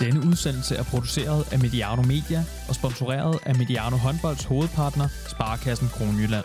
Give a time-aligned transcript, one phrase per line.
[0.00, 6.44] Denne udsendelse er produceret af Mediano Media og sponsoreret af Mediano Håndbolds hovedpartner, Sparkassen Kronjylland.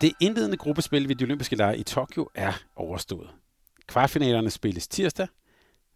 [0.00, 3.28] Det indledende gruppespil ved de olympiske lege i Tokyo er overstået.
[3.86, 5.28] Kvartfinalerne spilles tirsdag,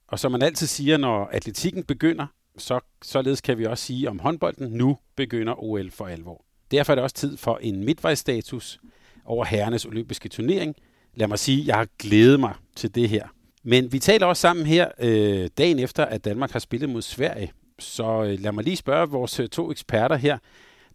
[0.08, 2.26] og som man altid siger, når atletikken begynder,
[2.58, 6.44] så således kan vi også sige om håndbolden, nu begynder OL for alvor.
[6.70, 8.80] Derfor er det også tid for en midtvejsstatus
[9.24, 10.76] over herrenes olympiske turnering.
[11.14, 13.28] Lad mig sige, jeg har glædet mig til det her.
[13.62, 17.52] Men vi taler også sammen her øh, dagen efter, at Danmark har spillet mod Sverige.
[17.78, 20.38] Så øh, lad mig lige spørge vores øh, to eksperter her.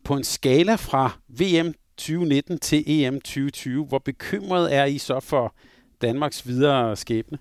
[0.04, 5.56] På en skala fra VM 2019 til EM 2020, hvor bekymret er I så for
[6.02, 7.38] Danmarks videre skæbne?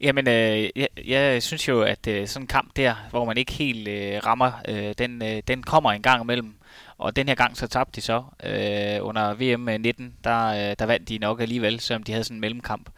[0.00, 3.52] Jamen, øh, jeg, jeg synes jo, at øh, sådan en kamp der, hvor man ikke
[3.52, 6.54] helt øh, rammer, øh, den, øh, den kommer en gang imellem.
[6.98, 8.22] Og den her gang så tabte de så.
[8.44, 12.36] Øh, under VM 19, der, øh, der vandt de nok alligevel, selvom de havde sådan
[12.36, 12.90] en mellemkamp.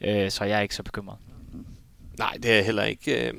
[0.00, 1.16] Øh, så jeg er ikke så bekymret.
[2.18, 3.28] Nej, det er heller ikke.
[3.28, 3.34] Øh,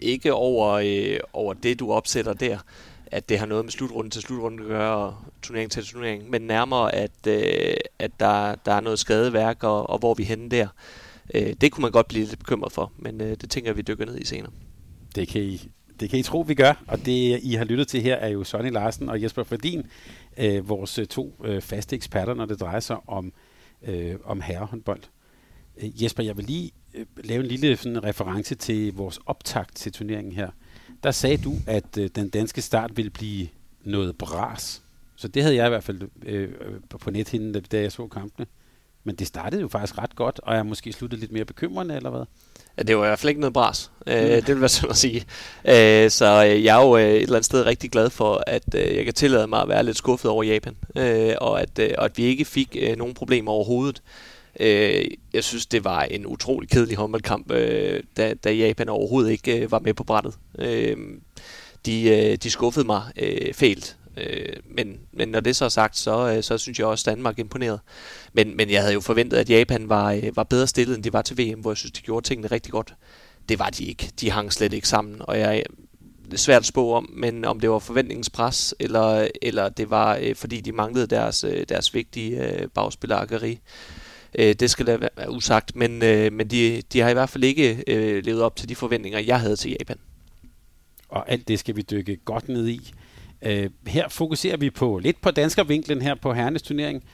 [0.00, 2.58] ikke over, øh, over det, du opsætter der,
[3.06, 6.42] at det har noget med slutrunden til slutrunden at gøre, og turnering til turnering, men
[6.42, 10.48] nærmere, at, øh, at der, der er noget skadeværk, og, og hvor vi er henne
[10.48, 10.68] der.
[11.34, 13.82] Øh, det kunne man godt blive lidt bekymret for, men øh, det tænker jeg, vi
[13.82, 14.52] dykker ned i senere.
[15.14, 15.68] Det kan I,
[16.00, 18.44] det kan I tro, vi gør, og det I har lyttet til her er jo
[18.44, 19.86] Sonny Larsen og Jesper Fordin,
[20.36, 23.32] øh, vores to øh, faste eksperter, når det drejer sig om,
[23.82, 25.00] øh, om herrehåndbold.
[25.82, 29.92] Øh, Jesper, jeg vil lige øh, lave en lille sådan, reference til vores optakt til
[29.92, 30.50] turneringen her.
[31.02, 33.48] Der sagde du, at øh, den danske start ville blive
[33.84, 34.82] noget bras.
[35.16, 36.48] Så det havde jeg i hvert fald øh,
[36.90, 38.46] på nethinden, da jeg så kampene.
[39.04, 42.10] Men det startede jo faktisk ret godt, og er måske sluttet lidt mere bekymrende, eller
[42.10, 42.24] hvad?
[42.84, 43.90] Det var i hvert fald ikke noget bras.
[44.06, 44.12] Mm.
[44.12, 45.24] Øh, det vil være sådan at sige.
[45.64, 49.04] Øh, så jeg er jo et eller andet sted rigtig glad for, at øh, jeg
[49.04, 50.76] kan tillade mig at være lidt skuffet over Japan.
[50.96, 54.02] Øh, og, at, øh, og at vi ikke fik øh, nogen problemer overhovedet.
[54.60, 59.60] Øh, jeg synes, det var en utrolig kedelig håndboldkamp, øh, da, da Japan overhovedet ikke
[59.60, 60.34] øh, var med på brættet.
[60.58, 60.96] Øh,
[61.86, 63.96] de, øh, de skuffede mig øh, fælt.
[64.16, 67.14] Øh, men, men når det så er sagt, så, øh, så synes jeg også, at
[67.16, 67.78] Danmark imponerede.
[68.32, 71.12] Men, men jeg havde jo forventet, at Japan var, øh, var bedre stillet, end de
[71.12, 72.94] var til VM, hvor jeg synes, de gjorde tingene rigtig godt.
[73.48, 74.10] Det var de ikke.
[74.20, 75.64] De hang slet ikke sammen, og jeg
[76.28, 79.90] det er svært at spå om, men om det var forventningens pres, eller, eller det
[79.90, 83.60] var, øh, fordi de manglede deres, øh, deres vigtige øh, bagspiller Agari.
[84.34, 87.44] Øh, det skal da være usagt, men, øh, men de, de har i hvert fald
[87.44, 89.96] ikke øh, levet op til de forventninger, jeg havde til Japan.
[91.08, 92.92] Og alt det skal vi dykke godt ned i.
[93.42, 97.04] Øh, her fokuserer vi på lidt på danskervinklen her på herrenes turnering.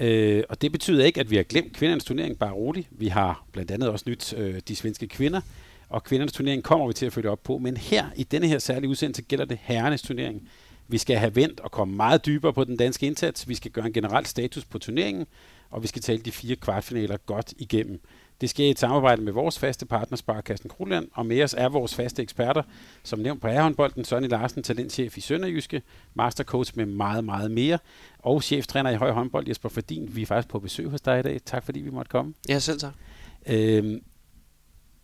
[0.00, 2.88] Øh, og det betyder ikke, at vi har glemt kvindernes turnering, bare roligt.
[2.90, 5.40] Vi har blandt andet også nyt øh, de svenske kvinder,
[5.88, 7.58] og kvindernes turnering kommer vi til at følge op på.
[7.58, 10.48] Men her, i denne her særlige udsendelse, gælder det herrenes turnering.
[10.88, 13.48] Vi skal have vendt og komme meget dybere på den danske indsats.
[13.48, 15.26] Vi skal gøre en generel status på turneringen,
[15.74, 18.00] og vi skal tale de fire kvartfinaler godt igennem.
[18.40, 21.68] Det sker i et samarbejde med vores faste partner, Sparkassen Kroland, og med os er
[21.68, 22.62] vores faste eksperter,
[23.02, 25.82] som nævnt på herrehåndbolden, Sonny Larsen, talentchef i Sønderjyske,
[26.14, 27.78] mastercoach med meget, meget mere,
[28.18, 30.16] og cheftræner i høj håndbold, Jesper Fordin.
[30.16, 31.40] Vi er faktisk på besøg hos dig i dag.
[31.44, 32.34] Tak fordi vi måtte komme.
[32.48, 32.92] Ja, selv tak.
[33.46, 34.02] Øhm,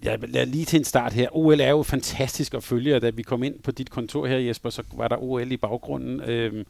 [0.03, 1.29] jeg lader lige til en start her.
[1.33, 4.39] OL er jo fantastisk at følge, og da vi kom ind på dit kontor her,
[4.39, 6.21] Jesper, så var der OL i baggrunden.
[6.21, 6.67] Øhm,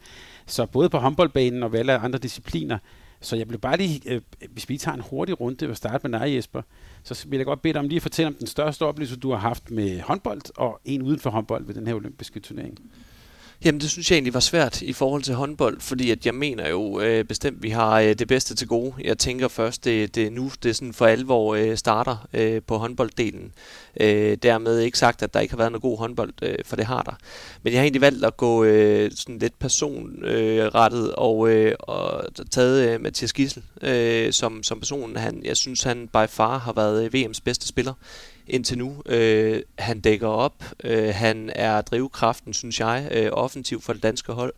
[0.46, 2.78] så både på håndboldbanen og ved alle andre discipliner,
[3.20, 4.20] så jeg vil bare lige, øh,
[4.50, 6.62] hvis vi tager en hurtig runde og starte med dig, Jesper,
[7.02, 9.30] så vil jeg godt bede dig om lige at fortælle om den største oplevelse, du
[9.30, 12.78] har haft med håndbold, og en uden for håndbold ved den her olympiske turnering.
[13.64, 16.68] Jamen, det synes jeg egentlig var svært i forhold til håndbold, fordi at jeg mener
[16.68, 18.94] jo øh, bestemt, vi har øh, det bedste til gode.
[19.04, 23.52] Jeg tænker først, det, det nu, det sådan for alvor øh, starter øh, på håndbolddelen.
[24.00, 26.84] Øh, dermed ikke sagt, at der ikke har været noget god håndbold, øh, for det
[26.84, 27.12] har der.
[27.62, 32.24] Men jeg har egentlig valgt at gå øh, sådan lidt personrettet øh, og, øh, og
[32.50, 35.16] taget øh, Mathias Gissel øh, som, som personen.
[35.16, 37.92] Han, jeg synes, han by far har været øh, VM's bedste spiller
[38.50, 39.02] indtil nu.
[39.06, 40.64] Øh, han dækker op.
[40.84, 44.54] Øh, han er drivkraften, synes jeg, øh, offensiv for det danske hold.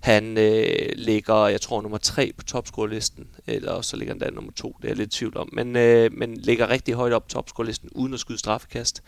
[0.00, 4.52] Han øh, ligger, jeg tror, nummer tre på topscore-listen, eller så ligger han der nummer
[4.52, 7.22] to, det er jeg lidt i tvivl om, men, øh, men ligger rigtig højt op
[7.22, 9.02] på topscore-listen, uden at skyde straffekast.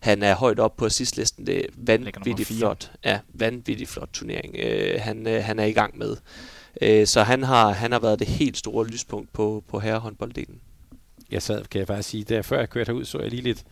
[0.00, 5.00] Han er højt op på assistlisten, det er vanvittigt flot, ja, vanvittigt flot turnering, øh,
[5.00, 6.16] han, øh, han er i gang med.
[6.80, 10.60] Øh, så han har, han har været det helt store lyspunkt på, på herrehåndbolddelen
[11.30, 13.64] jeg sad, kan jeg faktisk sige, der før jeg kørte herud, så jeg lige lidt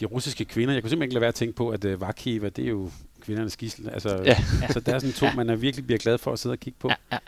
[0.00, 0.74] de russiske kvinder.
[0.74, 2.90] Jeg kunne simpelthen ikke lade være at tænke på, at uh, Vakiva, det er jo
[3.20, 3.88] kvindernes gissel.
[3.88, 4.36] Altså, ja.
[4.70, 6.78] Så der er sådan to, man er virkelig bliver glad for at sidde og kigge
[6.80, 6.88] på.
[6.88, 7.18] Ja, ja,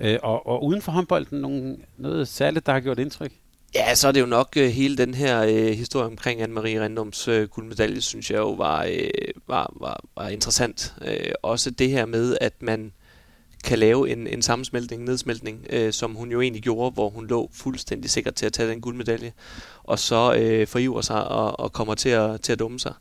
[0.00, 0.16] ja.
[0.16, 3.32] Uh, og, og uden for håndbolden, nogle, noget særligt, der har gjort indtryk?
[3.74, 7.28] Ja, så er det jo nok uh, hele den her uh, historie omkring Anne-Marie Rendums
[7.28, 10.94] uh, guldmedalje, synes jeg jo var, uh, var, var, var interessant.
[11.00, 12.92] Uh, også det her med, at man
[13.64, 17.50] kan lave en, en sammensmeltning, nedsmeltning, øh, som hun jo egentlig gjorde, hvor hun lå
[17.52, 19.32] fuldstændig sikkert til at tage den guldmedalje,
[19.84, 22.92] og så øh, foriver sig og, og kommer til at, til at dumme sig.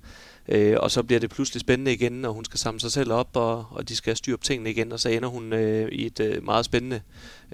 [0.50, 3.30] Øh, og så bliver det pludselig spændende igen, og hun skal samle sig selv op,
[3.33, 6.19] og, og de skal styre op tingene igen, og så ender hun øh, i et
[6.19, 7.01] øh, meget spændende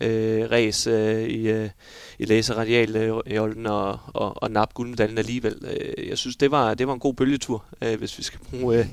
[0.01, 1.69] øh, race øh, i, øh,
[2.19, 3.13] i læse Radial øh,
[3.65, 5.55] og, og, og nap guldmedaljen alligevel.
[5.63, 8.79] Øh, jeg synes, det var, det var en god bølgetur, øh, hvis vi skal bruge,
[8.79, 8.85] øh,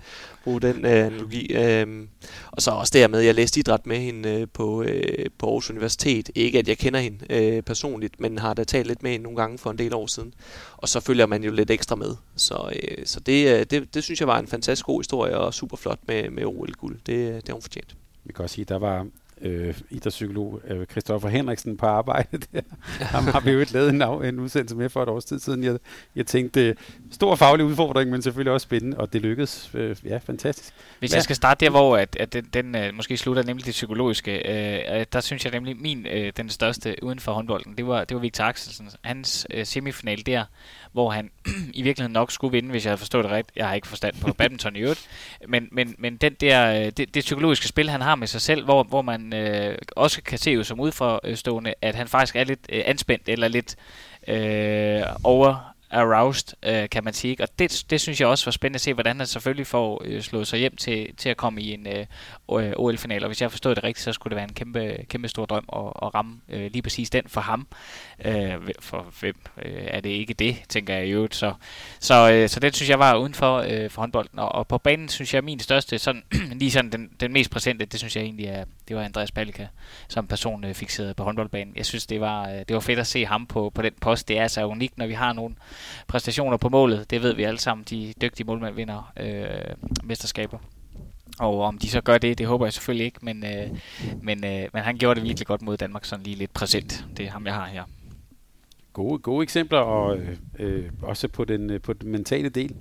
[0.45, 1.55] bruge den øh, analogi.
[1.55, 2.07] Øh,
[2.51, 6.31] og så også dermed, jeg læste idræt med hende øh, på, øh, på Aarhus Universitet.
[6.35, 9.37] Ikke at jeg kender hende øh, personligt, men har da talt lidt med hende nogle
[9.37, 10.35] gange for en del år siden.
[10.77, 12.17] Og så følger man jo lidt ekstra med.
[12.37, 15.55] Så, øh, så det, øh, det, det synes jeg var en fantastisk god historie og
[15.55, 16.99] super flot med, med OL-guld.
[17.07, 17.97] Det, øh, det har hun fortjent.
[18.25, 19.07] Vi kan også sige, der var
[19.43, 22.61] øh, idrætspsykolog øh, Christoffer Henriksen på arbejde der.
[23.01, 25.65] Ham har vi jo ikke lavet en, en udsendelse med for et års tid siden.
[25.65, 25.79] Jeg,
[26.17, 26.77] jeg tænkte,
[27.11, 29.71] stor faglig udfordring, men selvfølgelig også spændende, og det lykkedes.
[29.75, 30.75] Øh, ja, fantastisk.
[30.99, 33.73] Hvis jeg skal starte der, hvor at, at den, den øh, måske slutter, nemlig det
[33.73, 38.05] psykologiske, øh, der synes jeg nemlig, min øh, den største uden for håndbolden, det var,
[38.05, 38.91] det var Victor Axelsen.
[39.03, 40.45] Hans øh, semifinal der,
[40.93, 41.31] hvor han
[41.75, 43.57] i virkeligheden nok skulle vinde, hvis jeg havde forstået det rigtigt.
[43.57, 45.09] Jeg har ikke forstand på badminton i øvrigt.
[45.49, 48.65] Men, men, men den der, øh, det, det psykologiske spil, han har med sig selv,
[48.65, 52.61] hvor, hvor man øh, også kan se jo som udforstående, at han faktisk er lidt
[52.69, 53.77] øh, anspændt eller lidt
[54.29, 57.37] øh, over aroused, øh, kan man sige.
[57.41, 60.23] Og det, det synes jeg også var spændende at se, hvordan han selvfølgelig får øh,
[60.23, 62.07] slået sig hjem til, til at komme i en øh,
[62.77, 63.25] OL-final.
[63.25, 65.65] Og hvis jeg forstod det rigtigt, så skulle det være en kæmpe, kæmpe stor drøm
[65.73, 67.67] at, at ramme øh, lige præcis den for ham.
[68.25, 71.35] Øh, for hvem øh, er det ikke det, tænker jeg i øvrigt.
[71.35, 71.53] Så,
[72.01, 74.39] så, øh, så det synes jeg var uden for, øh, for håndbolden.
[74.39, 76.23] Og, og på banen synes jeg, min største, sådan,
[76.61, 79.67] lige sådan den, den mest præsente, det synes jeg egentlig er, det var Andreas Balka,
[80.09, 81.75] som person øh, fixeret på håndboldbanen.
[81.77, 84.29] Jeg synes, det var, øh, det var fedt at se ham på, på den post.
[84.29, 85.55] Det er så unikt, når vi har nogle
[86.07, 87.11] præstationer på målet.
[87.11, 87.85] Det ved vi alle sammen.
[87.91, 90.59] De dygtige målmænd vinder øh, mesterskaber.
[91.39, 93.79] Og om de så gør det, det håber jeg selvfølgelig ikke, men, øh,
[94.23, 97.05] men, øh, men han gjorde det virkelig godt mod Danmark, sådan lige lidt præsent.
[97.17, 97.85] Det er ham, jeg har her.
[98.93, 102.75] Gode, gode eksempler, og øh, øh også på den, øh, på den mentale del.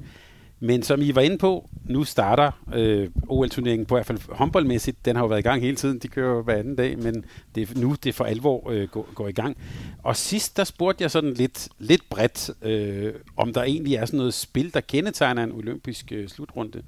[0.60, 5.06] Men som I var inde på, nu starter øh, OL-turneringen på hvert fald håndboldmæssigt.
[5.06, 6.00] Den har jo været i gang hele tiden.
[6.00, 7.26] De kører jo hver anden dag, men
[7.56, 9.58] det er nu det for alvor øh, går, går i gang.
[10.04, 14.18] Og sidst der spurgte jeg sådan lidt, lidt bredt, øh, om der egentlig er sådan
[14.18, 16.82] noget spil, der kendetegner en olympisk øh, slutrunde.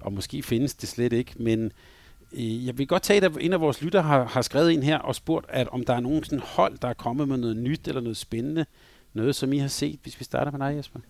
[0.00, 1.72] Og måske findes det slet ikke, men
[2.32, 4.98] øh, jeg vil godt tage, at en af vores lytter har, har skrevet ind her
[4.98, 7.88] og spurgt, at om der er nogen sådan hold, der er kommet med noget nyt
[7.88, 8.66] eller noget spændende.
[9.14, 11.00] Noget, som I har set, hvis vi starter med dig, Jesper.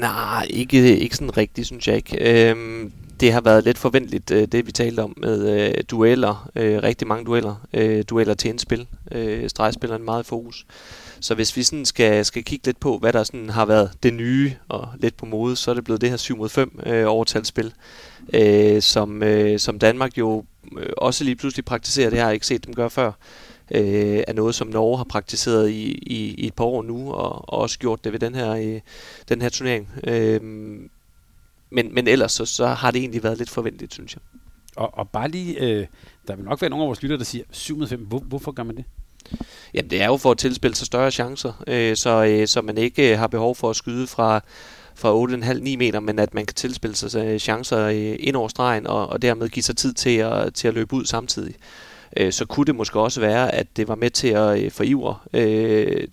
[0.00, 2.50] Nej, ikke, ikke sådan rigtigt, synes jeg ikke.
[2.50, 6.82] Øhm, det har været lidt forventeligt, øh, det vi talte om med øh, dueller, øh,
[6.82, 10.66] rigtig mange dueller, øh, dueller til indspil, øh, stregspilleren meget i fokus.
[11.20, 14.14] Så hvis vi sådan skal, skal kigge lidt på, hvad der sådan har været det
[14.14, 17.04] nye og lidt på mode, så er det blevet det her 7 mod 5 øh,
[17.06, 17.72] overtalsspil,
[18.34, 20.44] øh, som, øh, som Danmark jo
[20.78, 22.10] øh, også lige pludselig praktiserer.
[22.10, 23.12] Det har jeg ikke set dem gøre før
[23.70, 27.48] øh, er noget, som Norge har praktiseret i, i, i et par år nu, og,
[27.48, 28.80] og også gjort det ved den her, øh,
[29.28, 29.88] den her turnering.
[30.04, 30.40] Øh,
[31.70, 34.22] men, men ellers så, så har det egentlig været lidt forventeligt, synes jeg.
[34.76, 35.86] Og, og bare lige, øh,
[36.28, 38.00] der vil nok være nogle af vores lyttere, der siger 7 5.
[38.00, 38.84] Hvor, hvorfor gør man det?
[39.74, 42.78] Jamen det er jo for at tilspille sig større chancer, øh, så, øh, så man
[42.78, 44.40] ikke øh, har behov for at skyde fra,
[44.94, 48.86] fra 8,5-9 meter, men at man kan tilspille sig øh, chancer øh, ind over stregen,
[48.86, 51.54] og, og dermed give sig tid til at, til at løbe ud samtidig
[52.16, 55.16] øh, så kunne det måske også være, at det var med til at øh, forivre
[55.32, 56.06] øh,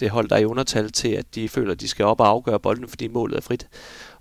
[0.00, 2.28] det hold, der er i undertal til, at de føler, at de skal op og
[2.28, 3.68] afgøre bolden, fordi målet er frit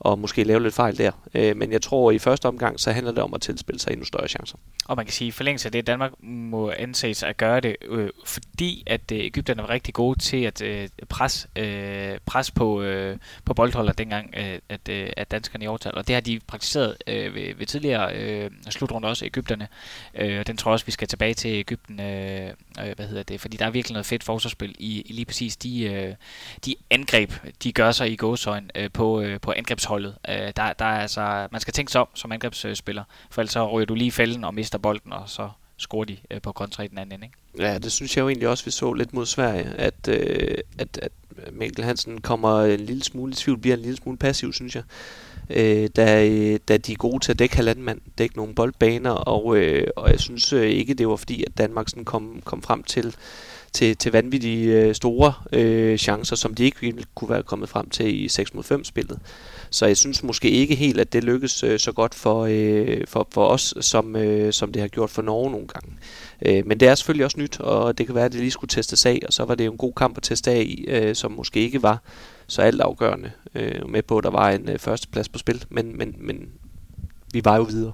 [0.02, 1.12] og måske lave lidt fejl der.
[1.34, 3.92] Øh, men jeg tror, at i første omgang, så handler det om at tilspille sig
[3.92, 4.58] endnu større chancer.
[4.86, 8.10] Og man kan sige, at forlængelse af det, Danmark må anses at gøre det, øh,
[8.26, 13.18] fordi at øh, Ægypterne var rigtig gode til at øh, presse øh, pres på, øh,
[13.46, 15.96] på boldholder dengang, øh, at, øh, at danskerne i overtal.
[15.96, 19.68] Og det har de praktiseret øh, ved, ved tidligere øh, slutrunder også, Ægypterne.
[20.16, 23.42] Øh, den tror jeg også, vi skal tilbage til Ægypten, øh, øh, hvad hedder det,
[23.42, 26.16] fordi der er virkelig noget fedt forsvarsspil i, i lige præcis de, øh,
[26.66, 30.16] de angreb, de gør sig i gåsøjne øh, på, øh, på angrebs holdet.
[30.30, 33.72] Øh, der, der er altså, man skal tænke sig om som angrebsspiller, for ellers så
[33.72, 36.88] ryger du lige fælden og mister bolden, og så scorer de øh, på kontra i
[36.88, 37.26] den anden ende.
[37.26, 37.68] Ikke?
[37.68, 41.00] Ja, det synes jeg jo egentlig også, vi så lidt mod Sverige, at, øh, at,
[41.02, 41.12] at
[41.52, 44.84] Mikkel Hansen kommer en lille smule i tvivl, bliver en lille smule passiv, synes jeg.
[45.50, 49.58] Øh, da, da de er gode til at dække halvanden mand, dække nogle boldbaner, og,
[49.58, 52.84] øh, og jeg synes øh, ikke, det var fordi, at Danmark sådan kom, kom frem
[52.84, 53.16] til
[53.74, 57.90] til, til vanvittige øh, store øh, chancer, som de ikke ville kunne være kommet frem
[57.90, 59.20] til i 6 mod 5 spillet.
[59.70, 63.28] Så jeg synes måske ikke helt, at det lykkes øh, så godt for, øh, for,
[63.32, 65.98] for os, som, øh, som det har gjort for Norge nogle gange.
[66.46, 68.70] Øh, men det er selvfølgelig også nyt, og det kan være, at det lige skulle
[68.70, 71.16] testes af, og så var det jo en god kamp at teste af i, øh,
[71.16, 72.02] som måske ikke var
[72.48, 76.16] så altafgørende øh, med på, at der var en øh, førsteplads på spil, men, men,
[76.20, 76.50] men
[77.34, 77.94] vi var jo videre.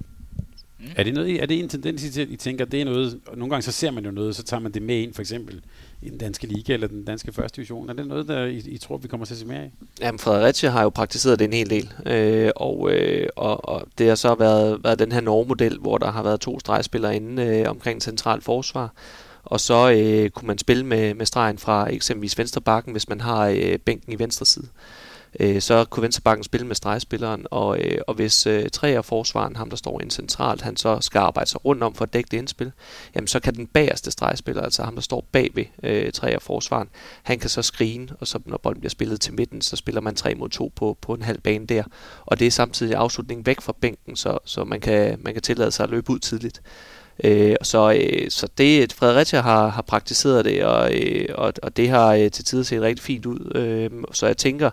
[0.80, 0.86] Mm.
[0.96, 3.50] Er, det noget, er det en tendens, I, I tænker, det er noget, og nogle
[3.50, 5.60] gange så ser man jo noget, så tager man det med ind, for eksempel
[6.02, 7.88] i den danske liga eller den danske første division.
[7.88, 9.70] Er det noget, der I, I tror, vi kommer til at se mere af?
[10.00, 14.08] Jamen, Fredericia har jo praktiseret det en hel del, øh, og, øh, og, og det
[14.08, 17.70] har så været, været den her Norge-model, hvor der har været to stregspillere inde øh,
[17.70, 18.92] omkring centralt forsvar,
[19.44, 23.20] og så øh, kunne man spille med, med stregen fra eksempelvis venstre bakken, hvis man
[23.20, 25.07] har øh, bænken i venstre side øh,
[25.40, 29.56] Øh, så kunne Venstrebakken spille med stregspilleren, og, øh, og hvis øh, tre af forsvaren,
[29.56, 32.28] ham der står ind centralt, han så skal arbejde sig rundt om for at dække
[32.30, 32.72] det indspil,
[33.14, 36.42] jamen så kan den bagerste stregspiller, altså ham der står bag ved øh, tre af
[36.42, 36.88] forsvaren,
[37.22, 40.14] han kan så skrine, og så når bolden bliver spillet til midten, så spiller man
[40.14, 41.82] 3 mod 2 på, på en halv bane der,
[42.26, 45.70] og det er samtidig afslutningen væk fra bænken, så, så man, kan, man kan tillade
[45.70, 46.62] sig at løbe ud tidligt.
[47.24, 51.76] Øh, så, øh, så det, øh, Fredericia har, har praktiseret det, og, øh, og, og
[51.76, 53.52] det har øh, til tider set rigtig fint ud.
[53.54, 54.70] Øh, så jeg tænker,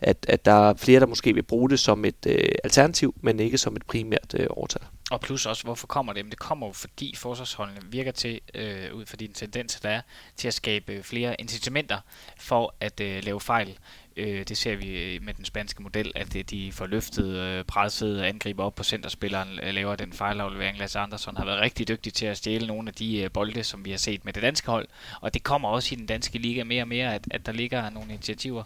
[0.00, 3.40] at, at der er flere, der måske vil bruge det som et øh, alternativ, men
[3.40, 4.82] ikke som et primært øh, overtal.
[5.10, 6.24] Og plus også, hvorfor kommer det?
[6.24, 10.00] Men det kommer jo, fordi forsvarsholdene virker til, øh, ud fra de tendenser, der er,
[10.36, 11.98] til at skabe øh, flere incitamenter
[12.38, 13.78] for at øh, lave fejl.
[14.16, 17.64] Øh, det ser vi øh, med den spanske model, at øh, de får løftet øh,
[17.64, 20.78] presset angriber op på centerspilleren, øh, laver den fejlaflevering.
[20.78, 23.84] Lasse Andersson har været rigtig dygtig til at stjæle nogle af de øh, bolde, som
[23.84, 24.88] vi har set med det danske hold.
[25.20, 27.90] Og det kommer også i den danske liga mere og mere, at, at der ligger
[27.90, 28.64] nogle initiativer.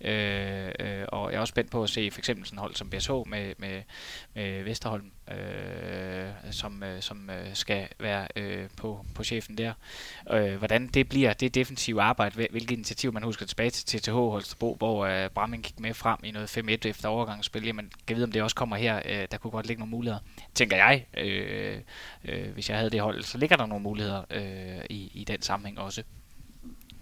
[0.00, 2.90] Øh, øh, og jeg er også spændt på at se for eksempel sådan hold som
[2.90, 3.82] BSH med, med,
[4.34, 9.72] med Vesterholm, øh, som, øh, som øh, skal være øh, på, på chefen der.
[10.30, 14.74] Øh, hvordan det bliver, det defensive arbejde, hvilke initiativ man husker tilbage til TTH Holstebro,
[14.74, 17.64] hvor øh, Bramming gik med frem i noget 5-1 efter overgangsspil.
[17.64, 19.02] Jamen, kan vide, om det også kommer her.
[19.04, 20.20] Øh, der kunne godt ligge nogle muligheder,
[20.54, 21.06] tænker jeg.
[21.16, 21.80] Øh,
[22.24, 25.42] øh, hvis jeg havde det hold, så ligger der nogle muligheder øh, i, i den
[25.42, 26.02] sammenhæng også.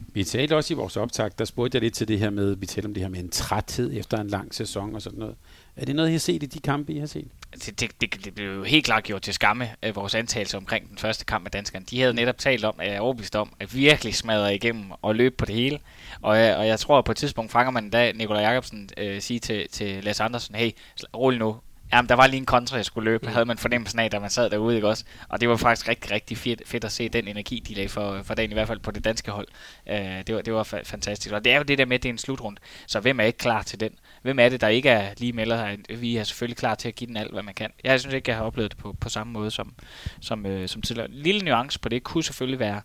[0.08, 2.66] Vi talte også i vores optag, der spurgte jeg lidt til det her med, vi
[2.66, 5.34] talte om det her med en træthed efter en lang sæson og sådan noget.
[5.76, 7.28] Er det noget, I har set i de kampe, I har set?
[7.52, 10.88] Altså, det, det, det, det blev jo helt klart gjort til skamme vores antagelse omkring
[10.88, 11.84] den første kamp med danskerne.
[11.90, 15.14] De havde netop talt om, at jeg er overbevist om, at virkelig smadre igennem og
[15.14, 15.78] løbe på det hele.
[16.22, 19.20] Og, øh, og jeg tror, at på et tidspunkt fanger man da Nikolaj Jacobsen øh,
[19.20, 20.70] sige til, til Lasse Andersen, hey,
[21.16, 21.56] rolig nu,
[21.92, 23.32] Jamen, der var lige en kontra, jeg skulle løbe, mm.
[23.32, 25.04] havde man fornemmelsen af, da man sad derude, ikke også?
[25.28, 28.22] Og det var faktisk rigtig, rigtig fedt, fedt at se den energi, de lagde for,
[28.22, 29.48] for dagen, i hvert fald på det danske hold.
[29.86, 29.94] Uh,
[30.26, 31.34] det, var, det var fa- fantastisk.
[31.34, 32.56] Og det er jo det der med, at det er en slutrund.
[32.86, 33.90] Så hvem er ikke klar til den?
[34.22, 36.00] Hvem er det, der ikke er lige melder sig?
[36.00, 37.70] Vi er selvfølgelig klar til at give den alt, hvad man kan.
[37.84, 39.74] Jeg synes ikke, jeg har oplevet det på, på samme måde som,
[40.20, 41.08] som, øh, som tidligere.
[41.08, 42.80] En lille nuance på det kunne selvfølgelig være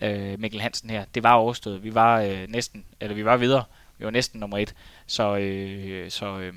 [0.00, 1.04] øh, Mikkel Hansen her.
[1.14, 1.84] Det var overstået.
[1.84, 3.64] Vi var øh, næsten, eller vi var videre.
[3.98, 4.74] Vi var næsten nummer et.
[5.06, 6.52] Så, øh, så øh,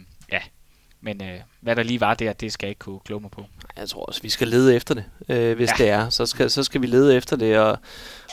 [1.02, 3.46] men øh, hvad der lige var der, det skal jeg ikke kunne kloge mig på.
[3.78, 5.84] Jeg tror også, vi skal lede efter det, øh, hvis ja.
[5.84, 6.10] det er.
[6.10, 7.78] Så skal, så skal vi lede efter det og,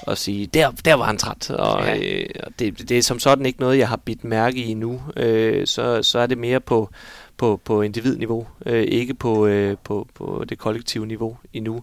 [0.02, 1.50] og sige, der, der var han træt.
[1.50, 1.96] Og, ja.
[1.96, 5.02] øh, og det, det er som sådan ikke noget, jeg har bidt mærke i nu.
[5.16, 6.90] Øh, så, så er det mere på,
[7.36, 11.82] på, på individniveau, øh, ikke på, øh, på, på det kollektive niveau endnu.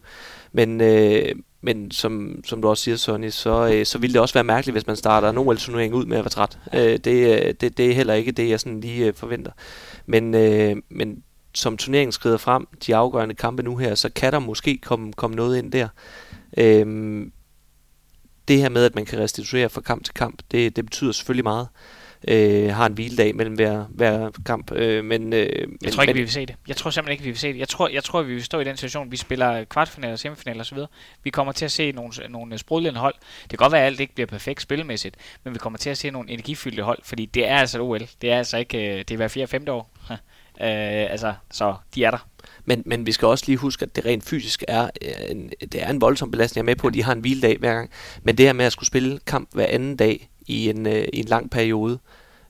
[0.52, 4.34] Men, øh, men som, som du også siger, Sonny, så, øh, så ville det også
[4.34, 6.58] være mærkeligt, hvis man starter en OL-turnering ud med at være træt.
[6.74, 9.52] Øh, det, øh, det, det er heller ikke det, jeg sådan lige øh, forventer.
[10.06, 11.24] Men, øh, men
[11.56, 15.36] som turneringen skrider frem, de afgørende kampe nu her, så kan der måske komme, komme
[15.36, 15.88] noget ind der.
[16.58, 17.28] Øh,
[18.48, 21.44] det her med, at man kan restituere fra kamp til kamp, det, det betyder selvfølgelig
[21.44, 21.68] meget
[22.28, 24.72] øh, har en hviledag mellem hver, hver kamp.
[24.72, 25.50] Øh, men, øh,
[25.84, 26.56] jeg tror ikke, men, vi vil se det.
[26.68, 27.60] Jeg tror simpelthen ikke, vi vil se det.
[27.60, 30.78] Jeg tror, jeg tror, vi vil stå i den situation, vi spiller kvartfinaler, semifinaler osv.
[31.24, 33.16] Vi kommer til at se nogle, nogle sprudlende hold.
[33.42, 35.98] Det kan godt være, at alt ikke bliver perfekt spilmæssigt, men vi kommer til at
[35.98, 38.00] se nogle energifyldte hold, fordi det er altså et OL.
[38.22, 39.92] Det er altså ikke, øh, det er hver 4 femte år.
[40.12, 40.18] øh,
[41.12, 42.28] altså, så de er der.
[42.66, 44.90] Men, men vi skal også lige huske, at det rent fysisk er
[45.30, 46.58] en, det er en voldsom belastning.
[46.58, 47.90] Jeg er med på, at de har en hviledag hver gang.
[48.24, 51.20] Men det her med at skulle spille kamp hver anden dag i en, øh, i
[51.20, 52.00] en lang periode,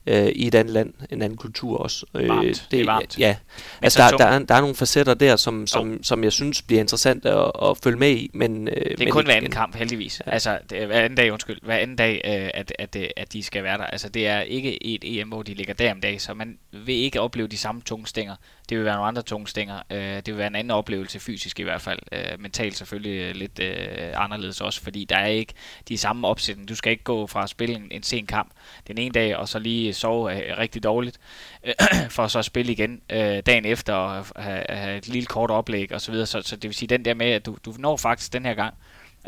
[0.06, 2.06] øh, i et andet land, en anden kultur også.
[2.14, 2.46] Øh, varmt.
[2.46, 3.18] det, det er varmt.
[3.18, 3.36] Ja,
[3.82, 6.80] altså der, der, er, der er nogle facetter der, som, som, som jeg synes bliver
[6.80, 8.30] interessant at, at følge med i.
[8.34, 10.22] Men, øh, det er men kun hver anden kamp, heldigvis.
[10.26, 10.30] Ja.
[10.30, 13.42] Altså, det er hver anden dag, undskyld, hver anden dag, øh, at, at, at de
[13.42, 13.84] skal være der.
[13.84, 16.94] Altså, det er ikke et EM, hvor de ligger der om dag, så man vil
[16.94, 18.36] ikke opleve de samme tunge stænger.
[18.68, 19.80] Det vil være nogle andre tunge stænger.
[19.90, 21.98] Øh, det vil være en anden oplevelse, fysisk i hvert fald.
[22.12, 25.54] Øh, mentalt selvfølgelig øh, lidt øh, anderledes også, fordi der er ikke
[25.88, 26.66] de samme opsætninger.
[26.66, 28.50] Du skal ikke gå fra at spille en, en sen kamp
[28.86, 31.18] den ene dag, og så lige sove øh, rigtig dårligt,
[31.64, 31.74] øh,
[32.10, 35.92] for så at spille igen øh, dagen efter og have, have et lille kort oplæg
[35.92, 35.98] osv.
[35.98, 36.26] Så, videre.
[36.26, 38.54] så, så det vil sige den der med, at du, du når faktisk den her
[38.54, 38.74] gang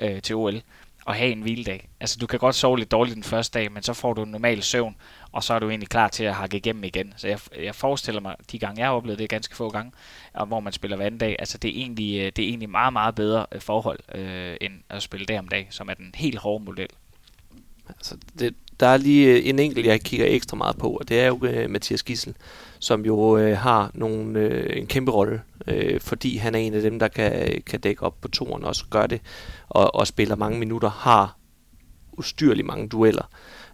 [0.02, 0.62] øh, til OL
[1.08, 1.88] at have en hviledag.
[2.00, 4.30] Altså du kan godt sove lidt dårligt den første dag, men så får du en
[4.30, 4.96] normal søvn,
[5.32, 7.14] og så er du egentlig klar til at hakke igennem igen.
[7.16, 9.92] Så jeg, jeg forestiller mig, de gange jeg har oplevet det ganske få gange,
[10.46, 12.92] hvor man spiller hver anden dag, altså det er egentlig, øh, det er egentlig meget,
[12.92, 16.38] meget bedre øh, forhold, øh, end at spille dag om dag, som er den helt
[16.38, 16.88] hårde model.
[17.88, 21.20] Altså, det, der er lige øh, en enkelt, jeg kigger ekstra meget på, og det
[21.20, 22.34] er jo øh, Mathias Gissel,
[22.78, 26.82] som jo øh, har nogle, øh, en kæmpe rolle, øh, fordi han er en af
[26.82, 29.20] dem, der kan, kan dække op på toren og gør det,
[29.68, 31.38] og, og spiller mange minutter, har
[32.12, 33.30] ustyrligt mange dueller,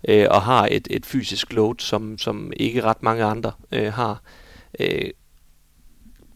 [0.08, 4.22] øh, og har et, et fysisk load, som, som ikke ret mange andre øh, har.
[4.80, 5.10] Øh,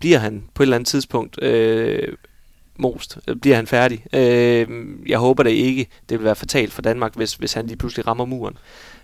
[0.01, 2.17] bliver han på et eller andet tidspunkt øh,
[2.79, 3.19] most?
[3.43, 4.05] Bliver han færdig?
[4.13, 4.69] Øh,
[5.07, 5.87] jeg håber det ikke.
[6.09, 8.59] Det vil være fatalt for Danmark, hvis, hvis han lige pludselig rammer muren.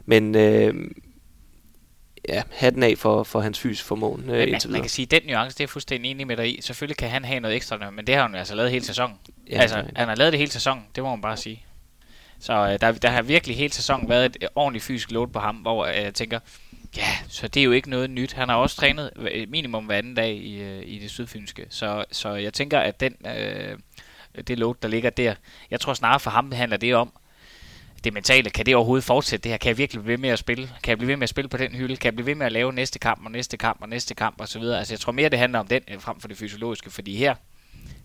[0.06, 0.74] Men øh,
[2.28, 5.30] ja, hatten af for, for hans fysisk formåen øh, man, man kan sige, at den
[5.30, 6.62] nuance, det er fuldstændig enig med dig i.
[6.62, 9.16] Selvfølgelig kan han have noget ekstra, men det har han jo altså lavet hele sæsonen.
[9.50, 11.64] Ja, altså, han har lavet det hele sæsonen, det må man bare sige.
[12.40, 15.56] Så øh, der, der har virkelig hele sæsonen været et ordentligt fysisk load på ham,
[15.56, 16.38] hvor øh, jeg tænker,
[16.96, 18.32] Ja, så det er jo ikke noget nyt.
[18.32, 19.10] Han har også trænet
[19.48, 21.66] minimum hver anden dag i, øh, i det sydfynske.
[21.70, 23.78] Så, så jeg tænker, at den, øh,
[24.46, 25.34] det load, der ligger der,
[25.70, 27.12] jeg tror snarere for ham handler det om,
[28.04, 29.58] det mentale, kan det overhovedet fortsætte det her?
[29.58, 30.66] Kan jeg virkelig blive ved med at spille?
[30.82, 31.96] Kan jeg blive ved med at spille på den hylde?
[31.96, 34.40] Kan jeg blive ved med at lave næste kamp og næste kamp og næste kamp
[34.40, 34.78] og så videre?
[34.78, 37.34] Altså jeg tror mere, det handler om den øh, frem for det fysiologiske, fordi her,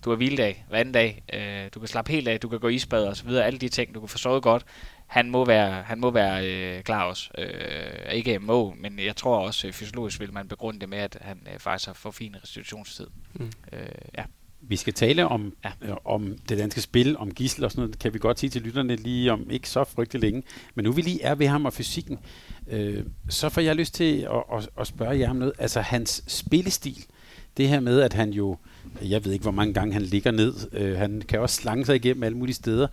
[0.06, 2.68] du har hviledag hver anden dag, øh, du kan slappe helt af, du kan gå
[2.68, 4.66] isbad og så videre, alle de ting, du kan få sovet godt
[5.10, 7.30] han må være, han må være øh, klar også.
[7.38, 11.18] Øh, ikke må, men jeg tror også øh, fysiologisk vil man begrunde det med, at
[11.22, 13.08] han øh, faktisk har for fin restitutionstid.
[13.34, 13.52] Mm.
[13.74, 13.82] Øh,
[14.18, 14.24] ja.
[14.62, 15.72] Vi skal tale om, ja.
[15.82, 18.62] øh, om det danske spil, om gissel og sådan noget, kan vi godt sige til
[18.62, 20.44] lytterne lige om ikke så frygtelig længe.
[20.76, 22.20] Men nu vi lige er ved ham og fysikken,
[22.68, 25.54] øh, så får jeg lyst til at, at, at spørge jer om noget.
[25.60, 27.06] Altså hans spillestil,
[27.58, 28.58] det her med, at han jo
[29.02, 30.54] jeg ved ikke, hvor mange gange han ligger ned.
[30.72, 32.88] Øh, han kan også slange sig igennem alle mulige steder.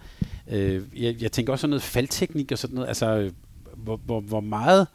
[0.50, 2.88] Øh, jeg, jeg tænker også sådan noget faldteknik og sådan noget.
[2.88, 3.30] Altså,
[3.76, 4.86] hvor, hvor, hvor meget...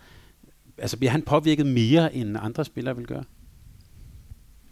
[0.77, 3.23] Altså, bliver han påvirket mere, end andre spillere vil gøre?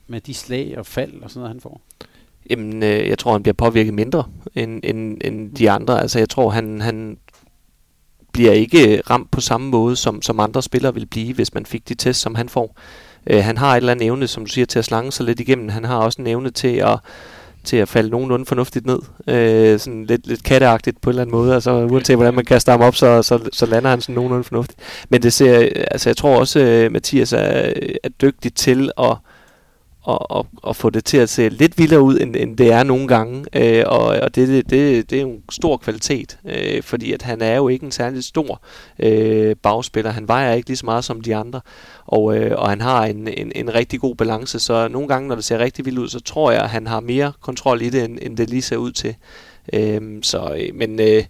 [0.07, 1.81] Med de slag og fald og sådan noget, han får?
[2.49, 4.23] Jamen, øh, jeg tror, han bliver påvirket mindre
[4.55, 6.01] end, end, end de andre.
[6.01, 7.17] Altså, jeg tror, han, han
[8.31, 11.89] bliver ikke ramt på samme måde, som, som andre spillere vil blive, hvis man fik
[11.89, 12.77] de tests, som han får.
[13.27, 15.39] Øh, han har et eller andet evne, som du siger, til at slange sig lidt
[15.39, 15.69] igennem.
[15.69, 16.99] Han har også en evne til at
[17.63, 18.99] til at falde nogenlunde fornuftigt ned.
[19.27, 21.53] Øh, sådan lidt, lidt katteagtigt på en eller anden måde.
[21.53, 24.79] Altså uanset hvordan man kaster ham op, så, så, så lander han sådan nogenlunde fornuftigt.
[25.09, 28.91] Men det ser, øh, altså jeg tror også, øh, Mathias er, øh, er dygtig til
[28.97, 29.15] at
[30.01, 32.83] og, og, og få det til at se lidt vildere ud, end, end det er
[32.83, 33.45] nogle gange.
[33.53, 37.21] Øh, og og det, det, det, det er jo en stor kvalitet, øh, fordi at
[37.21, 38.61] han er jo ikke en særlig stor
[38.99, 40.11] øh, bagspiller.
[40.11, 41.61] Han vejer ikke lige så meget som de andre,
[42.05, 44.59] og, øh, og han har en, en, en rigtig god balance.
[44.59, 46.99] Så nogle gange, når det ser rigtig vildt ud, så tror jeg, at han har
[46.99, 49.15] mere kontrol i det, end, end det lige ser ud til.
[49.73, 50.99] Øh, så, øh, men...
[50.99, 51.23] Øh,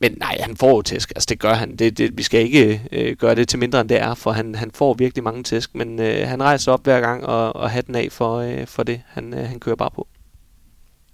[0.00, 1.10] men nej, han får jo tæsk.
[1.10, 1.76] Altså det gør han.
[1.76, 4.54] Det, det, vi skal ikke øh, gøre det til mindre end det er, for han,
[4.54, 5.74] han får virkelig mange tæsk.
[5.74, 8.82] Men øh, han rejser op hver gang og, og har den af for, øh, for
[8.82, 9.02] det.
[9.06, 10.08] Han, øh, han kører bare på.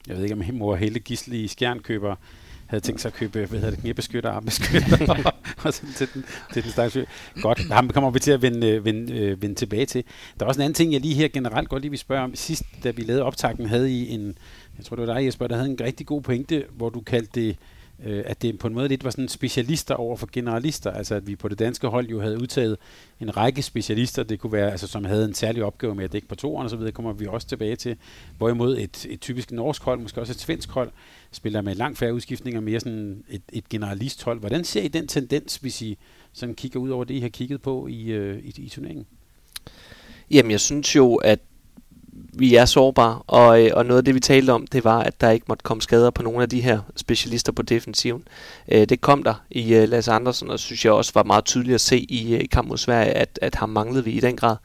[0.06, 2.16] Jeg ved ikke, om mor Helle Gisle i Skjern køber
[2.66, 5.32] havde tænkt sig at købe, hvad hedder det, knæbeskytter, armbeskytter,
[5.64, 7.08] og sådan til den, til den stakkels
[7.42, 10.04] Godt, ham kommer vi til at vende, vende, øh, vende tilbage til.
[10.38, 12.34] Der er også en anden ting, jeg lige her generelt godt lige vil spørge om.
[12.34, 14.38] Sidst, da vi lavede optakten, havde I en,
[14.78, 17.40] jeg tror det var dig Jesper, der havde en rigtig god pointe, hvor du kaldte
[17.40, 17.56] det
[18.04, 21.26] øh, at det på en måde lidt var sådan specialister over for generalister, altså at
[21.26, 22.76] vi på det danske hold jo havde udtaget
[23.20, 26.28] en række specialister, det kunne være, altså som havde en særlig opgave med at dække
[26.28, 27.96] på toeren og så videre, kommer vi også tilbage til,
[28.38, 30.90] hvorimod et, et typisk norsk hold, måske også et svensk hold,
[31.32, 34.40] spiller med langt færre udskiftninger, mere sådan et, et generalisthold.
[34.40, 35.98] Hvordan ser I den tendens, hvis I
[36.32, 39.06] sådan kigger ud over det, I har kigget på i, øh, i, i turneringen?
[40.30, 41.40] Jamen, jeg synes jo, at
[42.32, 45.20] vi er sårbare, og, øh, og noget af det, vi talte om, det var, at
[45.20, 48.28] der ikke måtte komme skader på nogle af de her specialister på defensiven.
[48.68, 51.74] Øh, det kom der i øh, Lasse Andersen, og synes jeg også var meget tydeligt
[51.74, 54.36] at se i, øh, i kamp mod Sverige, at, at ham manglede vi i den
[54.36, 54.56] grad,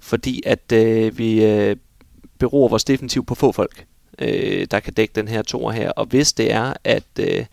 [0.00, 1.76] fordi at øh, vi øh,
[2.38, 3.86] beror vores defensiv på få folk,
[4.18, 7.46] øh, der kan dække den her toer her, og hvis det er, at øh,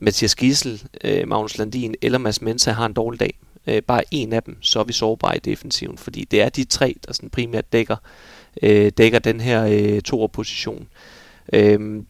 [0.00, 4.32] Mathias Gissel, øh, Magnus Landin eller Mads Mensa har en dårlig dag, øh, bare en
[4.32, 7.30] af dem, så er vi sårbare i defensiven, fordi det er de tre, der sådan
[7.30, 7.96] primært dækker
[8.62, 10.86] øh, dækker den her øh, toerposition.
[11.52, 12.02] Øh,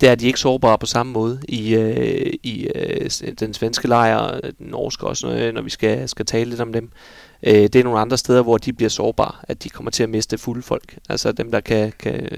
[0.00, 4.40] der er de ikke sårbare på samme måde i, øh, i øh, den svenske lejr,
[4.40, 6.90] den norske også, øh, når vi skal, skal tale lidt om dem.
[7.42, 10.08] Øh, det er nogle andre steder, hvor de bliver sårbare, at de kommer til at
[10.08, 10.98] miste fulde folk.
[11.08, 12.28] Altså dem, der kan, kan,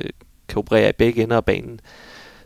[0.48, 1.80] kan operere i begge ender af banen.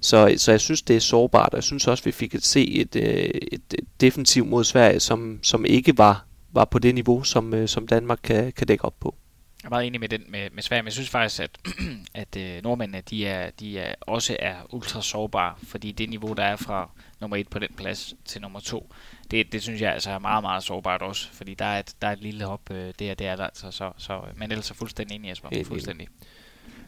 [0.01, 2.75] Så, så jeg synes, det er sårbart, og jeg synes også, vi fik at se
[2.75, 7.23] et, øh, et, et defensiv mod Sverige, som, som ikke var, var på det niveau,
[7.23, 9.15] som, øh, som Danmark kan, kan dække op på.
[9.63, 11.59] Jeg er meget enig med den med, med Sverige, men jeg synes faktisk, at,
[12.15, 16.45] at øh, nordmændene de er, de er, også er ultra sårbare, fordi det niveau, der
[16.45, 18.93] er fra nummer et på den plads til nummer to,
[19.31, 22.09] det, det synes jeg altså er meget, meget sårbart også, fordi der er et, der
[22.09, 24.75] er et lille hop øh, der, der er der altså, så, så, men ellers er
[24.75, 26.09] fuldstændig enig, Jesper, fuldstændig.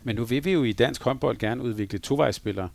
[0.02, 2.68] Men nu vil vi jo i dansk håndbold gerne udvikle tovejsspillere.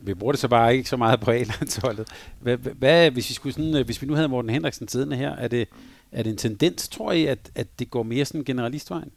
[0.00, 2.08] vi bruger det så bare ikke så meget på A-landsholdet.
[2.40, 5.30] Hvad, hvad, hvis, vi skulle sådan, øh, hvis vi nu havde Morten Henriksen siddende her,
[5.30, 5.68] er det,
[6.12, 9.12] er det en tendens, tror I, at, at det går mere sådan generalistvejen?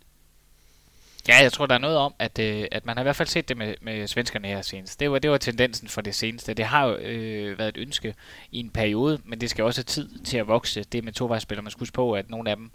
[1.27, 3.27] Ja, jeg tror, der er noget om, at, øh, at man har i hvert fald
[3.27, 4.99] set det med, med svenskerne her senest.
[4.99, 6.53] Det var, det var tendensen for det seneste.
[6.53, 8.15] Det har jo øh, været et ønske
[8.51, 10.83] i en periode, men det skal også have tid til at vokse.
[10.83, 12.71] Det med tovejsspillere, man skal huske på, at nogle af dem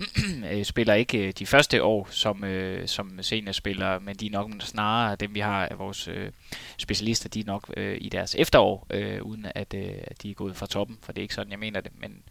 [0.52, 4.50] øh, spiller ikke øh, de første år som, øh, som seniorspillere, men de er nok
[4.60, 6.30] snarere dem, vi har af vores øh,
[6.78, 10.34] specialister, de er nok øh, i deres efterår, øh, uden at, øh, at de er
[10.34, 11.92] gået fra toppen, for det er ikke sådan, jeg mener det.
[12.00, 12.22] Men,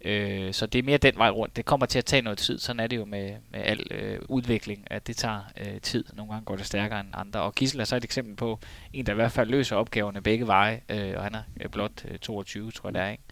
[0.00, 1.56] øh, så det er mere den vej rundt.
[1.56, 4.18] Det kommer til at tage noget tid, sådan er det jo med, med al øh,
[4.28, 6.04] udvikling, at det det tager øh, tid.
[6.12, 7.40] Nogle gange går det stærkere end andre.
[7.40, 8.58] Og Gissel er så et eksempel på
[8.92, 12.04] en, der i hvert fald løser opgaverne begge veje, øh, og han er øh, blot
[12.08, 13.08] øh, 22, tror jeg det er.
[13.08, 13.22] Ikke?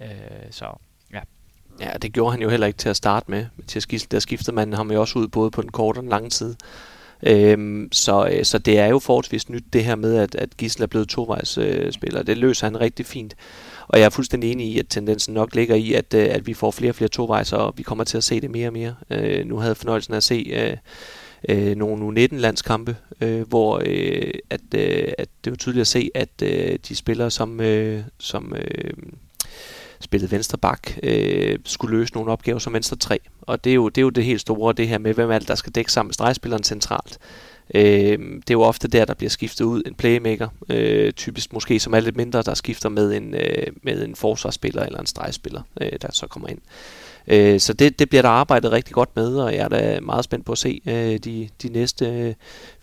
[0.00, 0.78] Øh, så
[1.12, 1.20] ja.
[1.80, 3.46] Ja, det gjorde han jo heller ikke til at starte med.
[3.66, 6.10] Til Gissel, der skiftede man ham jo også ud både på den korte og den
[6.10, 6.56] lange side.
[7.22, 10.82] Øhm, så, øh, så det er jo forholdsvis nyt det her med, at, at Gissel
[10.82, 12.20] er blevet tovejsspiller.
[12.20, 13.34] Øh, det løser han rigtig fint.
[13.88, 16.54] Og jeg er fuldstændig enig i, at tendensen nok ligger i, at, øh, at vi
[16.54, 18.94] får flere og flere tovejser, og vi kommer til at se det mere og mere.
[19.10, 20.76] Øh, nu havde jeg fornøjelsen af at se øh,
[21.48, 26.42] øh, nogle U19-landskampe, øh, hvor øh, at, øh, at det var tydeligt at se, at
[26.42, 28.92] øh, de spillere, som, øh, som øh,
[30.00, 33.18] spillede venstre bak, øh, skulle løse nogle opgaver som venstre 3.
[33.42, 35.38] Og det er, jo, det er jo det helt store, det her med, hvem er
[35.38, 37.18] det, der skal dække sammen med stregspilleren centralt.
[37.74, 41.80] Øh, det er jo ofte der, der bliver skiftet ud en playmaker, øh, typisk måske
[41.80, 45.62] som er lidt mindre, der skifter med en, øh, med en forsvarsspiller eller en stregspiller,
[45.80, 46.58] øh, der så kommer ind.
[46.58, 50.00] Øh, Øh, så det, det bliver der arbejdet rigtig godt med, og jeg er da
[50.00, 52.34] meget spændt på at se øh, de, de næste øh,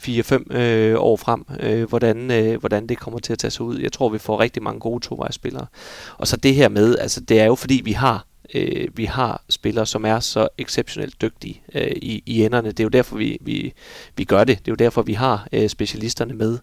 [0.02, 3.80] 4-5 øh, år frem, øh, hvordan, øh, hvordan det kommer til at tage sig ud.
[3.80, 5.66] Jeg tror, vi får rigtig mange gode tovejsspillere.
[6.18, 9.44] Og så det her med, altså det er jo fordi, vi har øh, vi har
[9.50, 12.68] spillere, som er så exceptionelt dygtige øh, i, i enderne.
[12.68, 13.74] Det er jo derfor, vi, vi,
[14.18, 14.58] vi gør det.
[14.58, 16.58] Det er jo derfor, vi har øh, specialisterne med.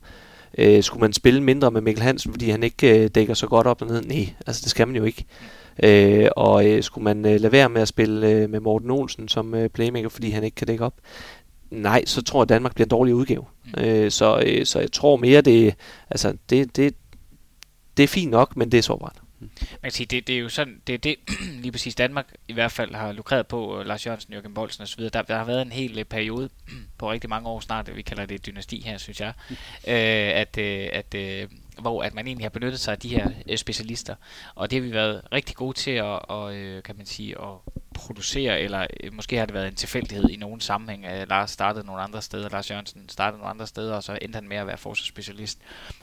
[0.58, 3.66] Øh, skulle man spille mindre med Mikkel Hansen, fordi han ikke øh, dækker så godt
[3.66, 4.02] op og ned?
[4.02, 5.24] Nej, altså det skal man jo ikke.
[5.82, 9.28] Øh, og øh, skulle man øh, lade være med at spille øh, med Morten Olsen
[9.28, 10.94] som øh, playmaker, fordi han ikke kan dække op?
[11.70, 13.44] Nej, så tror jeg, at Danmark bliver en dårlig udgave.
[13.64, 13.82] Mm.
[13.82, 15.74] Øh, så, øh, så jeg tror mere, det,
[16.10, 16.94] altså, det, det,
[17.96, 19.16] det er fint nok, men det er sårbart.
[19.40, 19.50] Man
[19.82, 21.16] kan sige, det, det er jo sådan, det er det,
[21.62, 25.02] lige præcis Danmark i hvert fald har lukreret på, Lars Jørgensen, Jørgen Bolsen osv.
[25.02, 26.48] Der, der har været en hel periode
[26.98, 29.56] på rigtig mange år snart, vi kalder det et dynasti her, synes jeg, mm.
[29.88, 31.48] øh, at, øh, at øh,
[31.80, 34.14] hvor at man egentlig har benyttet sig af de her øh, specialister.
[34.54, 37.72] Og det har vi været rigtig gode til at, og, øh, kan man sige, at
[37.94, 41.06] producere, eller øh, måske har det været en tilfældighed i nogen sammenhæng.
[41.06, 44.36] at Lars startede nogle andre steder, Lars Jørgensen startede nogle andre steder, og så endte
[44.36, 45.58] han med at være forsvarsspecialist.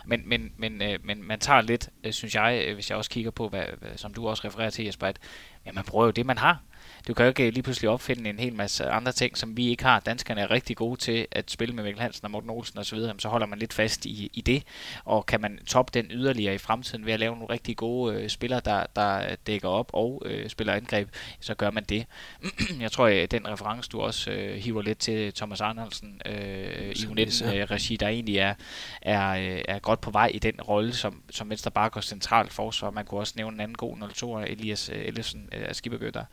[0.06, 3.10] Men, men, men, øh, men man tager lidt, øh, synes jeg, øh, hvis jeg også
[3.10, 5.20] kigger på, hvad, hvad, som du også refererer til, Jesper, at
[5.66, 6.62] ja, man bruger jo det, man har.
[7.08, 9.84] Du kan jo ikke lige pludselig opfinde en hel masse andre ting, som vi ikke
[9.84, 10.00] har.
[10.00, 13.30] Danskerne er rigtig gode til at spille med Mikkel Hansen og Morten Olsen osv., så
[13.30, 14.64] holder man lidt fast i, i det,
[15.06, 18.30] og kan man toppe den yderligere i fremtiden ved at lave nogle rigtig gode øh,
[18.30, 22.06] spillere, der, der dækker op og øh, spiller angreb, så gør man det.
[22.82, 27.06] Jeg tror, at den reference, du også øh, hiver lidt til Thomas Arnoldsen øh, i
[27.06, 28.54] U19-regi, øh, der egentlig er,
[29.02, 32.54] er, øh, er godt på vej i den rolle som, som venstre bakke og centralt
[32.54, 32.92] forsvar.
[32.92, 36.26] Man kunne også nævne en anden god 02 Elias øh, Ellefsen øh, Skibbergøtter,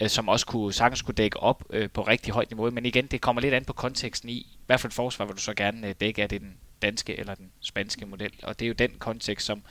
[0.00, 2.70] øh, som som også kunne, sagtens kunne dække op øh, på rigtig højt niveau.
[2.70, 5.40] Men igen, det kommer lidt an på konteksten i, hvad for et forsvar vil du
[5.40, 6.22] så gerne øh, dække?
[6.22, 8.32] Er det den danske eller den spanske model?
[8.42, 9.62] Og det er jo den kontekst, som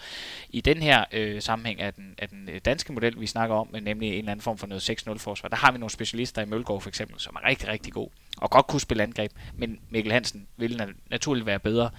[0.49, 3.75] i den her øh, sammenhæng er den, er den øh, danske model, vi snakker om,
[3.81, 5.49] nemlig en eller anden form for noget 6-0 forsvar.
[5.49, 8.49] Der har vi nogle specialister i Mølgaard for eksempel, som er rigtig, rigtig god og
[8.49, 11.89] godt kunne spille angreb, men Mikkel Hansen ville naturligt være bedre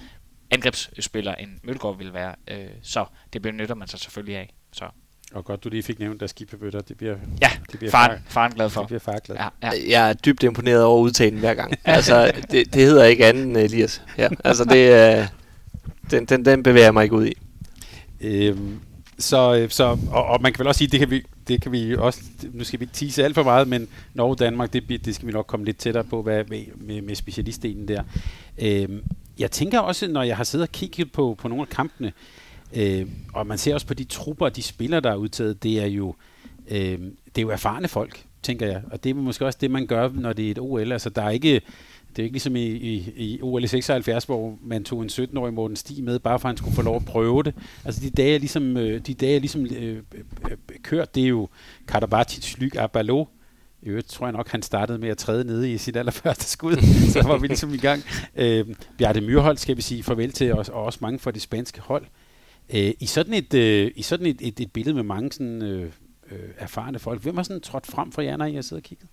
[0.51, 2.35] angrebsspiller, end Mølgaard ville være.
[2.49, 4.55] Øh, så det benytter man sig selvfølgelig af.
[4.73, 4.89] Så
[5.35, 6.81] og godt, du lige fik nævnt, der skibebøtter.
[6.81, 8.81] Det bliver, ja, det bliver faren, far, faren glad for.
[8.81, 9.37] Det bliver far glad.
[9.37, 9.71] Ja, ja.
[9.89, 11.75] Jeg er dybt imponeret over udtalen hver gang.
[11.85, 14.03] altså, det, det hedder ikke andet end Elias.
[14.19, 15.27] Ja, altså, det, uh,
[16.11, 17.35] den, den, den bevæger jeg mig ikke ud i.
[18.21, 18.81] Øhm,
[19.19, 21.73] så, øh, så, og, og, man kan vel også sige, det kan vi, det kan
[21.73, 22.21] vi også,
[22.53, 25.33] nu skal vi ikke tease alt for meget, men Norge Danmark, det, det skal vi
[25.33, 28.03] nok komme lidt tættere på hvad, med, med, med specialistdelen der.
[28.59, 29.05] Øhm,
[29.39, 32.13] jeg tænker også, når jeg har siddet og kigget på, på nogle af kampene, Øh,
[33.35, 36.15] og man ser også på de trupper de spillere, der er udtaget, det er jo,
[36.69, 38.83] øh, det er jo erfarne folk, tænker jeg.
[38.91, 40.93] Og det er måske også det, man gør, når det er et OL.
[40.93, 41.61] Altså, der er ikke,
[42.17, 45.55] det er ikke ligesom i, i, i OL i 76, hvor man tog en 17-årig
[45.55, 47.55] Morten Stig med, bare for at han skulle få lov at prøve det.
[47.85, 49.97] Altså de dage er ligesom, øh, de dage ligesom øh,
[50.51, 51.49] øh, kørt, det er jo
[51.89, 53.25] Karabatic, Lyk, Abalo.
[53.83, 56.77] I øvrigt tror jeg nok, han startede med at træde nede i sit allerførste skud,
[57.13, 58.03] så var vi ligesom i gang.
[58.37, 58.67] Øh,
[58.99, 62.05] Bjarte Myrhold skal vi sige farvel til, og, og også mange for det spanske hold.
[62.75, 65.93] Øh, I sådan et, øh, i sådan et, et, et billede med mange sådan, øh,
[66.31, 68.89] øh, erfarne folk, hvem har sådan trådt frem for jer, når I har siddet og
[68.89, 69.09] kigget?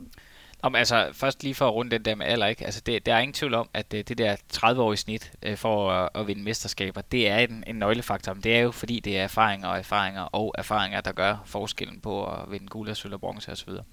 [0.62, 2.66] Om, altså, først lige for at runde den der med alder, ikke?
[2.66, 5.92] Altså, det, der er ingen tvivl om, at det, det der 30-årige snit øh, for
[5.92, 8.34] at, at vinde mesterskaber, det er en, en nøglefaktor.
[8.34, 12.00] Men det er jo fordi, det er erfaringer og erfaringer og erfaringer, der gør forskellen
[12.02, 13.70] på at vinde guld og sølv og bronze osv.
[13.70, 13.86] Og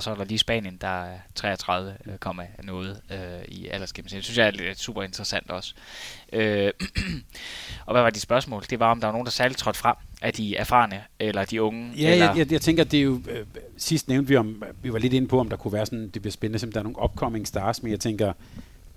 [0.00, 4.16] så er der lige Spanien, der er 33, øh, kommer noget øh, i aldersgennemsnit.
[4.16, 5.74] Det synes jeg er super interessant også.
[6.32, 6.70] Øh,
[7.86, 8.64] og hvad var de spørgsmål?
[8.70, 11.62] Det var, om der var nogen, der særligt trådte frem af de erfarne, eller de
[11.62, 11.92] unge?
[11.96, 12.26] Ja, eller?
[12.26, 13.20] Jeg, jeg, jeg tænker, det er jo...
[13.30, 16.10] Øh, sidst nævnte vi om, vi var lidt inde på, om der kunne være sådan,
[16.14, 18.32] det bliver spændende, som der er nogle upcoming stars, men jeg tænker,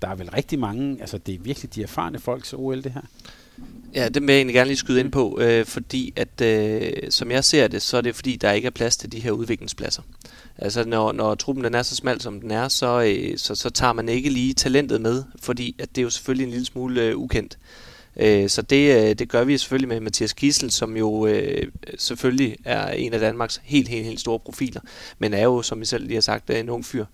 [0.02, 3.02] der er vel rigtig mange, altså det er virkelig de erfarne folks OL, det her.
[3.94, 7.30] Ja, det vil jeg egentlig gerne lige skyde ind på, øh, fordi at, øh, som
[7.30, 10.02] jeg ser det, så er det fordi, der ikke er plads til de her udviklingspladser.
[10.58, 13.70] Altså når, når truppen den er så smal som den er, så, øh, så, så
[13.70, 17.02] tager man ikke lige talentet med, fordi at det er jo selvfølgelig en lille smule
[17.02, 17.58] øh, ukendt.
[18.16, 21.66] Øh, så det, øh, det gør vi selvfølgelig med Mathias Kissel, som jo øh,
[21.98, 24.80] selvfølgelig er en af Danmarks helt, helt, helt store profiler,
[25.18, 27.04] men er jo, som I selv lige har sagt, øh, en ung fyr.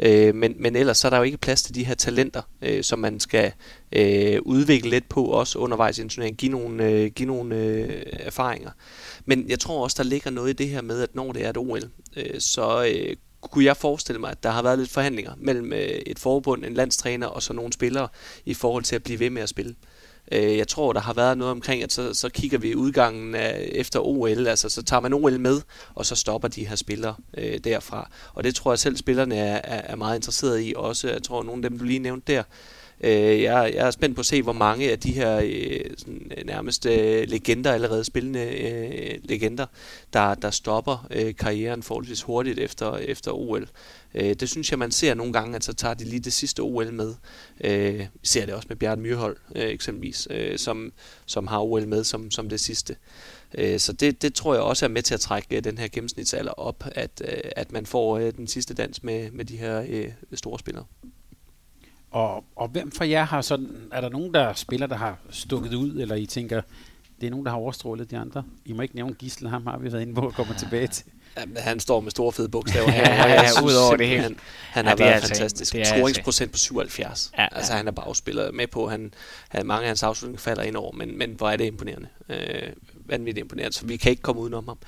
[0.00, 2.84] Øh, men, men ellers så er der jo ikke plads til de her talenter, øh,
[2.84, 3.52] som man skal
[3.92, 8.02] øh, udvikle lidt på, også undervejs i en turnering, give nogle, øh, give nogle øh,
[8.12, 8.70] erfaringer.
[9.24, 11.50] Men jeg tror også, der ligger noget i det her med, at når det er
[11.50, 11.82] et OL,
[12.16, 15.78] øh, så øh, kunne jeg forestille mig, at der har været lidt forhandlinger mellem øh,
[15.80, 18.08] et forbund, en landstræner og så nogle spillere
[18.44, 19.70] i forhold til at blive ved med at spille.
[19.70, 19.95] Øh,
[20.32, 23.68] Øh, jeg tror, der har været noget omkring, at så, så kigger vi udgangen af,
[23.72, 25.60] efter OL, altså så tager man OL med,
[25.94, 28.10] og så stopper de her spillere øh, derfra.
[28.34, 31.08] Og det tror jeg selv, spillerne er, er, er meget interesserede i også.
[31.08, 32.42] Jeg tror, nogle af dem, du lige nævnte der,
[33.00, 36.32] Øh, jeg, jeg er spændt på at se, hvor mange af de her øh, sådan,
[36.36, 39.66] øh, nærmest øh, legender, allerede spillende øh, legender,
[40.12, 43.68] der, der stopper øh, karrieren forholdsvis hurtigt efter, efter OL.
[44.14, 46.60] Øh, det synes jeg, man ser nogle gange, at så tager de lige det sidste
[46.60, 47.14] OL med.
[47.64, 50.92] Øh, vi ser det også med Bjørn Myrhold øh, eksempelvis, øh, som,
[51.26, 52.96] som har OL med som, som det sidste.
[53.58, 55.88] Øh, så det, det tror jeg også er med til at trække øh, den her
[55.88, 59.84] gennemsnitsalder op, at, øh, at man får øh, den sidste dans med, med de her
[59.88, 60.84] øh, store spillere.
[62.16, 65.74] Og, og hvem for jer har sådan, er der nogen, der spiller, der har stukket
[65.74, 66.60] ud, eller I tænker,
[67.20, 68.44] det er nogen, der har overstrålet de andre?
[68.64, 71.04] I må ikke nævne Gisle, ham har vi været inde på at komme tilbage til.
[71.38, 73.02] Jamen, han står med store fede bogstaver her.
[73.02, 74.22] ja, ja, ja, udover det hele.
[74.22, 74.36] Han,
[74.70, 75.74] han ja, har været altså fantastisk.
[75.74, 77.32] En, Scoringsprocent på 77.
[77.38, 77.76] Ja, altså, ja.
[77.76, 78.88] han er bagspiller med på.
[78.88, 79.14] Han,
[79.48, 82.08] han, mange af hans afslutninger falder ind over, men, men hvor er det imponerende.
[82.28, 82.72] Øh,
[83.06, 84.78] vanvittigt imponerende, så vi kan ikke komme udenom ham.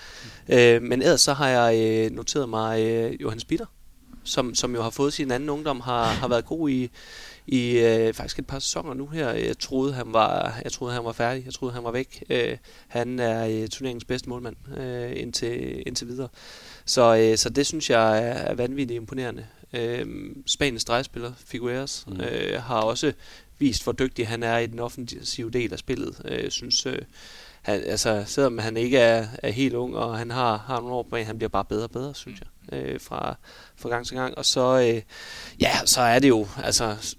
[0.48, 0.54] Mm.
[0.54, 3.66] Øh, men ellers så har jeg øh, noteret mig øh, Johannes Bitter,
[4.28, 6.90] som, som jo har fået sin anden ungdom, har, har været god i,
[7.46, 9.30] i øh, faktisk et par sæsoner nu her.
[9.30, 11.44] Jeg troede, han var, jeg troede, han var færdig.
[11.44, 12.24] Jeg troede, han var væk.
[12.30, 12.56] Øh,
[12.88, 16.28] han er øh, turneringens bedste målmand øh, indtil, indtil videre.
[16.84, 19.46] Så, øh, så det synes jeg er, er vanvittigt imponerende.
[19.72, 20.06] Øh,
[20.46, 22.20] Spaniens drejespiller, Figueres, mm.
[22.20, 23.12] øh, har også
[23.58, 26.22] vist, hvor dygtig han er i den offensive del af spillet.
[26.24, 26.98] Øh, jeg synes, øh,
[27.68, 31.02] han, altså, selvom han ikke er, er helt ung, og han har, har nogle år
[31.02, 33.36] på han bliver bare bedre og bedre, synes jeg, øh, fra,
[33.76, 34.38] fra gang til gang.
[34.38, 35.02] Og så, øh,
[35.60, 37.16] ja, så er det jo, altså,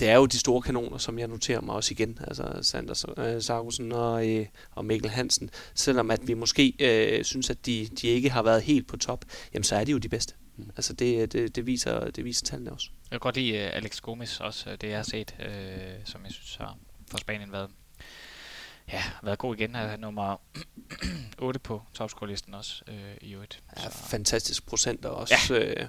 [0.00, 3.42] det er jo de store kanoner, som jeg noterer mig også igen, altså Sanders øh,
[3.42, 5.50] Sargussen og, øh, og Mikkel Hansen.
[5.74, 9.24] Selvom at vi måske øh, synes, at de, de ikke har været helt på top,
[9.54, 10.34] jamen så er de jo de bedste.
[10.56, 10.70] Mm.
[10.76, 12.88] Altså det, det, det, viser, det viser tallene også.
[13.10, 16.32] Jeg kan godt lide uh, Alex Gomes også, det jeg har set, øh, som jeg
[16.32, 16.76] synes har
[17.10, 17.70] for Spanien været
[18.92, 19.74] ja, været god igen.
[19.74, 20.36] Han er nummer
[21.38, 23.62] 8 på topscore-listen også øh, i øvrigt.
[23.82, 25.34] Ja, fantastisk procenter også.
[25.50, 25.58] Ja.
[25.58, 25.88] Øh,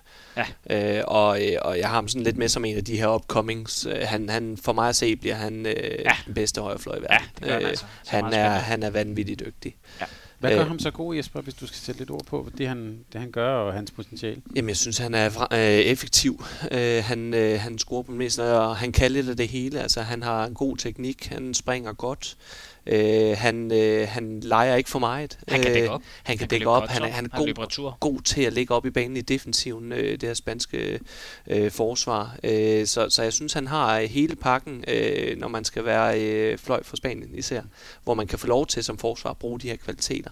[0.70, 0.98] ja.
[1.00, 3.16] Øh, og, øh, og jeg har ham sådan lidt med som en af de her
[3.16, 3.86] upcomings.
[3.86, 6.16] Øh, han, han, for mig at se bliver han øh, ja.
[6.26, 7.28] den bedste højrefløj i verden.
[7.42, 7.86] Ja, det han, øh, altså.
[8.08, 9.76] han, er, han er vanvittigt dygtig.
[10.02, 10.06] Ja.
[10.40, 12.68] Hvad gør øh, ham så god, Jesper, hvis du skal sætte lidt ord på det,
[12.68, 14.42] han, det han gør og hans potentiale?
[14.56, 16.44] Jamen, jeg synes, han er øh, effektiv.
[16.72, 19.82] Øh, han, øh, han scorer på mest, og han kan lidt af det hele.
[19.82, 22.38] Altså, han har en god teknik, han springer godt.
[22.88, 25.39] Øh, han, øh, han leger ikke for meget.
[25.47, 26.02] Han kan dække op.
[26.02, 26.88] Øh, han kan han dække op.
[26.88, 30.12] Han er, han er god, god til at ligge op i banen i defensiven, øh,
[30.12, 31.00] det her spanske
[31.47, 32.38] øh, forsvar.
[32.43, 36.58] Øh, så, så jeg synes, han har hele pakken, øh, når man skal være øh,
[36.58, 37.62] fløj for Spanien især,
[38.04, 40.32] hvor man kan få lov til som forsvar at bruge de her kvaliteter.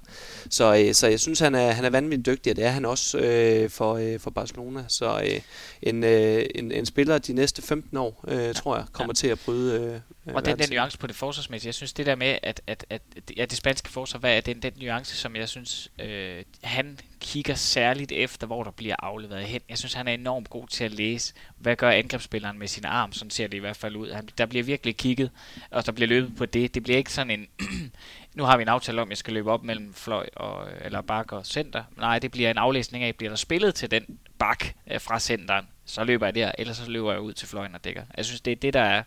[0.50, 2.86] Så, øh, så jeg synes, han er, han er vanvittigt dygtig, og det er han
[2.86, 4.84] også øh, for, øh, for Barcelona.
[4.88, 5.42] Så øh,
[5.82, 9.16] en, øh, en, en spiller de næste 15 år, øh, tror jeg, kommer ja.
[9.16, 10.00] til at bryde øh,
[10.34, 13.02] og den, den nuance på det forsvarsmæssige, jeg synes det der med, at, at, at
[13.38, 17.56] ja, det spanske forsvar, hvad er den, den nuance, som jeg synes, øh, han kigger
[17.56, 19.62] særligt efter, hvor der bliver afleveret hen.
[19.70, 23.14] Jeg synes, han er enormt god til at læse, hvad gør angrebsspilleren med sin arm,
[23.14, 24.12] sådan ser det i hvert fald ud.
[24.12, 25.32] Han, der bliver virkelig kigget,
[25.72, 26.76] og der bliver løbet på det.
[26.76, 27.48] Det bliver ikke sådan en,
[28.36, 31.02] nu har vi en aftale om, at jeg skal løbe op mellem fløj og, eller
[31.02, 31.84] bak og center.
[31.98, 35.68] Nej, det bliver en aflæsning af, bliver der spillet til den bak øh, fra centeren,
[35.86, 38.04] så løber jeg der, ellers så løber jeg ud til fløjen og dækker.
[38.18, 39.04] Jeg synes, det er det, der er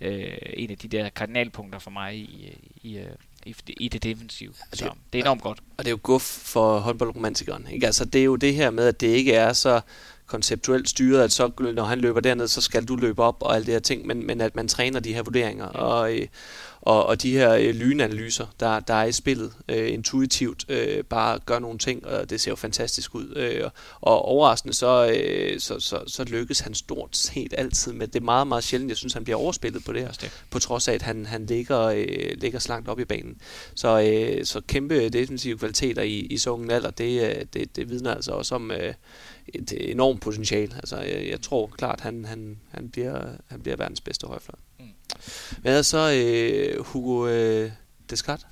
[0.00, 2.98] øh, en af de der kardinalpunkter for mig i, i,
[3.44, 4.52] i, i det defensive.
[4.72, 5.58] Så det, det er enormt godt.
[5.76, 7.66] Og det er jo guf for håndboldromantikeren.
[7.72, 7.86] Ikke?
[7.86, 9.80] Altså, det er jo det her med, at det ikke er så
[10.26, 13.66] konceptuelt styret, at så når han løber derned, så skal du løbe op og alle
[13.66, 15.66] de her ting, men, men at man træner de her vurderinger.
[15.66, 16.26] Og, øh,
[16.86, 21.38] og, og de her øh, lynanalyser, der, der er i spillet, øh, intuitivt øh, bare
[21.46, 23.36] gør nogle ting, og det ser jo fantastisk ud.
[23.36, 28.20] Øh, og overraskende, så, øh, så, så, så lykkes han stort set altid med det
[28.20, 28.88] er meget, meget sjældent.
[28.88, 30.44] Jeg synes, han bliver overspillet på det her, det.
[30.50, 32.06] på trods af, at han, han ligger, øh,
[32.40, 33.36] ligger så langt op i banen.
[33.74, 37.90] Så, øh, så kæmpe defensive kvaliteter i, i så unge alder, det, øh, det, det
[37.90, 38.94] vidner altså også om øh,
[39.54, 40.74] et enormt potentiale.
[40.76, 44.58] Altså, jeg, jeg tror klart, han, han, han, bliver, han bliver verdens bedste højfløj.
[45.62, 47.70] Hvad er så øh, Hugo øh,
[48.10, 48.46] Descartes?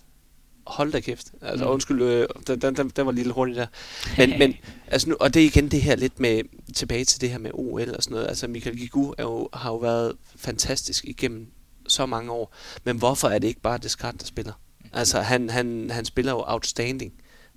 [0.67, 1.33] Hold da kæft.
[1.43, 1.71] Altså, mm.
[1.71, 3.67] undskyld, øh, den, den, den, den var lidt hurtigt der.
[4.19, 4.55] Men, men
[4.87, 6.43] altså nu, og det er igen det her lidt med,
[6.75, 8.29] tilbage til det her med OL og sådan noget.
[8.29, 11.47] Altså, Michael Gigu er jo, har jo været fantastisk igennem
[11.89, 12.55] så mange år.
[12.85, 14.53] Men hvorfor er det ikke bare Descartes, der spiller?
[14.81, 14.91] Mm.
[14.93, 17.13] Altså, han, han, han spiller jo outstanding.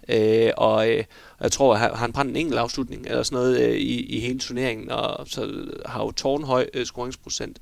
[0.09, 1.03] Øh, og øh,
[1.41, 4.39] jeg tror, at han brændte en enkelt afslutning eller sådan noget øh, i, i hele
[4.39, 7.59] turneringen, og så har jo tårnhøj øh, scoringsprocent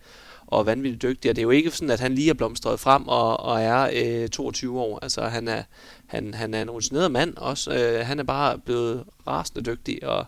[0.47, 1.29] og vanvittigt dygtig.
[1.29, 3.89] Og det er jo ikke sådan, at han lige er blomstret frem og, og er
[4.23, 4.99] øh, 22 år.
[5.01, 5.63] Altså, han er,
[6.05, 7.73] han, han er en rutineret mand også.
[7.73, 10.25] Øh, han er bare blevet rasende dygtig, og,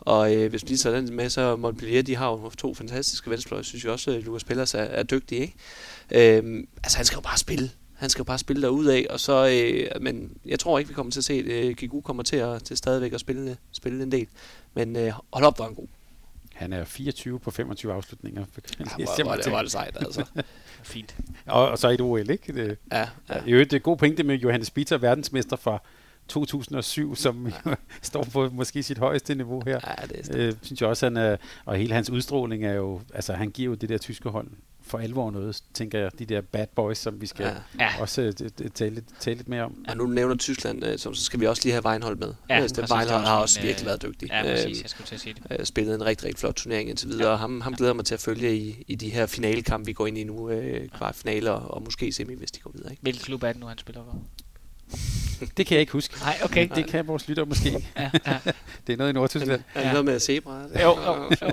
[0.00, 3.30] og øh, hvis vi lige tager den med, så Montpellier, de har jo to fantastiske
[3.30, 3.60] venstrefløje.
[3.60, 5.54] Jeg synes jo også, øh, at Lukas Pellers er, er dygtig, ikke?
[6.38, 7.70] Øh, altså, han skal jo bare spille.
[7.96, 10.94] Han skal jo bare spille derud af, og så, øh, men jeg tror ikke, vi
[10.94, 14.02] kommer til at se, at øh, Gigu kommer til at til stadigvæk at spille, spille
[14.02, 14.26] en del.
[14.74, 15.86] Men øh, hold op, er han god.
[16.54, 18.44] Han er 24 på 25 afslutninger.
[18.78, 20.24] Ja, hvor, hvor, det var det sejt, altså.
[20.82, 21.16] Fint.
[21.46, 22.52] Og, og så et OL, ikke?
[22.52, 23.40] Det, ja, ja.
[23.46, 25.82] Øvrigt, det er god pointe med Johannes Bitter, verdensmester fra
[26.28, 27.74] 2007, som ja.
[28.02, 29.80] står på måske sit højeste niveau her.
[29.86, 33.00] Ja, det er øh, synes jeg også, han er, og hele hans udstråling er jo,
[33.14, 34.48] altså han giver jo det der tyske hold
[34.86, 38.00] for alvor noget, tænker jeg, de der bad boys, som vi skal ja.
[38.00, 39.84] også uh, tale, lidt, tale lidt mere om.
[39.88, 42.34] Ja, nu nævner Tyskland, uh, så skal vi også lige have Weinhold med.
[42.50, 44.28] Ja, altså, Weinhold har også virkelig uh, været dygtig.
[44.28, 45.66] Ja, præcis, jeg skulle til at sige det.
[45.66, 47.32] Spillet en rigtig, rigtig flot turnering indtil videre, ja.
[47.32, 50.06] og ham, ham glæder mig til at følge i, i de her finalekampe, vi går
[50.06, 52.90] ind i nu, uh, kvartfinaler og måske semi, hvis de går videre.
[52.90, 53.02] Ikke?
[53.02, 54.22] Hvilken klub er det nu, han spiller for?
[55.56, 56.14] Det kan jeg ikke huske.
[56.20, 56.68] Nej, okay.
[56.74, 57.70] Det kan vores lytter måske.
[57.96, 58.38] ja, ja.
[58.86, 59.62] det er noget i Nordtyskland.
[59.74, 60.62] Er det noget med zebra?
[60.82, 61.52] Jo, jo, jo.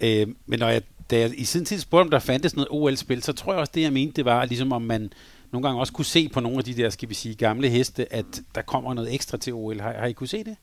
[0.06, 3.22] øh, men når jeg da jeg i sin tid spurgte, om der fandtes noget OL-spil,
[3.22, 5.12] så tror jeg også, det jeg mente, det var ligesom om man
[5.52, 8.12] nogle gange også kunne se på nogle af de der, skal vi sige, gamle heste,
[8.12, 9.80] at der kommer noget ekstra til OL.
[9.80, 10.56] Har, har I kunne se det?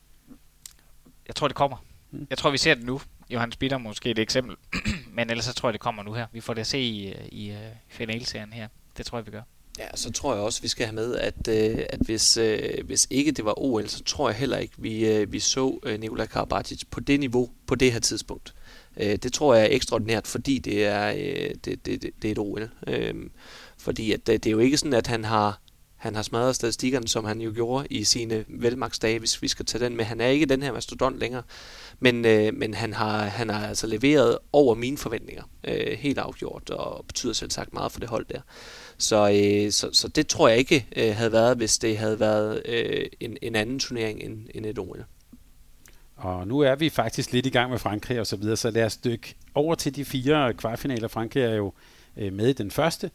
[1.26, 1.76] Jeg tror, det kommer.
[2.10, 2.26] Hmm.
[2.30, 3.00] Jeg tror, vi ser det nu.
[3.30, 4.56] Johannes Bitter måske et eksempel.
[5.16, 6.26] Men ellers så tror jeg, det kommer nu her.
[6.32, 7.54] Vi får det at se i, i, i
[7.88, 8.68] finalserien her.
[8.96, 9.42] Det tror jeg, vi gør.
[9.78, 13.06] Ja, så tror jeg også, vi skal have med, at, øh, at hvis, øh, hvis
[13.10, 16.26] ikke det var OL, så tror jeg heller ikke, vi, øh, vi så øh, Nikola
[16.26, 18.54] Karabatic på det niveau, på det her tidspunkt.
[18.96, 22.32] Øh, det tror jeg er ekstraordinært, fordi det er, øh, det, det, det, det er
[22.32, 22.70] et OL.
[22.86, 23.14] Øh,
[23.78, 25.60] fordi at det, det er jo ikke sådan, at han har
[26.00, 29.84] han har smadret statistikkerne, som han jo gjorde i sine velmagsdage, hvis vi skal tage
[29.84, 30.04] den med.
[30.04, 31.42] Han er ikke den her mastodont længere,
[31.98, 36.70] men, øh, men han, har, han har altså leveret over mine forventninger, øh, helt afgjort,
[36.70, 38.40] og betyder selv sagt meget for det hold der.
[38.98, 42.62] Så, øh, så, så det tror jeg ikke øh, havde været, hvis det havde været
[42.64, 45.04] øh, en, en anden turnering end, end et OL.
[46.20, 48.84] Og nu er vi faktisk lidt i gang med Frankrig og så videre, så lad
[48.84, 51.08] os dykke over til de fire kvartfinaler.
[51.08, 51.72] Frankrig er jo
[52.16, 53.10] øh, med i den første.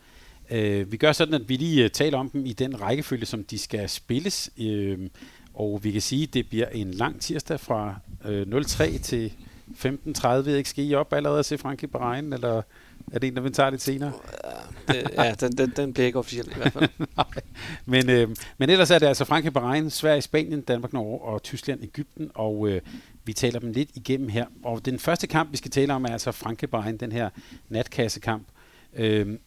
[0.51, 3.43] Øh, vi gør sådan, at vi lige øh, taler om dem i den rækkefølge, som
[3.43, 4.49] de skal spilles.
[4.59, 5.09] Øh,
[5.53, 9.33] og vi kan sige, at det bliver en lang tirsdag fra øh, 03 til
[9.85, 10.49] 15.30.
[10.49, 12.61] Ikke skal I op allerede og se Frankrig på regnen, eller
[13.15, 14.11] er det en, der vi tager lidt senere?
[14.87, 16.89] Ja, det, ja den, den, den bliver ikke officielt i hvert fald.
[17.85, 21.83] men, øh, men ellers er det altså Frankrig, Bahrain, Sverige, Spanien, Danmark, Norge og Tyskland,
[21.83, 22.81] Ægypten, og øh,
[23.25, 24.45] vi taler dem lidt igennem her.
[24.63, 27.29] Og den første kamp, vi skal tale om, er altså Frankrig, Bahrain, den her
[27.69, 28.47] natkassekamp.
[28.95, 29.37] Øh,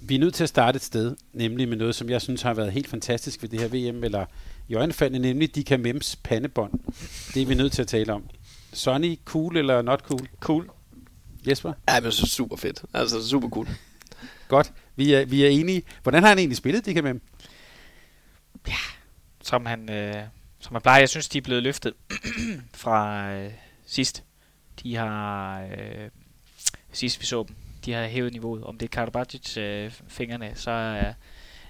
[0.00, 2.54] vi er nødt til at starte et sted, nemlig med noget, som jeg synes har
[2.54, 4.24] været helt fantastisk ved det her VM, eller
[4.68, 6.72] i øjenfaldene, nemlig Dika Mems pandebånd.
[7.34, 8.22] Det er vi nødt til at tale om.
[8.72, 10.28] Sonny, cool eller not cool?
[10.40, 10.70] Cool.
[11.48, 11.72] Jesper?
[11.88, 12.84] Ja, men så super fedt.
[12.94, 13.68] Altså super cool.
[14.48, 14.72] Godt.
[14.96, 15.82] Vi er, vi er enige.
[16.02, 17.14] Hvordan har han egentlig spillet, det kan med?
[18.68, 18.74] Ja,
[19.42, 20.24] som han, øh,
[20.58, 20.98] som han plejer.
[20.98, 21.94] Jeg synes, de er blevet løftet
[22.74, 23.52] fra øh,
[23.86, 24.24] sidst.
[24.82, 26.10] De har, øh,
[26.92, 28.64] sidst vi så dem, de har hævet niveauet.
[28.64, 31.12] Om det er Karabatic øh, fingrene, så er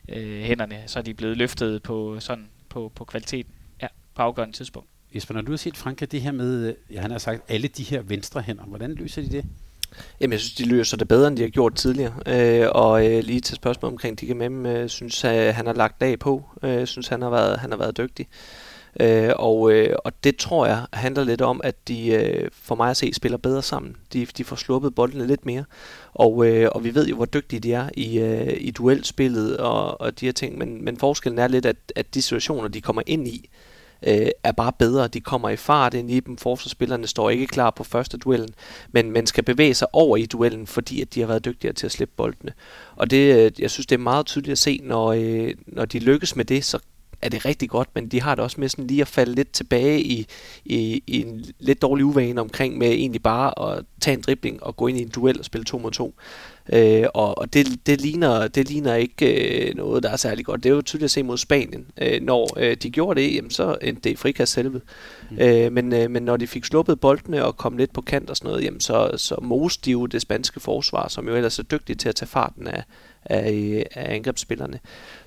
[0.08, 3.52] øh, hænderne, så er de blevet løftet på sådan på, på kvaliteten.
[3.82, 4.88] Ja, på afgørende tidspunkt.
[5.14, 7.82] Jesper, når du har set Frankrig det her med, ja, han har sagt, alle de
[7.82, 9.44] her venstre hænder, hvordan løser de det?
[10.20, 12.12] Jamen, jeg synes, de løser det bedre, end de har gjort tidligere.
[12.26, 16.18] Øh, og øh, lige til spørgsmål omkring Digamem, øh, synes jeg, han har lagt dag
[16.18, 16.44] på.
[16.62, 18.28] Øh, synes, han har været, han har været dygtig.
[19.00, 22.90] Øh, og, øh, og det tror jeg handler lidt om, at de øh, for mig
[22.90, 23.96] at se spiller bedre sammen.
[24.12, 25.64] De, de får sluppet boldene lidt mere.
[26.14, 30.00] Og, øh, og vi ved jo, hvor dygtige de er i, øh, i duelspillet og,
[30.00, 30.58] og de her ting.
[30.58, 33.48] Men, men forskellen er lidt, at, at de situationer, de kommer ind i,
[34.02, 35.08] øh, er bare bedre.
[35.08, 36.36] De kommer i fart ind i dem.
[36.36, 38.54] Forsvarsspillerne står ikke klar på første duellen,
[38.92, 41.86] men man skal bevæge sig over i duellen, fordi at de har været dygtigere til
[41.86, 42.52] at slippe boldene.
[42.96, 45.98] Og det, øh, jeg synes, det er meget tydeligt at se, når, øh, når de
[45.98, 46.78] lykkes med det, så
[47.26, 49.52] er det rigtig godt, men de har det også med sådan lige at falde lidt
[49.52, 50.26] tilbage i,
[50.64, 54.76] i, i en lidt dårlig uvane omkring med egentlig bare at tage en dribling og
[54.76, 56.14] gå ind i en duel og spille to mod to.
[56.72, 60.64] Øh, og og det, det, ligner, det ligner ikke øh, noget, der er særlig godt.
[60.64, 61.86] Det er jo tydeligt at se mod Spanien.
[62.02, 64.80] Øh, når øh, de gjorde det, jamen, så endte det i frikast selve.
[65.30, 65.38] Mm.
[65.38, 68.36] Øh, men, øh, men når de fik sluppet boldene og kom lidt på kant og
[68.36, 71.62] sådan noget, jamen, så, så moste de jo det spanske forsvar, som jo ellers er
[71.62, 72.82] dygtigt til at tage farten af,
[73.30, 74.78] af, øh, af angrebsspillerne.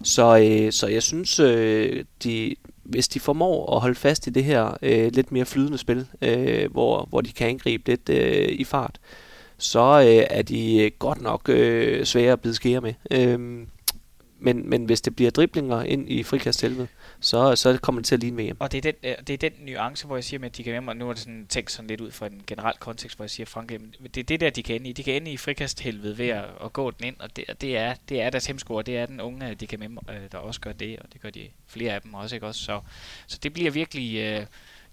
[0.04, 4.44] Så, øh, så jeg synes, øh, de, hvis de formår at holde fast i det
[4.44, 8.64] her øh, lidt mere flydende spil, øh, hvor, hvor de kan angribe lidt øh, i
[8.64, 9.00] fart,
[9.58, 12.94] så øh, er de øh, godt nok øh, svære at bide skære med.
[13.12, 13.40] Øh,
[14.40, 16.88] men, men hvis det bliver driblinger ind i frikasthelvede,
[17.22, 18.58] så, så kommer det til at ligne VM.
[18.60, 20.84] Og det er, den, øh, det er den nuance, hvor jeg siger, at de kan
[20.84, 23.30] med nu er det sådan tænkt sådan lidt ud fra en generel kontekst, hvor jeg
[23.30, 24.94] siger, Frankrig, det er det der, de kan ende i.
[24.94, 27.96] De kan ende i frikasthelvede ved at, at gå den ind, og det, det, er,
[28.10, 30.72] det er deres hemsko, det er den unge, de kan med, øh, der også gør
[30.72, 32.62] det, og det gør de flere af dem også, ikke også?
[32.64, 32.82] Så,
[33.28, 34.46] så det bliver virkelig, øh,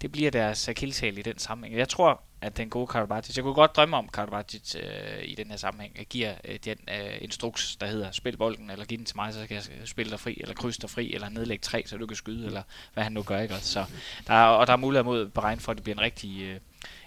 [0.03, 1.79] det bliver deres akilleshæl i den sammenhæng.
[1.79, 5.51] Jeg tror, at den gode Karabatic, jeg kunne godt drømme om Karabatic øh, i den
[5.51, 9.07] her sammenhæng, at giver øh, den øh, instruks, der hedder spil bolden, eller giv den
[9.07, 11.83] til mig, så kan jeg spille dig fri, eller krydse dig fri, eller nedlægge tre,
[11.87, 12.63] så du kan skyde, eller
[12.95, 13.73] hvad han nu gør, ikke også?
[13.73, 13.85] Så
[14.27, 16.61] der er, og der er mulighed mod beregnet for, at det bliver en rigtig øh,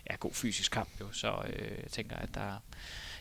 [0.10, 2.62] ja, god fysisk kamp, jo, så øh, jeg tænker, at der,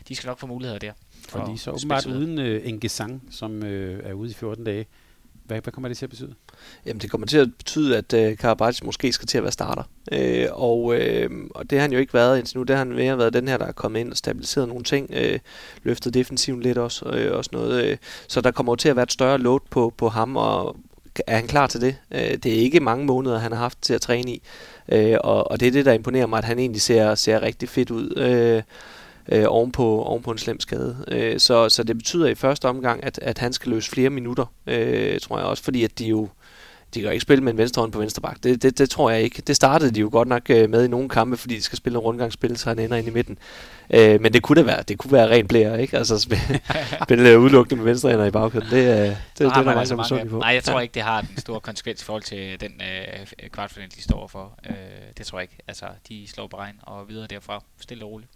[0.07, 0.93] de skal nok få muligheder der.
[1.33, 4.85] Og lige så åbenbart uden øh, Engesang, som øh, er ude i 14 dage,
[5.43, 6.35] hvad, hvad kommer det til at betyde?
[6.85, 9.83] Jamen det kommer til at betyde, at øh, Karabatic måske skal til at være starter.
[10.11, 12.63] Øh, og, øh, og det har han jo ikke været indtil nu.
[12.63, 15.09] Det har han mere været den her, der er kommet ind og stabiliseret nogle ting.
[15.13, 15.39] Øh,
[15.83, 17.05] løftet defensiven lidt også.
[17.05, 17.97] Øh, også noget, øh,
[18.27, 20.75] så der kommer jo til at være et større load på, på ham, og
[21.27, 21.95] er han klar til det?
[22.11, 24.41] Øh, det er ikke mange måneder, han har haft til at træne i.
[24.91, 27.69] Øh, og, og det er det, der imponerer mig, at han egentlig ser, ser rigtig
[27.69, 28.17] fedt ud.
[28.17, 28.61] Øh,
[29.31, 31.05] øh, ovenpå, ovenpå en slem skade.
[31.07, 34.45] Øh, så, så det betyder i første omgang, at, at han skal løse flere minutter,
[34.67, 36.27] øh, tror jeg også, fordi at de jo
[36.93, 38.43] de kan ikke spille med en venstre hånd på venstre bak.
[38.43, 39.41] Det, det, det tror jeg ikke.
[39.47, 41.95] Det startede de jo godt nok øh, med i nogle kampe, fordi de skal spille
[41.95, 43.37] en rundgangsspil, så han ender ind i midten.
[43.89, 45.97] Øh, men det kunne da være, det kunne være rent blære, ikke?
[45.97, 46.61] Altså spille,
[47.03, 48.67] spille udelukkende med venstre hænder i bagkæden.
[48.71, 50.39] Det, øh, det, det, det er der mange, mange på.
[50.39, 53.89] Nej, jeg tror ikke, det har den store konsekvens i forhold til den øh, kvartfinal,
[53.95, 54.59] de står for.
[54.69, 54.75] Øh,
[55.17, 55.57] det tror jeg ikke.
[55.67, 58.31] Altså, de slår beregn og videre derfra, stille og roligt.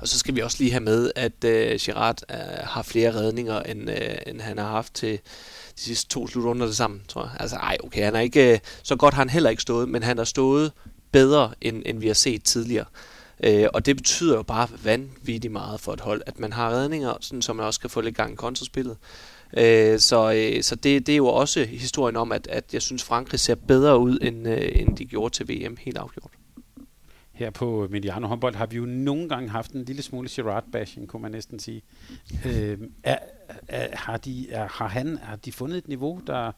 [0.00, 3.60] Og så skal vi også lige have med, at øh, Girard øh, har flere redninger,
[3.60, 5.18] end, øh, end han har haft til
[5.80, 7.30] de sidste to slutrunder det sammen, tror jeg.
[7.40, 10.02] Altså, ej, okay, han er ikke, øh, så godt har han heller ikke stået, men
[10.02, 10.72] han har stået
[11.12, 12.84] bedre, end, end vi har set tidligere.
[13.44, 17.14] Øh, og det betyder jo bare vanvittigt meget for et hold, at man har redninger,
[17.20, 18.96] sådan, så man også kan få lidt gang i kontraspillet.
[19.56, 23.04] Øh, så øh, så det, det er jo også historien om, at, at jeg synes,
[23.04, 26.30] Frankrig ser bedre ud, end, øh, end de gjorde til VM, helt afgjort
[27.40, 31.22] her på Mediano håndbold har vi jo nogle gange haft en lille smule Gerard-bashing, kunne
[31.22, 31.82] man næsten sige.
[32.46, 33.18] Øh, er,
[33.68, 36.52] er, har, de, er, har, han, har de fundet et niveau, der...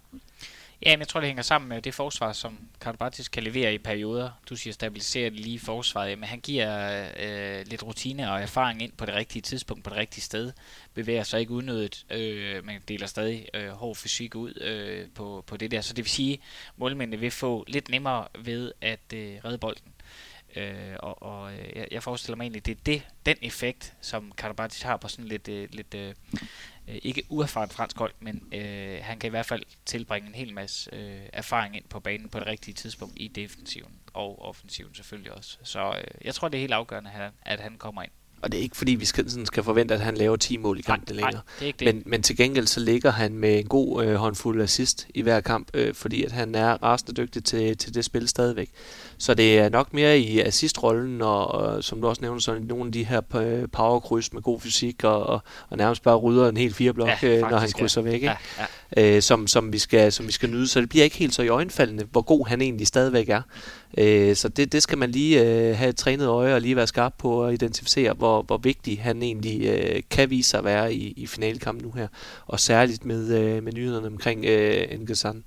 [0.87, 3.79] Ja, men jeg tror, det hænger sammen med det forsvar, som Karabatis kan levere i
[3.79, 4.31] perioder.
[4.49, 6.19] Du siger stabilisere det lige forsvaret.
[6.19, 9.99] Men han giver øh, lidt rutine og erfaring ind på det rigtige tidspunkt, på det
[9.99, 10.53] rigtige sted.
[10.95, 12.07] Bevæger sig ikke unødigt.
[12.11, 15.81] Øh, man deler stadig øh, hård fysik ud øh, på, på det der.
[15.81, 16.41] Så det vil sige, at
[16.77, 19.92] målmændene vil få lidt nemmere ved at øh, redde bolden.
[20.57, 24.33] Øh, og og øh, jeg, jeg forestiller mig egentlig, det er det, den effekt, som
[24.33, 26.15] Karabatic har på sådan lidt, øh, lidt øh,
[26.89, 30.55] øh, ikke uerfaren fransk hold, men øh, han kan i hvert fald tilbringe en hel
[30.55, 35.33] masse øh, erfaring ind på banen på det rigtige tidspunkt i defensiven og offensiven selvfølgelig
[35.33, 35.59] også.
[35.63, 38.13] Så øh, jeg tror, det er helt afgørende, at han, at han kommer ind.
[38.43, 40.79] Og det er ikke fordi, vi skal, sådan skal forvente, at han laver 10 mål
[40.79, 41.41] i kampen længere.
[41.61, 41.95] Nej, det.
[41.95, 45.41] Men, men til gengæld så ligger han med en god øh, håndfuld assist i hver
[45.41, 48.71] kamp, øh, fordi at han er rasende dygtig til, til det spil stadigvæk.
[49.19, 52.87] Så det er nok mere i assistrollen, og, og som du også nævner, så nogle
[52.87, 55.41] af de her øh, powerkryds med god fysik, og, og,
[55.71, 58.27] og nærmest bare rydder en helt fire blok, ja, øh, når han krydser væk, ikke?
[58.27, 58.67] Ja, ja.
[58.97, 60.69] Øh, som, som, vi skal, som vi skal nyde.
[60.69, 63.43] Så det bliver ikke helt så i øjenfaldende, hvor god han egentlig stadigvæk er.
[63.99, 66.87] Øh, så det, det skal man lige øh, have et trænet øje og lige være
[66.87, 70.95] skarp på at identificere, hvor, hvor vigtig han egentlig øh, kan vise sig at være
[70.95, 72.09] i, i finalekampen nu her.
[72.47, 75.45] Og særligt med, øh, med nyhederne omkring øh, Nguyen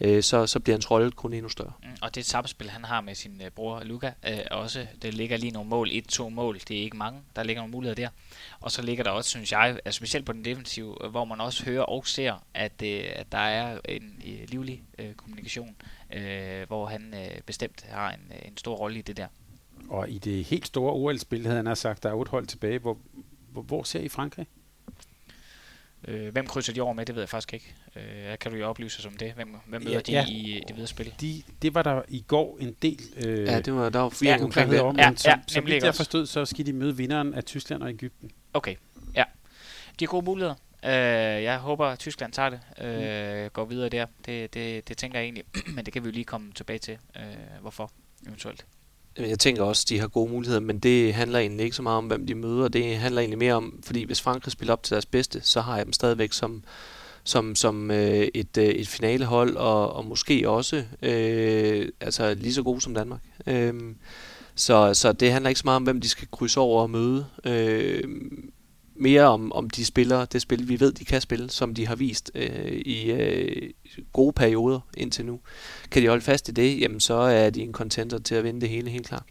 [0.00, 1.72] øh, så, så bliver hans rolle kun endnu større.
[1.82, 5.36] Mm, og det samspil, han har med sin øh, bror Luca, øh, også, det ligger
[5.36, 8.08] lige nogle mål, et-to mål, det er ikke mange, der ligger nogle muligheder der.
[8.60, 11.64] Og så ligger der også, synes jeg, altså specielt på den defensive, hvor man også
[11.64, 15.76] hører og ser, at, øh, at der er en øh, livlig øh, kommunikation
[16.12, 19.26] øh, hvor han øh, bestemt har en, øh, en stor rolle i det der.
[19.88, 22.78] Og i det helt store OL-spil, havde han sagt, der er otte hold tilbage.
[22.78, 22.98] Hvor,
[23.52, 24.46] hvor, hvor ser I Frankrig?
[26.08, 27.74] Øh, hvem krydser de over med, det ved jeg faktisk ikke.
[27.96, 29.32] Øh, kan du jo oplyse os om det?
[29.32, 30.26] Hvem, hvem møder Ja, de ja.
[30.26, 31.14] i det videre spil?
[31.20, 34.30] De, det var der i går en del øh, Ja, det var, der var fire
[34.38, 34.80] Ja, omkring det.
[34.80, 37.34] om, Ja, men som, ja, som nemlig vidt jeg forstod, så skal de møde vinderen
[37.34, 38.30] af Tyskland og Ægypten.
[38.54, 38.74] Okay,
[39.14, 39.24] ja.
[40.00, 40.54] De har gode muligheder.
[40.84, 40.90] Øh,
[41.42, 42.84] jeg håber, at Tyskland tager det.
[43.44, 44.06] Øh, går videre der.
[44.26, 45.44] Det, det, det tænker jeg egentlig.
[45.74, 46.98] Men det kan vi jo lige komme tilbage til.
[47.16, 47.22] Øh,
[47.60, 47.90] hvorfor
[48.26, 48.64] eventuelt.
[49.18, 52.06] Jeg tænker også, de har gode muligheder, men det handler egentlig ikke så meget om,
[52.06, 52.68] hvem de møder.
[52.68, 55.76] Det handler egentlig mere om, fordi hvis Frankrig spiller op til deres bedste, så har
[55.76, 56.62] jeg dem stadigvæk som,
[57.24, 62.62] som, som øh, et, øh, et finalehold, og, og måske også øh, altså lige så
[62.62, 63.20] gode som Danmark.
[63.46, 63.74] Øh,
[64.54, 67.26] så, så det handler ikke så meget om, hvem de skal krydse over og møde.
[67.44, 68.04] Øh,
[68.98, 71.96] mere om, om de spiller det spil, vi ved, de kan spille, som de har
[71.96, 73.70] vist øh, i øh,
[74.12, 75.40] gode perioder indtil nu.
[75.90, 78.60] Kan de holde fast i det, jamen så er de en contender til at vinde
[78.60, 79.24] det hele, helt klart.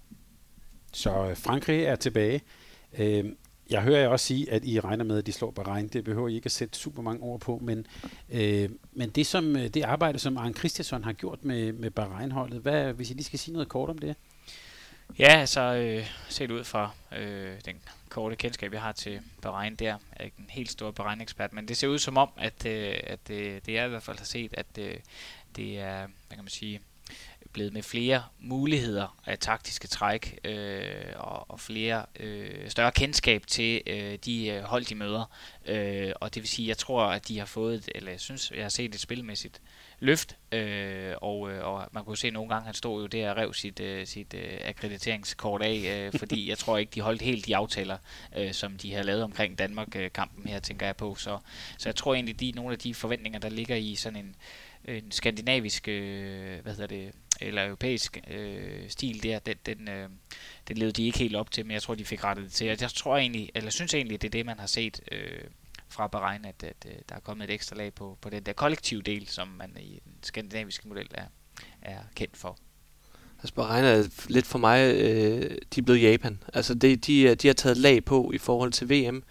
[0.94, 2.42] Så øh, Frankrig er tilbage.
[2.98, 3.26] Øh,
[3.70, 5.88] jeg hører jer også sige, at I regner med, at de slår Bahrain.
[5.88, 7.88] Det behøver I ikke at sætte super mange ord på, men,
[8.30, 12.62] øh, men det, som, øh, det arbejde, som Arne Christensen har gjort med, med Bahrain-holdet,
[12.62, 14.16] hvad, hvis I lige skal sige noget kort om det?
[15.20, 17.76] Ja, altså øh, set ud fra øh, den
[18.10, 21.78] korte kendskab, jeg har til Bahrain der, er ikke en helt stor Bahrain-ekspert, men det
[21.78, 24.54] ser ud som om, at, øh, at øh, det jeg i hvert fald har set,
[24.54, 24.96] at øh,
[25.56, 26.82] det er, hvad kan man sige,
[27.58, 30.86] blevet med flere muligheder af taktiske træk øh,
[31.16, 35.32] og, og flere øh, større kendskab til øh, de øh, hold, de møder.
[35.66, 38.52] Øh, og det vil sige, jeg tror, at de har fået, et- eller jeg synes,
[38.56, 39.62] jeg har set et spilmæssigt
[40.00, 43.38] løft, øh, og, øh, og man kunne se nogle gange, han stod jo der og
[43.38, 47.46] rev sit, øh, sit øh, akkrediteringskort af, øh, fordi jeg tror ikke, de holdt helt
[47.46, 47.98] de aftaler,
[48.38, 51.16] øh, som de har lavet omkring Danmark-kampen her, tænker jeg på.
[51.16, 51.38] Så,
[51.78, 54.36] så jeg tror egentlig, de nogle af de forventninger, der ligger i sådan en,
[54.96, 60.10] en skandinavisk, øh, hvad hedder det, eller europæisk øh, stil der, den, den, øh,
[60.68, 62.68] den levede de ikke helt op til, men jeg tror, de fik rettet det til.
[62.68, 65.42] Jeg tror egentlig, eller synes egentlig, det er det, man har set øh,
[65.90, 68.54] fra Bahrain, at, at øh, der er kommet et ekstra lag på, på den der
[68.54, 71.26] kollektive del, som man i den skandinaviske model er,
[71.82, 72.58] er kendt for.
[73.40, 76.44] Altså Bahrain er lidt for mig, øh, de er blevet Japan.
[76.54, 79.24] Altså det, de, de har taget lag på i forhold til VM,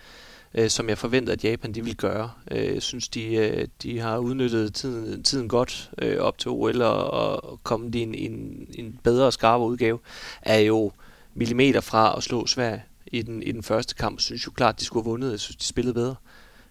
[0.55, 2.31] øh, som jeg forventede, at Japan de ville gøre.
[2.51, 6.83] Øh, jeg synes, de, øh, de har udnyttet tiden, tiden godt øh, op til OL
[6.83, 9.99] og, og kommet i en, en, en bedre og skarpere udgave,
[10.43, 10.93] er jo
[11.35, 14.17] millimeter fra at slå Sverige i den, i den første kamp.
[14.17, 15.31] Jeg synes jo klart, de skulle have vundet.
[15.31, 16.15] Jeg synes, de spillede bedre.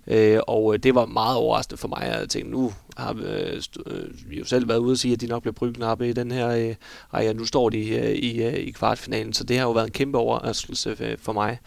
[0.07, 2.01] Øh, og øh, det var meget overraskende for mig.
[2.19, 5.21] Jeg tænkte, nu har øh, vi, øh, vi jo selv været ude og sige, at
[5.21, 6.76] de nok bliver brygknappe i den her øh,
[7.13, 9.91] række, nu står de øh, i, øh, i kvartfinalen, så det har jo været en
[9.91, 11.59] kæmpe overraskelse øh, for mig.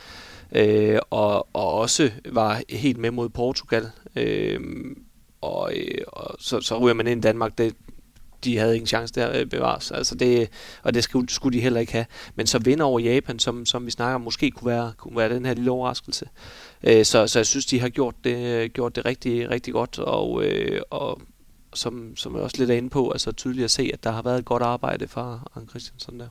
[0.53, 3.91] Øh, og, og også var helt med mod Portugal.
[4.17, 4.61] Øh,
[5.41, 7.59] og, øh, og så, så ryger man ind i Danmark.
[7.59, 7.75] Det,
[8.45, 9.91] de havde ingen chance der øh, bevares.
[9.91, 10.49] Altså det,
[10.83, 12.07] og det skulle, skulle de heller ikke have.
[12.35, 15.35] Men så vinder over Japan, som, som vi snakker om, måske kunne være, kunne være
[15.35, 16.29] den her lille overraskelse.
[16.83, 20.45] Øh, så, så jeg synes, de har gjort det, gjort det rigtig, rigtig godt, og,
[20.45, 21.21] øh, og
[21.75, 24.23] som, som jeg også lidt er inde på, altså tydeligt at se, at der har
[24.23, 26.29] været et godt arbejde fra Arne Christiansen der.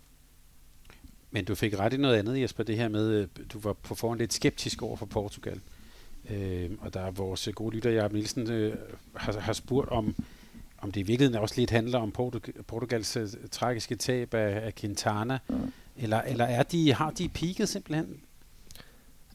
[1.32, 3.96] Men du fik ret i noget andet, Jesper, det her med, øh, du var på
[3.96, 5.60] forhånd lidt skeptisk over for Portugal.
[6.30, 8.76] Øh, og der er vores gode lytter, Jacob Nielsen, øh,
[9.16, 10.16] har, har spurgt om,
[10.82, 14.76] om det i virkeligheden også lidt handler om Portug- Portugals øh, tragiske tab af, af
[14.76, 15.40] Quintana.
[15.98, 18.20] Eller, eller er de, har de peaked simpelthen?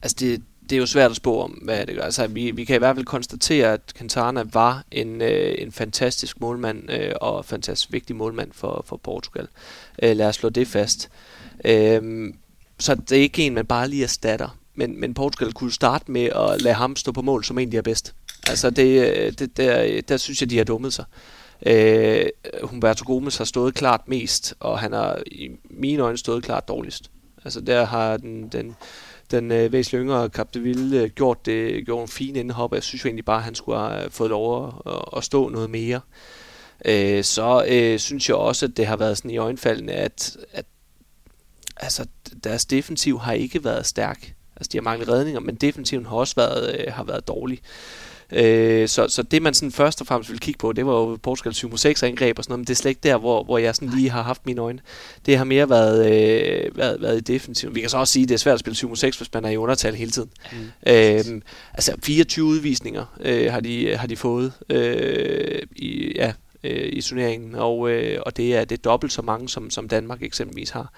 [0.01, 2.03] Altså det, det er jo svært at spå om, hvad det gør.
[2.03, 6.39] Altså vi, vi kan i hvert fald konstatere, at Quintana var en, øh, en fantastisk
[6.41, 9.47] målmand, øh, og fantastisk vigtig målmand for, for Portugal.
[10.03, 11.09] Øh, lad os slå det fast.
[11.09, 11.32] Øh,
[11.65, 12.35] Øhm,
[12.79, 14.57] så det er ikke en, man bare lige erstatter.
[14.75, 17.81] Men, men Portugal kunne starte med at lade ham stå på mål, som egentlig er
[17.81, 18.13] bedst.
[18.49, 21.05] Altså det, øh, det, der, der synes jeg, de har dummet sig.
[21.65, 22.25] Øh,
[22.63, 27.11] Humberto Gomes har stået klart mest, og han har i mine øjne stået klart dårligst.
[27.45, 28.75] Altså der har den, den,
[29.31, 33.03] den øh, væsentligt yngre Capdeville øh, gjort, det, gjort en fin indhop, og jeg synes
[33.03, 36.01] jo egentlig bare, at han skulle have fået lov at, at stå noget mere.
[36.85, 40.65] Øh, så øh, synes jeg også, at det har været sådan i øjenfaldene, at, at
[41.83, 42.05] altså,
[42.43, 44.33] deres defensiv har ikke været stærk.
[44.55, 47.61] Altså, de har manglet redninger, men defensiven har også været, øh, har været dårlig.
[48.31, 51.17] Øh, så, så det man sådan først og fremmest ville kigge på, det var jo
[51.23, 53.57] Portugal 7 6 angreb og sådan noget, men det er slet ikke der, hvor, hvor
[53.57, 54.79] jeg sådan lige har haft mine øjne.
[55.25, 57.75] Det har mere været, øh, været, været i defensiven.
[57.75, 59.45] Vi kan så også sige, at det er svært at spille 7 6 hvis man
[59.45, 60.29] er i undertal hele tiden.
[60.51, 60.57] Mm.
[60.87, 61.41] Øh,
[61.73, 67.55] altså 24 udvisninger øh, har, de, har de fået øh, i, ja, øh, i turneringen,
[67.55, 70.93] og, øh, og det er det er dobbelt så mange, som, som Danmark eksempelvis har.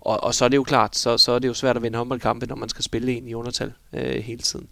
[0.00, 1.98] Og, og så er det jo klart, så, så er det jo svært at vinde
[1.98, 4.68] håndboldkampe, når man skal spille en i undertal øh, hele tiden.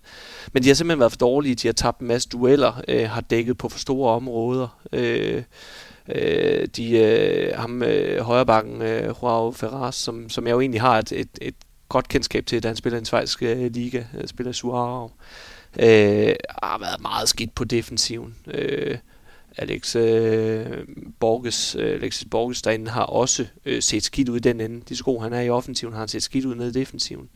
[0.53, 3.21] Men de har simpelthen været for dårlige, de har tabt en masse dueller, øh, har
[3.21, 4.79] dækket på for store områder.
[4.93, 5.43] Øh,
[6.09, 10.99] øh, de, øh, ham øh, højrebakken, øh, Joao Ferraz, som, som jeg jo egentlig har
[10.99, 11.55] et, et, et
[11.89, 15.11] godt kendskab til, da han spiller i den svejske øh, liga, øh, spiller i Suarau.
[15.79, 18.35] øh, har været meget skidt på defensiven.
[18.47, 18.99] Øh,
[19.59, 20.67] Alex øh,
[21.21, 24.83] Borges, øh, Alexis Borges derinde har også øh, set skidt ud i den ende.
[24.89, 27.29] De sko, han er i offensiven, har han set skidt ud nede i defensiven.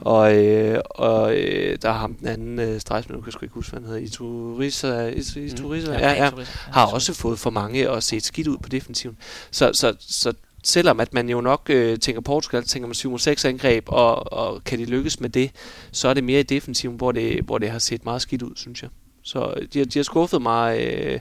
[0.00, 3.44] Og, øh, og øh, der har ham den anden øh, stregsmand, nu kan jeg sgu
[3.44, 5.98] ikke huske, hvad han hedder, Iturisa, Iturisa, mm.
[5.98, 9.16] ja, ja, ja, har også fået for mange og set skidt ud på defensiven.
[9.50, 10.32] Så, så, så
[10.64, 14.64] selvom at man jo nok øh, tænker Portugal, tænker man 7 6 angreb, og, og
[14.64, 15.50] kan de lykkes med det,
[15.92, 18.52] så er det mere i defensiven, hvor det, hvor det har set meget skidt ud,
[18.56, 18.90] synes jeg.
[19.26, 21.20] Så de, de har skuffet mig øh,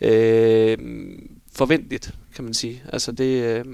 [0.00, 0.78] øh,
[1.52, 2.82] forventeligt, kan man sige.
[2.92, 3.64] Altså det, øh,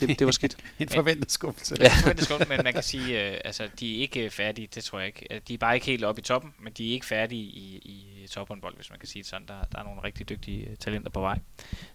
[0.00, 0.56] det, det var skidt.
[0.78, 1.76] en forventet skuffelse.
[1.80, 1.84] Ja.
[1.84, 4.98] en forventet skuffelse, men man kan sige, øh, altså de er ikke færdige, det tror
[4.98, 5.40] jeg ikke.
[5.48, 8.26] De er bare ikke helt oppe i toppen, men de er ikke færdige i, i
[8.26, 9.46] tophåndbold, hvis man kan sige det sådan.
[9.48, 11.38] Der, der er nogle rigtig dygtige øh, talenter på vej.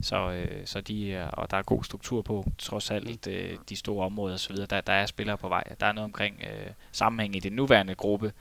[0.02, 3.76] Så, øh, så de, er, og der er god struktur på, trods alt øh, de
[3.76, 4.56] store områder osv.
[4.56, 5.64] Der, der er spillere på vej.
[5.80, 8.32] Der er noget omkring øh, sammenhæng i den nuværende gruppe,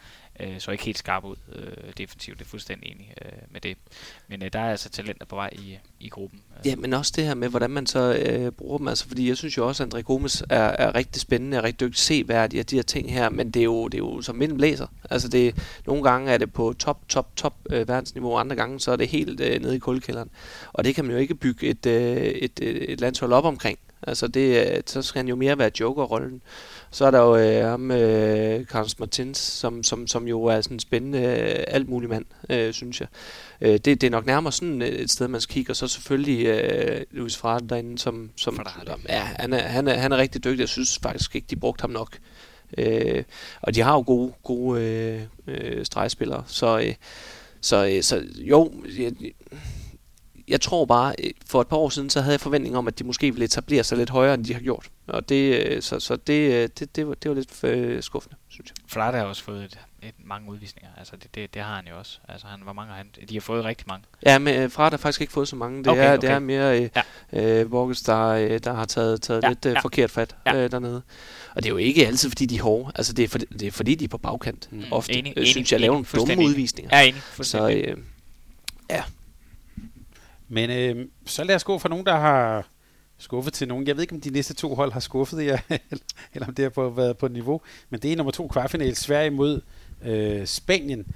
[0.43, 2.39] øh, så ikke helt skarp ud øh, defensivt.
[2.39, 3.77] Det er fuldstændig enig øh, med det.
[4.29, 6.41] Men øh, der er altså talenter på vej i, i gruppen.
[6.59, 6.67] Øh.
[6.67, 8.89] Ja, men også det her med, hvordan man så øh, bruger dem.
[8.89, 11.81] Altså, fordi jeg synes jo også, at André Gomes er, er rigtig spændende og rigtig
[11.81, 14.41] dygtig seværdig af de her ting her, men det er jo, det er jo som
[14.41, 14.87] vinden blæser.
[15.11, 15.55] Altså, det,
[15.87, 19.09] nogle gange er det på top, top, top øh, verdensniveau, andre gange så er det
[19.09, 20.31] helt øh, nede i kuldkælderen.
[20.73, 23.79] Og det kan man jo ikke bygge et, øh, et, øh, et landshold op omkring.
[24.03, 26.43] Altså, det, øh, så skal han jo mere være joker-rollen.
[26.91, 30.75] Så er der jo øh, ham, øh, Carlos Martins, som, som, som jo er sådan
[30.75, 33.09] en spændende øh, alt mulig mand, øh, synes jeg.
[33.61, 36.47] Øh, det, det er nok nærmere sådan et sted, man skal kigge, og så selvfølgelig
[36.47, 38.61] øh, Luis Frade derinde, som, som
[39.09, 40.61] ja, han, er, han, er, han er rigtig dygtig.
[40.61, 42.19] Jeg synes faktisk ikke, de brugte ham nok.
[42.79, 43.25] Øh,
[43.61, 46.95] og de har jo gode, gode øh, øh, stregspillere, så, øh,
[47.61, 49.13] så, øh, så jo, jeg,
[50.51, 52.99] jeg tror bare, øh, for et par år siden, så havde jeg forventning om, at
[52.99, 54.91] de måske ville etablere sig lidt højere, end de har gjort.
[55.07, 58.37] Og det, øh, så, så det, øh, det, det, var, det var lidt øh, skuffende,
[58.49, 58.77] synes jeg.
[58.87, 60.91] Flart har også fået et, et, mange udvisninger.
[60.99, 62.19] Altså det, det, det, har han jo også.
[62.29, 64.05] Altså han var mange han, de har fået rigtig mange.
[64.27, 65.79] Ja, men Flart har faktisk ikke fået så mange.
[65.79, 66.29] Det, okay, er, okay.
[66.29, 66.89] det er mere øh,
[67.33, 67.61] ja.
[67.61, 69.81] øh, Borges, der, der har taget, taget ja, lidt øh, ja.
[69.81, 70.57] forkert fat ja.
[70.57, 71.03] øh, dernede.
[71.55, 72.93] Og det er jo ikke altid, fordi de er hårde.
[72.95, 74.69] Altså det er, for, det er fordi, de er på bagkant.
[74.73, 74.85] Mm.
[74.91, 76.99] Ofte enig, øh, synes jeg, laver nogle dumme udvisninger.
[76.99, 77.23] Ja, enig.
[77.41, 77.97] Så øh,
[78.91, 79.03] ja,
[80.53, 82.69] men øh, så lad os gå fra nogen, der har
[83.19, 83.87] skuffet til nogen.
[83.87, 85.59] Jeg ved ikke, om de næste to hold har skuffet jer,
[86.35, 87.61] eller om det har været på niveau.
[87.91, 89.61] Men det er nummer to kvartfinal, Sverige mod
[90.05, 91.07] øh, Spanien.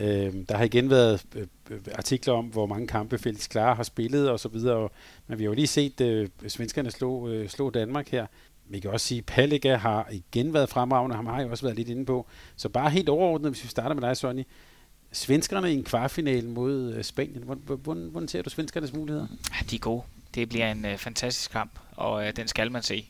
[0.00, 3.82] Øh, der har igen været øh, øh, artikler om, hvor mange kampe Felix Klar har
[3.82, 4.88] spillet og så videre.
[5.26, 8.26] Men vi har jo lige set øh, svenskerne slå, øh, slå Danmark her.
[8.66, 11.16] Vi kan også sige, at Palliga har igen været fremragende.
[11.16, 12.26] Ham har jeg også været lidt inde på.
[12.56, 14.44] Så bare helt overordnet, hvis vi starter med dig, Sonny
[15.14, 17.42] svenskerne i en kvartfinale mod øh, Spanien.
[17.42, 19.26] Hvordan, hvordan ser du svenskernes muligheder?
[19.50, 20.02] Ja, de er gode.
[20.34, 23.08] Det bliver en uh, fantastisk kamp, og uh, den skal man se.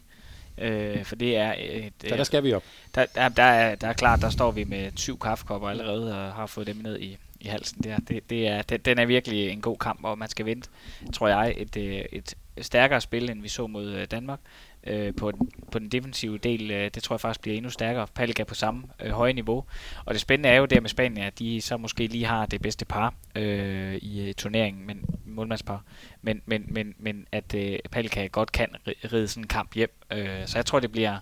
[0.59, 1.92] Uh, for det er et...
[2.05, 2.64] Uh, Så der skal vi op.
[2.94, 6.32] Der, der, der, er, der er klart, der står vi med syv kaffekopper allerede, og
[6.32, 7.98] har fået dem ned i, i halsen der.
[8.09, 10.68] Det, det er, det, den er virkelig en god kamp, og man skal vente,
[11.12, 11.76] tror jeg, et,
[12.12, 14.40] et stærkere spil, end vi så mod Danmark
[14.87, 15.32] øh, på,
[15.72, 16.70] på den defensive del.
[16.70, 18.07] Øh, det tror jeg faktisk bliver endnu stærkere.
[18.14, 19.64] Palka på samme øh, høje niveau.
[20.05, 22.62] Og det spændende er jo der med Spanien, at de så måske lige har det
[22.62, 25.85] bedste par øh, i øh, turneringen, men målmandspar.
[26.22, 28.68] Men, men, men, men at øh, Palka godt kan
[29.12, 29.91] ride sådan en kamp hjem.
[30.12, 31.18] Øh, så jeg tror, det bliver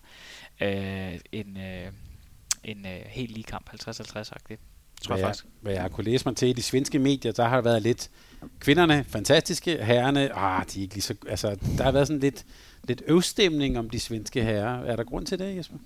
[0.61, 1.93] øh, en, øh,
[2.65, 4.61] en øh, helt lige kamp, 50-50-agtigt.
[5.03, 5.45] Tror jeg, faktisk.
[5.61, 8.11] Hvad jeg kunne læse mig til i de svenske medier, der har der været lidt
[8.61, 12.45] kvinderne fantastiske, herrerne, ah, de er ikke lige så, altså, der har været sådan lidt
[12.89, 14.85] lidt øvstemning om de svenske herrer.
[14.85, 15.77] Er der grund til det, Jesper?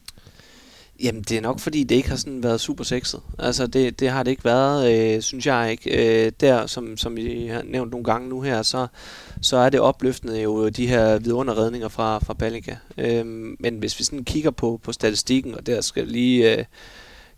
[1.03, 3.21] Jamen, det er nok fordi, det ikke har sådan været super sexet.
[3.39, 6.25] Altså, det, det har det ikke været, øh, synes jeg ikke.
[6.27, 8.87] Øh, der, som, som vi har nævnt nogle gange nu her, så,
[9.43, 12.77] så er det opløftende jo de her vidunderredninger fra, fra Ballica.
[12.99, 13.27] Øh,
[13.61, 16.59] men hvis vi sådan kigger på, på statistikken, og der skal lige...
[16.59, 16.65] Øh,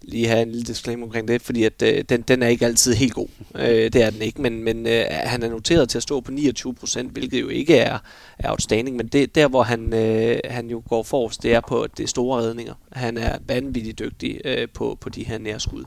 [0.02, 2.94] lige have en lille disclaimer omkring det, fordi at, øh, den, den er ikke altid
[2.94, 3.28] helt god.
[3.54, 6.30] Øh, det er den ikke, men, men øh, han er noteret til at stå på
[6.32, 7.98] 29 procent, hvilket jo ikke er,
[8.38, 11.86] er outstanding, men det, der hvor han, øh, han jo går forrest, det er på
[11.96, 12.74] det store redninger.
[12.92, 15.84] Han er vanvittigt dygtig øh, på, på de her nærskud.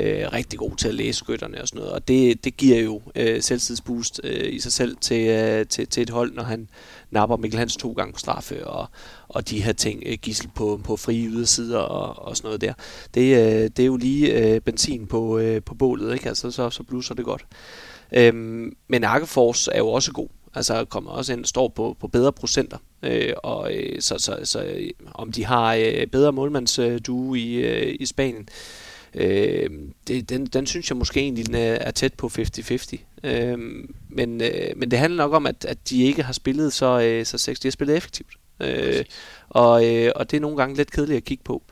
[0.00, 3.02] Øh, rigtig god til at læse skytterne og sådan noget, og det, det giver jo
[3.14, 6.68] øh, selvtidsboost øh, i sig selv til, øh, til, til et hold, når han
[7.10, 8.88] napper Mikkel Hans to gange på straffe, og,
[9.28, 12.72] og de her ting, øh, gissel på, på frie ydersider og, og sådan noget der.
[13.14, 16.28] Det, øh, det er jo lige øh, benzin på, øh, på bålet, ikke?
[16.28, 17.46] Altså, så, så bluser det godt.
[18.12, 20.28] Øhm, men Akkefors er jo også god.
[20.54, 22.78] Altså kommer også ind står på, på bedre procenter.
[23.02, 27.54] Øh, og øh, så, så, så øh, om de har øh, bedre målmandsdue øh, i,
[27.56, 28.46] øh, i Spanien, øh,
[30.08, 32.96] det, den, den synes jeg måske egentlig den er, er tæt på 50-50.
[33.24, 33.58] Øh,
[34.08, 37.26] men, øh, men det handler nok om, at, at de ikke har spillet så, øh,
[37.26, 37.56] så sex.
[37.58, 38.30] De har spillet effektivt.
[38.60, 39.04] Øh,
[39.48, 41.62] og, øh, og det er nogle gange lidt kedeligt at kigge på.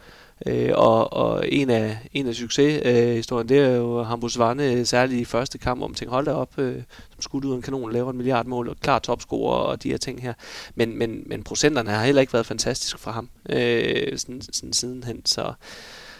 [0.47, 5.20] Øh, og, og en af, en af succeshistorien, øh, det er jo Hambus Vanne, særligt
[5.20, 7.62] i første kamp, hvor man tænker, hold da op, øh, som skudt ud af en
[7.62, 10.35] kanon, laver en milliardmål, og klar topscorer og de her ting her.
[10.74, 15.26] Men, men, men procenterne har heller ikke været fantastiske fra ham øh, sådan, sådan sidenhen,
[15.26, 15.53] så...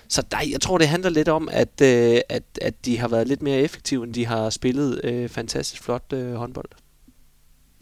[0.09, 3.29] Så der, jeg tror, det handler lidt om, at, øh, at, at de har været
[3.29, 6.69] lidt mere effektive, end de har spillet øh, fantastisk flot øh, håndbold.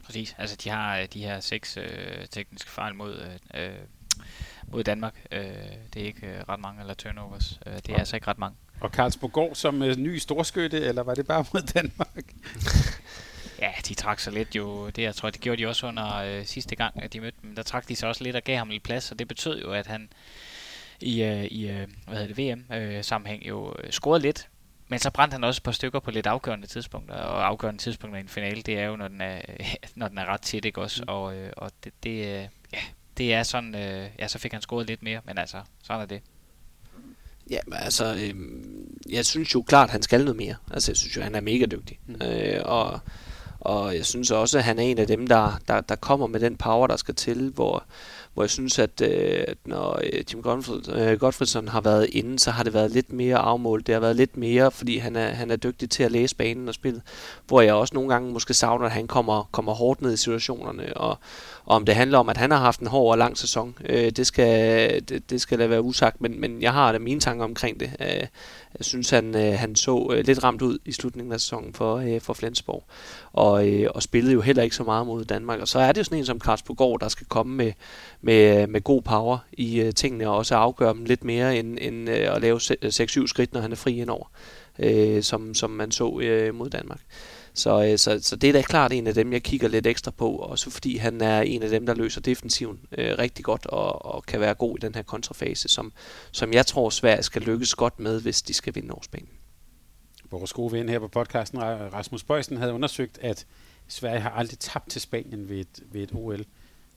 [0.04, 0.34] Præcis.
[0.38, 3.14] Altså, de har øh, de her seks øh, tekniske fejl mod,
[3.54, 3.74] øh, øh,
[4.68, 5.14] mod Danmark.
[5.32, 5.42] Øh,
[5.94, 7.60] det er ikke øh, ret mange, eller turnovers.
[7.66, 7.98] Øh, det er ja.
[7.98, 8.56] altså ikke ret mange.
[8.80, 12.34] Og Karlsborg som øh, ny storskytte, eller var det bare mod Danmark?
[13.62, 14.88] ja, de trak sig lidt jo.
[14.88, 17.54] Det jeg tror, det gjorde de også under øh, sidste gang, at de mødte dem.
[17.54, 19.72] Der trak de sig også lidt og gav ham lidt plads, og det betød jo,
[19.72, 20.08] at han
[21.02, 24.48] i, øh, i øh, hvad hedder det, VM-sammenhæng øh, jo scorede lidt,
[24.92, 28.18] men så brændte han også et par stykker på lidt afgørende tidspunkter, og afgørende tidspunkter
[28.18, 29.40] i en finale, det er jo, når den er,
[29.94, 31.02] når den er ret tæt, ikke også?
[31.02, 31.08] Mm.
[31.08, 32.78] Og, øh, og det, det, øh, ja,
[33.18, 36.06] det er sådan, øh, ja, så fik han scoret lidt mere, men altså, sådan er
[36.06, 36.22] det.
[37.50, 38.34] Ja, altså, øh,
[39.10, 40.54] jeg synes jo klart, han skal noget mere.
[40.72, 41.98] Altså, jeg synes jo, han er mega dygtig.
[42.06, 42.22] Mm.
[42.22, 43.00] Øh, og,
[43.60, 46.40] og jeg synes også, at han er en af dem, der, der, der kommer med
[46.40, 47.84] den power, der skal til, hvor,
[48.34, 50.62] hvor jeg synes, at, øh, at når øh, Jim Tim
[50.94, 53.86] øh, Godfredson har været inde, så har det været lidt mere afmålt.
[53.86, 56.68] Det har været lidt mere, fordi han er, han er dygtig til at læse banen
[56.68, 57.02] og spillet.
[57.46, 60.96] Hvor jeg også nogle gange måske savner, at han kommer, kommer hårdt ned i situationerne.
[60.96, 61.18] Og,
[61.72, 64.10] og om det handler om, at han har haft en hård og lang sæson, øh,
[64.10, 66.20] det, skal, det, det skal da være usagt.
[66.20, 67.90] Men, men jeg har da mine tanker omkring det.
[68.00, 68.26] Øh,
[68.78, 71.96] jeg synes, han, øh, han så øh, lidt ramt ud i slutningen af sæsonen for,
[71.96, 72.84] øh, for Flensborg.
[73.32, 75.60] Og, øh, og spillede jo heller ikke så meget mod Danmark.
[75.60, 77.72] Og så er det jo sådan en som Karlsbogård, der skal komme med,
[78.20, 81.78] med, øh, med god power i øh, tingene, og også afgøre dem lidt mere end,
[81.80, 84.26] end øh, at lave 6-7 øh, skridt, når han er fri indover,
[84.78, 87.00] øh, som, som man så øh, mod Danmark.
[87.54, 90.10] Så, øh, så, så det er da klart en af dem, jeg kigger lidt ekstra
[90.10, 94.04] på, også fordi han er en af dem, der løser defensiven øh, rigtig godt og,
[94.04, 95.92] og kan være god i den her kontrafase, som,
[96.32, 99.28] som jeg tror Sverige skal lykkes godt med, hvis de skal vinde Årsbanen.
[100.30, 103.46] Vores gode ven her på podcasten, Rasmus Bøjsen, havde undersøgt, at
[103.88, 106.44] Sverige har aldrig tabt til Spanien ved et, ved et OL.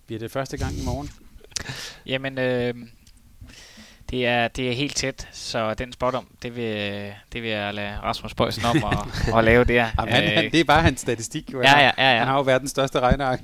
[0.05, 1.09] Bliver det første gang i morgen?
[2.05, 2.75] Jamen, øh,
[4.09, 7.73] det er, det er helt tæt, så den spot om, det vil, det vil jeg
[7.73, 9.87] lade Rasmus Bøjsen om at, at lave der.
[9.99, 11.53] Jamen, han, han, det er bare hans statistik.
[11.53, 11.61] Jo.
[11.61, 12.17] Ja, ja, ja, ja.
[12.19, 13.39] Han har jo verdens største regneark.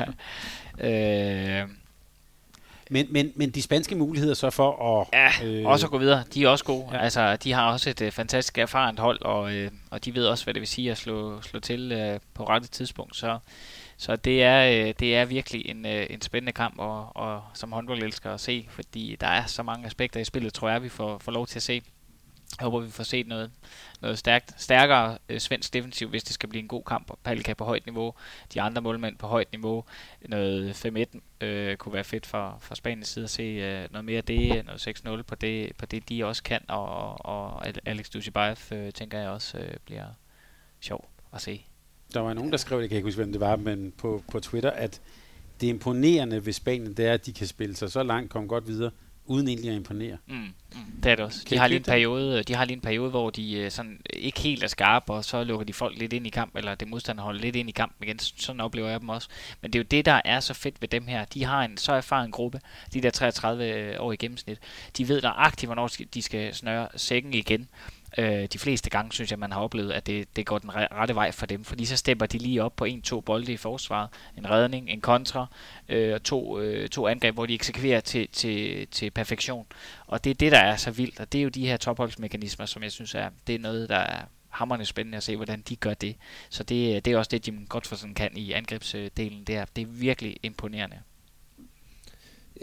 [0.80, 1.68] øh,
[2.90, 5.06] men, men, men de spanske muligheder så for at...
[5.12, 6.24] Ja, øh, også at gå videre.
[6.34, 6.88] De er også gode.
[6.92, 6.98] Ja.
[6.98, 10.44] Altså, de har også et uh, fantastisk erfarent hold, og, uh, og de ved også,
[10.44, 13.16] hvad det vil sige at slå, slå til uh, på rette tidspunkt.
[13.16, 13.38] Så
[14.00, 17.72] så det er, øh, det er virkelig en, øh, en spændende kamp og, og som
[17.72, 21.18] håndboldelsker at se, fordi der er så mange aspekter i spillet, tror jeg, vi får,
[21.18, 21.82] får lov til at se.
[22.58, 23.50] Jeg håber, vi får set noget,
[24.00, 27.12] noget stærkt, stærkere øh, svensk defensiv, hvis det skal blive en god kamp.
[27.24, 28.14] Palika på højt niveau,
[28.54, 29.84] de andre målmænd på højt niveau.
[30.28, 30.86] Noget
[31.40, 34.24] 5-1 øh, kunne være fedt for, for Spaniens side at se øh, noget mere af
[34.24, 34.88] det, noget
[35.18, 36.60] 6-0 på det, på det, de også kan.
[36.68, 40.06] Og, og Alex Dusibayev, øh, tænker jeg også, øh, bliver
[40.80, 41.69] sjov at se.
[42.14, 44.40] Der var nogen, der skrev, jeg kan ikke huske, hvem det var, men på, på
[44.40, 45.00] Twitter, at
[45.60, 48.66] det imponerende ved Spanien, det er, at de kan spille sig så langt, komme godt
[48.66, 48.90] videre,
[49.30, 50.16] uden egentlig at imponere.
[50.26, 50.52] Mm, mm,
[51.02, 51.46] det er det også.
[51.50, 54.40] De har, lige en periode, de har lige en periode, hvor de øh, sådan ikke
[54.40, 57.32] helt er skarpe, og så lukker de folk lidt ind i kamp, eller det modstander
[57.32, 58.18] lidt ind i kamp igen.
[58.18, 59.28] Sådan oplever jeg dem også.
[59.60, 61.24] Men det er jo det, der er så fedt ved dem her.
[61.24, 62.60] De har en så erfaren gruppe,
[62.94, 64.58] de der 33 øh, år i gennemsnit.
[64.98, 67.68] De ved nøjagtigt, hvornår de skal snøre sækken igen.
[68.18, 71.14] Øh, de fleste gange synes jeg, man har oplevet, at det, det går den rette
[71.14, 74.08] vej for dem, fordi så stepper de lige op på en-to bolde i forsvaret,
[74.38, 75.46] en redning, en kontra,
[75.88, 79.66] øh, og to, øh, to angreb, hvor de eksekverer til, til, til perfektion.
[80.06, 82.66] Og det er det, der er så vildt, og det er jo de her topholdsmekanismer,
[82.66, 85.76] som jeg synes er, det er noget, der er hammerne spændende at se, hvordan de
[85.76, 86.16] gør det.
[86.48, 89.64] Så det, øh, det er også det, Jim Godfredsen kan i angrebsdelen der.
[89.76, 90.96] Det er virkelig imponerende.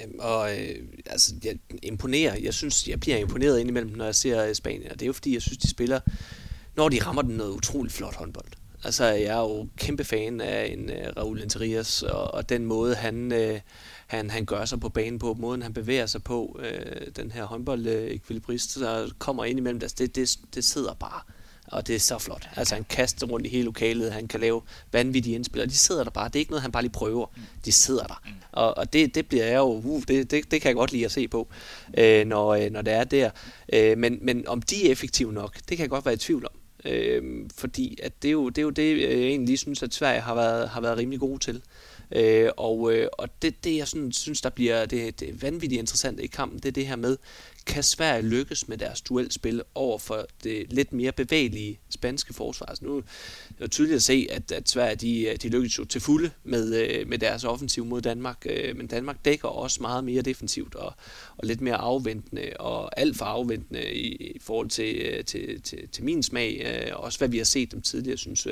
[0.03, 0.75] Øhm, og øh,
[1.05, 2.35] altså, jeg imponerer.
[2.35, 4.91] Jeg synes, jeg bliver imponeret indimellem, når jeg ser øh, Spanien.
[4.91, 5.99] Og det er jo fordi, jeg synes, de spiller,
[6.75, 8.47] når de rammer den noget utroligt flot håndbold.
[8.83, 12.65] Altså, jeg er jo kæmpe fan af en øh, uh, Raul Interias, og, og den
[12.65, 13.59] måde, han, uh,
[14.07, 17.45] han, han gør sig på banen på, måden han bevæger sig på, uh, den her
[17.45, 21.21] håndbold-ekvilibrist, der kommer ind imellem, altså, det, det, det sidder bare
[21.68, 22.49] og det er så flot.
[22.55, 24.61] Altså han kaster rundt i hele lokalet, han kan lave
[24.91, 26.28] vanvittige indspil, og de sidder der bare.
[26.28, 27.26] Det er ikke noget, han bare lige prøver.
[27.36, 27.41] Mm.
[27.65, 28.22] De sidder der.
[28.26, 28.32] Mm.
[28.51, 31.05] Og, og det, det bliver jeg jo, uh, det, det, det kan jeg godt lide
[31.05, 31.47] at se på,
[31.97, 33.30] øh, når, øh, når det er der.
[33.74, 36.45] Øh, men, men om de er effektive nok, det kan jeg godt være i tvivl
[36.45, 36.51] om.
[36.86, 37.24] Øh,
[37.57, 40.22] fordi at det, er jo, det er jo det, jeg egentlig lige synes, at Sverige
[40.22, 41.61] har været, har været rimelig gode til.
[42.11, 46.20] Øh, og øh, og det, det, jeg sådan, synes, der bliver det, det vanvittigt interessant
[46.20, 47.18] i kampen, det er det her med,
[47.68, 52.65] kan Sverige lykkes med deres duelspil over for det lidt mere bevægelige spanske forsvar?
[52.65, 53.01] Altså nu er
[53.49, 56.76] det jo tydeligt at se, at, at Sverige de, de lykkes jo til fulde med,
[56.76, 60.93] øh, med deres offensiv mod Danmark, øh, men Danmark dækker også meget mere defensivt og,
[61.38, 65.89] og lidt mere afventende og alt for afventende i, i forhold til, øh, til, til,
[65.89, 66.91] til min smag.
[66.93, 68.47] Også hvad vi har set dem tidligere, jeg synes,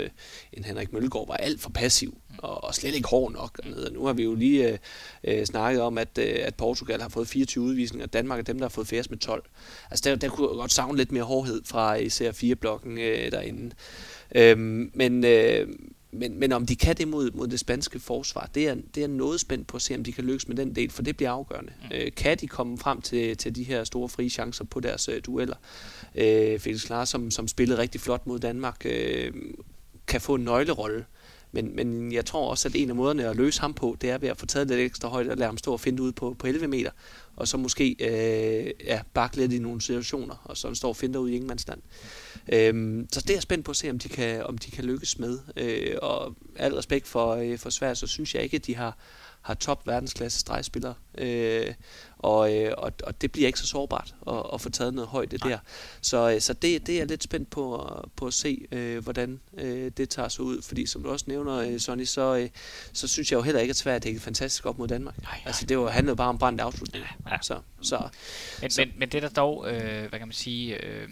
[0.54, 3.60] en Henrik Møllegaard var alt for passiv og, og slet ikke hård nok.
[3.64, 4.80] Og nu har vi jo lige
[5.24, 8.66] øh, snakket om, at, at Portugal har fået 24 udvisninger, og Danmark er dem, der
[8.66, 9.44] har fået færrest med 12.
[9.92, 13.76] Altså der, der kunne jeg godt savne lidt mere hårdhed fra især 4-blokken øh, derinde.
[14.36, 15.68] Øhm, men, øh,
[16.12, 19.08] men, men om de kan det mod, mod det spanske forsvar, det er, det er
[19.08, 21.32] noget spændt på at se, om de kan lykkes med den del, for det bliver
[21.32, 21.74] afgørende.
[21.82, 21.96] Mm.
[21.96, 25.22] Øh, kan de komme frem til, til de her store frie chancer på deres øh,
[25.26, 25.56] dueller?
[26.16, 29.32] Øh, Felix Klar, som, som spillede rigtig flot mod Danmark, øh,
[30.08, 31.06] kan få en nøglerolle.
[31.52, 34.18] Men, men jeg tror også, at en af måderne at løse ham på, det er
[34.18, 36.36] ved at få taget lidt ekstra højde og lade ham stå og finde ud på,
[36.40, 36.92] på 11 meter
[37.36, 41.20] og så måske øh, ja, bakke lidt i nogle situationer, og så står og finder
[41.20, 41.82] ud i ingenmandsland.
[42.54, 44.86] Øhm, så det er jeg spændt på at se, om de kan, om de kan
[44.86, 45.40] lykkes med.
[45.58, 48.98] Øh, og al respekt for, øh, for Sverige, så synes jeg ikke, at de har,
[49.46, 50.94] har top verdensklasse stregspillere.
[51.18, 51.74] Øh,
[52.18, 55.38] og, øh, og, og det bliver ikke så sårbart at, at få taget noget højde
[55.38, 55.58] der.
[56.02, 59.40] Så, øh, så det, det er jeg lidt spændt på, på at se, øh, hvordan
[59.58, 60.62] øh, det tager sig ud.
[60.62, 62.50] Fordi som du også nævner, øh, Sonny, så, øh,
[62.94, 65.18] så synes jeg jo heller ikke, at Sverige dækkede fantastisk op mod Danmark.
[65.22, 65.42] Nej, nej.
[65.46, 67.06] Altså det var, handlede bare om brændt afslutning.
[67.26, 67.38] Ja, ja.
[67.42, 68.10] Så, så,
[68.62, 68.82] men, så.
[68.82, 70.86] Men, men det der dog, øh, hvad kan man sige...
[70.86, 71.10] Øh,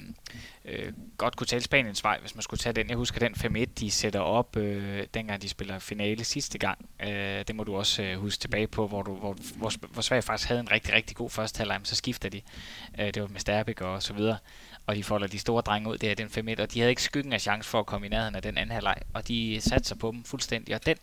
[0.65, 2.89] øh, godt kunne tale Spaniens vej, hvis man skulle tage den.
[2.89, 6.89] Jeg husker den 5-1, de sætter op, øh, dengang de spiller finale sidste gang.
[7.01, 10.21] Øh, det må du også øh, huske tilbage på, hvor, du, hvor, hvor, hvor Sverige
[10.21, 12.41] faktisk havde en rigtig, rigtig god første halvleg, så skifter de.
[12.99, 14.37] Øh, det var med Sterbik og så videre.
[14.87, 17.03] Og de folder de store drenge ud det er den 5-1, og de havde ikke
[17.03, 18.95] skyggen af chance for at komme i nærheden af den anden halvleg.
[19.13, 20.75] Og de satte sig på dem fuldstændig.
[20.75, 20.97] Og den,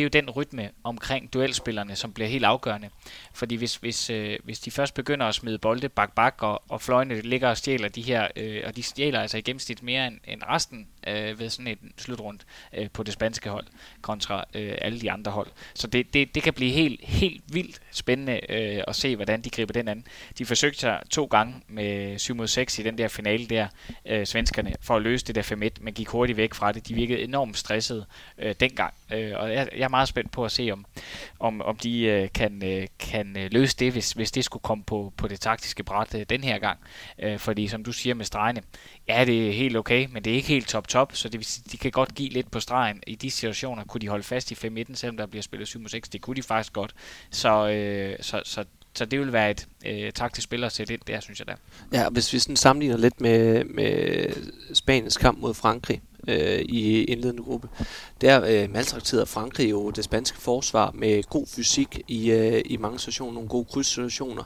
[0.00, 2.90] det er jo den rytme omkring duelspillerne, som bliver helt afgørende.
[3.34, 6.80] Fordi hvis, hvis, øh, hvis de først begynder at smide bolde bak bak, og, og
[6.80, 10.18] fløjene ligger og stjæler de her, øh, og de stjæler altså i gennemsnit mere end,
[10.24, 12.38] end resten øh, ved sådan en slutrund
[12.74, 13.66] øh, på det spanske hold,
[14.02, 15.48] kontra øh, alle de andre hold.
[15.74, 19.50] Så det, det, det kan blive helt, helt vildt spændende øh, at se, hvordan de
[19.50, 20.06] griber den anden.
[20.38, 23.68] De forsøgte sig to gange med 7 mod 6 i den der finale der,
[24.06, 26.88] øh, svenskerne, for at løse det der 5-1, men gik hurtigt væk fra det.
[26.88, 28.06] De virkede enormt stressede
[28.38, 30.84] øh, dengang, øh, og jeg, jeg meget spændt på at se, om,
[31.38, 34.84] om, om de øh, kan, øh, kan øh, løse det, hvis, hvis det skulle komme
[34.84, 36.78] på, på det taktiske bræt øh, den her gang.
[37.18, 38.62] Øh, fordi som du siger med stregene,
[39.08, 41.90] ja, det er helt okay, men det er ikke helt top-top, så det de kan
[41.90, 43.02] godt give lidt på stregen.
[43.06, 46.00] I de situationer kunne de holde fast i 5-1, selvom der bliver spillet 7-6.
[46.12, 46.94] Det kunne de faktisk godt.
[47.30, 48.64] Så, øh, så, så
[48.94, 51.54] så det vil være et øh, taktisk spil at sætte ind der, synes jeg da.
[51.92, 54.26] Ja, hvis vi sådan sammenligner lidt med, med
[54.74, 57.68] Spaniens kamp mod Frankrig, øh, i indledende gruppe.
[58.20, 62.98] Der øh, maltrakterede Frankrig jo det spanske forsvar med god fysik i, øh, i mange
[62.98, 64.42] situationer, nogle gode krydssituationer.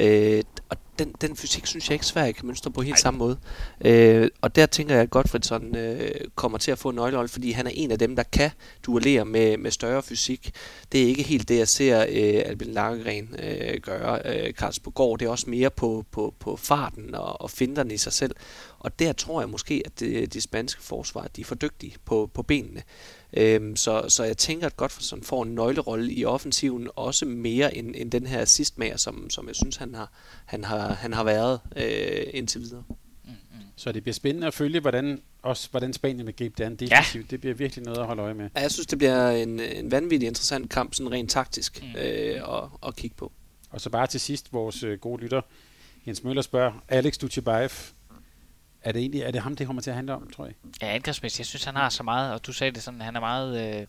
[0.00, 3.00] Øh, og den, den fysik synes jeg ikke Sverige kan mønstre på helt Ej.
[3.00, 3.38] samme måde.
[3.84, 7.66] Øh, og der tænker jeg, at Godfredsson øh, kommer til at få nøglehold, fordi han
[7.66, 8.50] er en af dem, der kan
[8.86, 10.52] duellere med, med større fysik.
[10.92, 14.20] Det er ikke helt det, jeg ser øh, Albin Lagergren øh, gøre.
[14.24, 18.12] Øh, Karlsborg det er også mere på, på, på farten og, og finterne i sig
[18.12, 18.34] selv.
[18.82, 22.30] Og der tror jeg måske, at det, de spanske forsvar de er for dygtige på,
[22.34, 22.82] på benene.
[23.36, 27.94] Øhm, så, så jeg tænker, at Godfredsson får en nøglerolle i offensiven, også mere end,
[27.96, 30.12] end den her assistmager, som, som jeg synes, han har,
[30.46, 32.84] han har, han har været øh, indtil videre.
[33.76, 37.24] Så det bliver spændende at følge, hvordan, også, hvordan Spanien vil gribe det an defensivt.
[37.24, 37.30] Ja.
[37.30, 38.48] Det bliver virkelig noget at holde øje med.
[38.56, 42.00] Ja, jeg synes, det bliver en, en vanvittig interessant kamp, sådan rent taktisk, mm.
[42.00, 43.32] øh, at, at kigge på.
[43.70, 45.40] Og så bare til sidst, vores øh, gode lytter,
[46.06, 47.70] Jens Møller spørger, Alex Dutjebaev,
[48.84, 50.54] er det egentlig er det ham, det kommer til at handle om, tror jeg?
[50.82, 51.38] Ja, angrebsmæssigt.
[51.38, 53.86] Jeg synes, han har så meget, og du sagde det sådan, han er meget øh,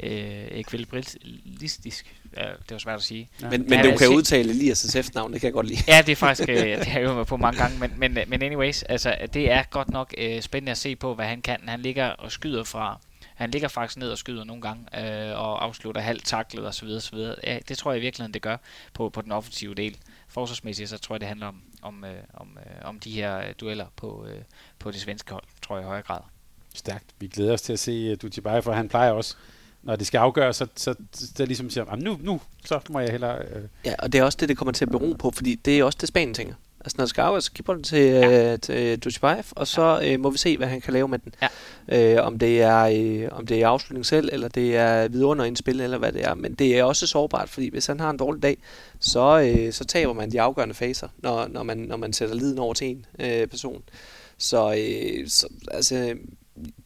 [0.00, 2.16] øh, ekvilibristisk.
[2.36, 3.28] Ja, det var svært at sige.
[3.42, 3.50] Ja.
[3.50, 5.80] Men, men ja, du kan udtale Elias' efternavn, det kan jeg godt lide.
[5.88, 8.42] ja, det er faktisk, øh, det har jeg jo på mange gange, men, men, men
[8.42, 11.58] anyways, altså, det er godt nok øh, spændende at se på, hvad han kan.
[11.68, 13.00] Han ligger og skyder fra
[13.40, 16.88] han ligger faktisk ned og skyder nogle gange, øh, og afslutter halvt taklet osv.
[16.88, 17.18] osv.
[17.44, 18.56] Ja, det tror jeg i virkeligheden, det gør
[18.94, 19.96] på, på den offensive del
[20.28, 23.54] forsvarsmæssigt, så tror jeg, det handler om, om, øh, om, øh, om de her øh,
[23.60, 24.42] dueller på, øh,
[24.78, 26.20] på det svenske hold, tror jeg i højere grad.
[26.74, 27.04] Stærkt.
[27.18, 29.36] Vi glæder os til at se uh, Dutjebae, for han plejer også,
[29.82, 33.10] når det skal afgøres, så, så, så det ligesom siger, nu, nu, så må jeg
[33.10, 33.38] hellere...
[33.38, 33.68] Øh.
[33.84, 35.84] Ja, og det er også det, det kommer til at bero på, fordi det er
[35.84, 36.54] også det, Spanien tænker.
[36.80, 38.52] Altså når det skal afgøres, så giver den til, ja.
[38.52, 41.34] øh, til Dutjebaev, og så øh, må vi se, hvad han kan lave med den.
[41.42, 41.48] Ja.
[42.16, 45.98] Øh, om, det er, øh, om det er afslutning selv, eller det er vidunderindspil, eller
[45.98, 46.34] hvad det er.
[46.34, 48.58] Men det er også sårbart, fordi hvis han har en dårlig dag,
[49.00, 52.58] så, øh, så taber man de afgørende faser, når, når, man, når man sætter liden
[52.58, 53.82] over til en øh, person.
[54.38, 56.14] Så, øh, så altså,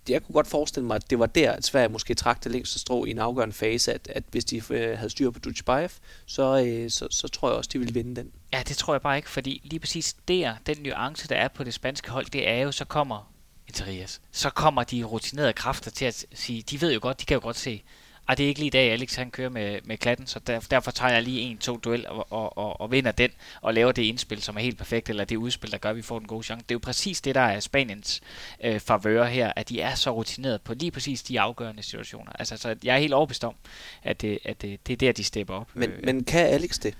[0.08, 2.78] jeg kunne godt forestille mig, at det var der, at Sverige måske trak det længste
[2.78, 5.90] strå i en afgørende fase, at, at hvis de øh, havde styr på Dutchbaev,
[6.26, 8.32] så, øh, så, så tror jeg også, de ville vinde den.
[8.52, 11.64] Ja, det tror jeg bare ikke, fordi lige præcis der, den nuance, der er på
[11.64, 13.32] det spanske hold, det er jo, så kommer
[13.68, 14.20] Interias.
[14.32, 17.40] Så kommer de rutinerede kræfter til at sige, de ved jo godt, de kan jo
[17.40, 17.82] godt se,
[18.28, 20.60] at det er ikke lige i dag, Alex han kører med, med klatten, så der,
[20.60, 23.92] derfor tager jeg lige en, to duel og, og, og, og vinder den, og laver
[23.92, 26.28] det indspil, som er helt perfekt, eller det udspil, der gør, at vi får den
[26.28, 26.64] gode chance.
[26.68, 28.20] Det er jo præcis det, der er Spaniens
[28.64, 32.32] øh, favør her, at de er så rutineret på lige præcis de afgørende situationer.
[32.38, 33.54] Altså, så jeg er helt overbevist om,
[34.02, 35.68] at det, at det, det er der, de stepper op.
[35.74, 36.04] Men, øh.
[36.04, 36.94] men kan Alex det?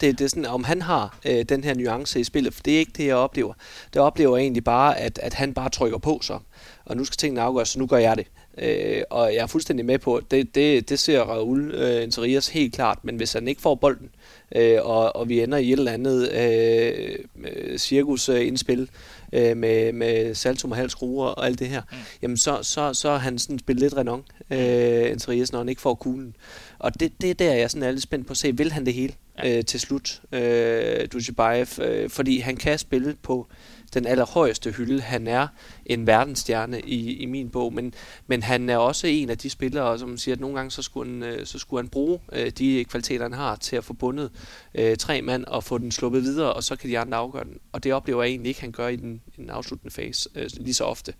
[0.00, 2.74] Det, det er sådan, om han har øh, den her nuance i spillet, for det
[2.74, 3.54] er ikke det, jeg oplever.
[3.92, 6.38] Det oplever jeg egentlig bare, at, at han bare trykker på så.
[6.84, 8.26] Og nu skal tingene afgøres, så nu gør jeg det.
[8.58, 12.48] Øh, og jeg er fuldstændig med på, at det, det, det ser Raul øh, Interias
[12.48, 14.10] helt klart, men hvis han ikke får bolden,
[14.56, 18.90] øh, og, og vi ender i et eller andet øh, øh cirkusindspil
[19.32, 21.96] øh, med, med saltum og halvskruer og alt det her, mm.
[22.22, 25.82] jamen så, så, så er han sådan spillet lidt renon, øh, Interias, når han ikke
[25.82, 26.36] får kuglen.
[26.78, 28.86] Og det, det er der, jeg sådan er lidt spændt på at se, vil han
[28.86, 29.58] det hele ja.
[29.58, 35.00] øh, til slut, øh, Dushibayev, øh, fordi han kan spille på øh, den allerhøjeste hylde.
[35.00, 35.48] Han er
[35.86, 37.94] en verdensstjerne i, i min bog, men,
[38.26, 41.10] men han er også en af de spillere, som siger, at nogle gange så skulle
[41.10, 44.30] han, øh, så skulle han bruge øh, de kvaliteter, han har til at få bundet
[44.74, 47.58] øh, tre mand og få den sluppet videre, og så kan de andre afgøre den.
[47.72, 50.50] Og det oplever jeg egentlig ikke, han gør i den, i den afsluttende fase øh,
[50.56, 51.14] lige så ofte.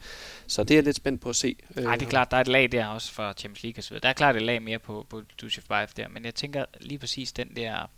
[0.47, 1.57] Så det er jeg lidt spændt på at se.
[1.77, 1.85] Øh.
[1.85, 4.01] Nej, det er klart, der er et lag der også for Champions League osv.
[4.03, 5.65] Der er klart et lag mere på, på Dushev
[5.97, 7.91] der, men jeg tænker lige præcis den der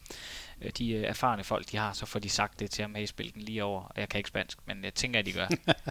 [0.79, 3.35] de øh, erfarne folk, de har, så får de sagt det til ham, hey, spil
[3.35, 3.93] den lige over.
[3.97, 5.47] Jeg kan ikke spansk, men jeg tænker, at de gør.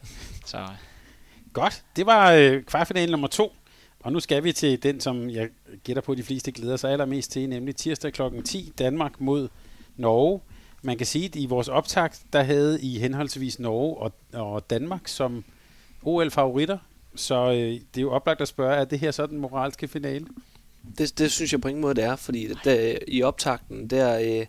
[0.45, 0.67] så.
[1.53, 1.83] Godt.
[1.95, 3.55] Det var øh, kvartfinalen nummer to.
[3.99, 5.49] Og nu skal vi til den, som jeg
[5.83, 8.21] gætter på, de fleste glæder sig allermest til, nemlig tirsdag kl.
[8.45, 9.49] 10, Danmark mod
[9.95, 10.41] Norge.
[10.81, 15.07] Man kan sige, at i vores optakt, der havde I henholdsvis Norge og, og Danmark
[15.07, 15.43] som
[16.03, 16.77] OL-favoritter.
[17.15, 20.27] Så øh, det er jo oplagt at spørge, er det her så den moralske finale?
[20.97, 24.45] Det, det synes jeg på ingen måde, det er, fordi der, i optakten, der, øh,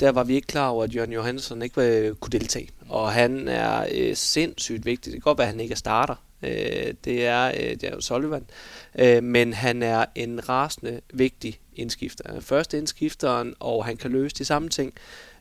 [0.00, 2.68] der var vi ikke klar over, at Jørgen Johansson ikke øh, kunne deltage.
[2.88, 5.12] Og han er øh, sindssygt vigtig.
[5.12, 6.14] Det kan godt være, at han ikke er starter.
[6.44, 8.46] Øh, det, er, øh, det er jo Sullivan.
[8.98, 12.40] Øh, men han er en rasende vigtig indskifter.
[12.40, 14.94] Første indskifteren, og han kan løse de samme ting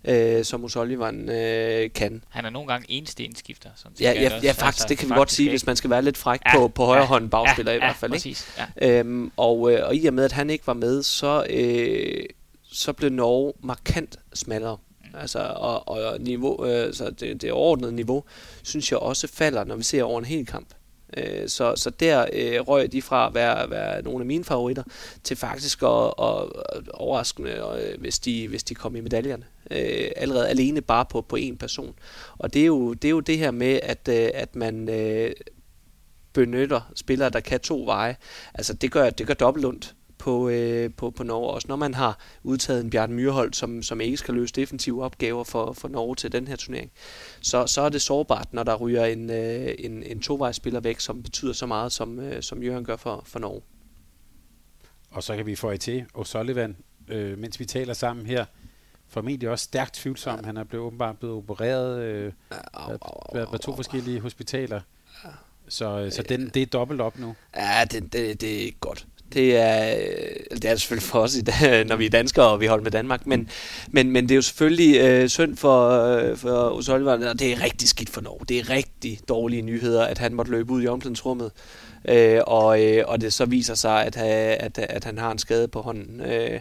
[0.06, 2.24] øh, som O'Sullivan øh, kan.
[2.30, 3.70] Han er nogle gange eneste indskifter.
[3.76, 5.52] Sådan ja, ja, ja, faktisk, altså, det kan vi godt sige, ikke.
[5.52, 7.80] hvis man skal være lidt fræk ja, på, på højre ja, hånd bagspiller ja, i
[7.80, 8.12] hvert fald.
[8.12, 9.00] Ja, præcis, ja.
[9.00, 12.26] Øhm, og, øh, og i og med, at han ikke var med, så, øh,
[12.72, 14.78] så blev Norge markant smallere.
[15.02, 15.20] Mm.
[15.20, 18.24] Altså, og, og niveau, øh, så det, det overordnede niveau,
[18.64, 20.68] synes jeg også falder, når vi ser over en hel kamp.
[21.18, 24.84] Øh, så, så der øh, røg de fra at være, være nogle af mine favoritter,
[25.24, 26.44] til faktisk at, at,
[26.76, 29.46] at overraskende, øh, hvis, de, hvis de kom i medaljerne.
[29.72, 31.96] Øh, allerede alene bare på, på én person.
[32.38, 35.32] Og det er, jo, det er jo det her med, at, øh, at man øh,
[36.34, 38.16] benytter spillere, der kan to veje.
[38.54, 41.50] Altså det gør, det gør dobbelt ondt på, øh, på, på Norge.
[41.50, 45.44] Også når man har udtaget en Bjørn Myrhold, som, som ikke skal løse defensive opgaver
[45.44, 46.92] for, for Norge til den her turnering,
[47.42, 51.24] så, så er det sårbart, når der ryger en, øh, en, en tovejsspiller væk, som
[51.24, 53.62] betyder så meget, som, øh, som Jørgen gør for, for Norge.
[55.12, 56.72] Og så kan vi få i til O'Sullivan,
[57.08, 58.46] øh, mens vi taler sammen her,
[59.08, 60.40] formentlig også stærkt tvivlsom.
[60.40, 60.46] Ja.
[60.46, 64.82] Han er blevet åbenbart blevet opereret øh, ja, au, au, au, to forskellige hospitaler.
[65.24, 65.30] Ja.
[65.70, 67.36] Så, så den, det er dobbelt op nu.
[67.56, 69.08] Ja, det, det, det er ikke godt.
[69.30, 69.96] Øh, det er,
[70.52, 71.38] det er selvfølgelig for os,
[71.90, 73.28] når vi er danskere, og vi holder med Danmark.
[73.28, 73.50] Men,
[73.88, 77.64] men, men det er jo selvfølgelig øh, synd for, øh, for Osoliver, og det er
[77.64, 78.46] rigtig skidt for Norge.
[78.50, 81.52] Det er rigtig dårlige nyheder, at han måtte løbe ud i omklædningsrummet.
[82.10, 85.40] Øh, og, øh, og det så viser sig, at, øh, at, at han har en
[85.40, 86.22] skade på hånden.
[86.22, 86.60] Øh,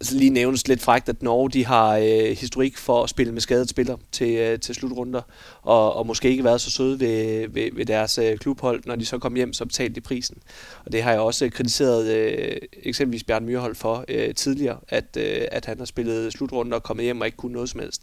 [0.00, 3.40] altså lige nævnes lidt frækt, at Norge de har øh, historik for at spille med
[3.40, 5.22] skadet spiller til, øh, til slutrunder,
[5.62, 9.06] og, og måske ikke været så søde ved, ved, ved deres øh, klubhold, når de
[9.06, 10.36] så kom hjem, så betalte de prisen.
[10.84, 15.16] Og det har jeg også øh, kritiseret øh, eksempelvis Bjørn Myrhold for øh, tidligere, at,
[15.16, 18.02] øh, at han har spillet slutrunder og kommet hjem og ikke kunne noget som helst.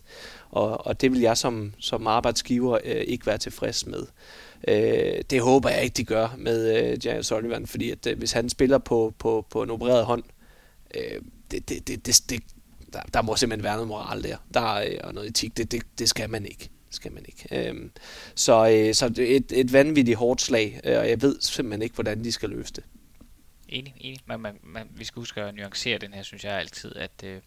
[0.52, 4.06] Og, og det vil jeg som, som arbejdsgiver øh, ikke være tilfreds med.
[4.68, 8.32] Øh, det håber jeg ikke, de gør med øh, James Sullivan, fordi at, øh, hvis
[8.32, 10.24] han spiller på, på, på en opereret hånd,
[10.96, 11.22] øh,
[11.52, 12.42] det, det, det, det, det,
[12.94, 14.38] der, der må simpelthen være noget moral der.
[14.54, 15.58] Der øh, og noget etik.
[15.58, 16.70] Det, det, det skal man ikke.
[16.90, 17.70] skal man ikke.
[17.70, 17.92] Øhm,
[18.36, 22.24] så øh, så et, et vanvittigt hårdt slag, øh, og jeg ved simpelthen ikke, hvordan
[22.24, 22.84] de skal løse det.
[23.70, 24.20] Enig, enig.
[24.26, 27.42] Man, man, man, vi skal huske at nuancere den her, synes jeg altid, at, øh,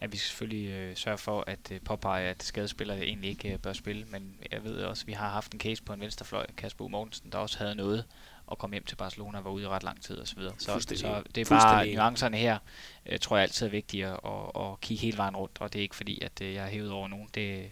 [0.00, 3.58] at vi skal selvfølgelig øh, sørge for at øh, påpege, at skadespillere egentlig ikke øh,
[3.58, 6.46] bør spille, men jeg ved også, at vi har haft en case på en venstrefløj,
[6.56, 6.88] Kasper U.
[6.88, 8.04] Mortensen, der også havde noget
[8.46, 10.38] og kom hjem til Barcelona og var ude i ret lang tid osv.
[10.58, 12.58] Så, så, så det er bare nuancerne her,
[13.06, 15.78] øh, tror jeg altid er vigtige at, at, at kigge hele vejen rundt, og det
[15.78, 17.28] er ikke fordi, at øh, jeg er hævet over nogen.
[17.34, 17.70] Det,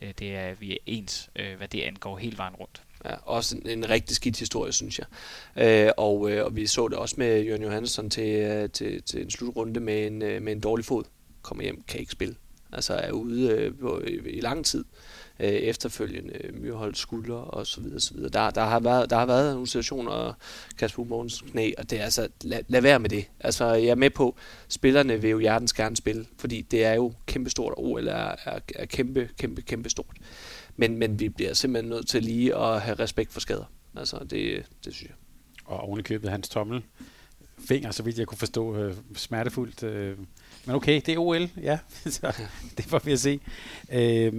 [0.00, 2.82] øh, det er, vi er ens, øh, hvad det angår hele vejen rundt.
[3.04, 5.06] Ja, også en, en rigtig skidt historie, synes jeg.
[5.56, 9.22] Øh, og, øh, og vi så det også med Jørgen Johansson til, øh, til, til
[9.22, 11.04] en slutrunde med en, øh, med en dårlig fod.
[11.42, 12.34] Kommer hjem, kan ikke spille.
[12.72, 17.66] Altså er ude øh, på, i, i lang tid øh, efterfølgende øh, Myrholds skulder og
[17.66, 18.28] så videre, så videre.
[18.28, 20.32] Der, der, har været, der har været nogle situationer,
[20.78, 23.24] Kasper Mogens knæ, og det er altså, lad, lad være med det.
[23.40, 24.36] Altså, jeg er med på,
[24.68, 28.58] spillerne vil jo hjertens gerne spille, fordi det er jo kæmpestort, og OL er, er,
[28.74, 30.16] er kæmpe, kæmpe, kæmpe stort.
[30.76, 33.72] Men, men vi bliver simpelthen nødt til lige at have respekt for skader.
[33.96, 35.16] Altså, det, det synes jeg.
[35.64, 36.82] Og ovenikøbet hans tommel
[37.68, 39.82] finger, så vidt jeg kunne forstå, øh, smertefuldt.
[39.82, 40.18] Øh.
[40.66, 41.78] Men okay, det er OL, ja.
[42.10, 42.32] så,
[42.76, 43.40] det får vi at se.
[43.92, 44.32] Øh,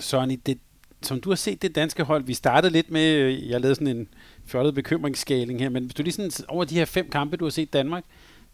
[0.00, 0.58] Sonny, det,
[1.02, 3.96] som du har set det danske hold, vi startede lidt med, øh, jeg lavede sådan
[3.96, 4.08] en
[4.46, 7.50] fjollet bekymringsskaling her, men hvis du lige sådan, over de her fem kampe, du har
[7.50, 8.04] set Danmark,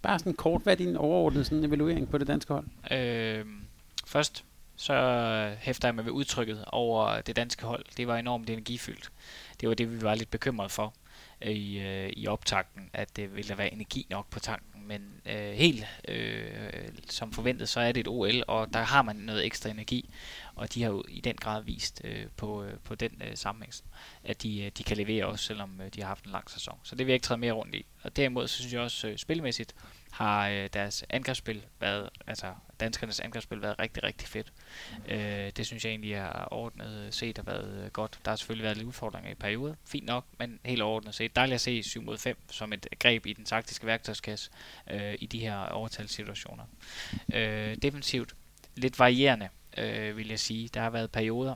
[0.02, 2.92] bare sådan kort, hvad er din overordnede sådan evaluering på det danske hold?
[2.92, 3.44] Øh,
[4.06, 4.44] først,
[4.76, 7.84] så hæfter jeg mig ved udtrykket over det danske hold.
[7.96, 9.10] Det var enormt energifyldt.
[9.60, 10.94] Det var det, vi var lidt bekymret for
[11.42, 14.88] øh, i, øh, i optakten, at det ville der være energi nok på tanken.
[14.88, 16.44] Men øh, helt øh,
[17.10, 20.10] som forventet, så er det et OL, og der har man noget ekstra energi
[20.56, 23.72] og de har jo i den grad vist øh, på, øh, på den øh, sammenhæng,
[24.24, 26.78] at de, øh, de kan levere også, selvom øh, de har haft en lang sæson.
[26.82, 27.86] Så det vil jeg ikke træde mere rundt i.
[28.02, 29.74] Og derimod så synes jeg også, øh, spilmæssigt
[30.14, 34.52] har øh, deres angrebsspil været, altså danskernes angrebsspil været rigtig, rigtig fedt.
[35.08, 38.18] Øh, det synes jeg egentlig er ordnet set har været øh, godt.
[38.24, 41.36] Der har selvfølgelig været lidt udfordringer i perioder, fint nok, men helt ordnet set.
[41.36, 44.50] Dejligt at se 7 mod 5 som et greb i den taktiske værktøjskasse
[44.90, 46.64] øh, i de her overtalssituationer.
[47.32, 48.34] Øh, defensivt
[48.76, 49.48] lidt varierende
[49.78, 50.68] øh, vil jeg sige.
[50.74, 51.54] Der har været perioder,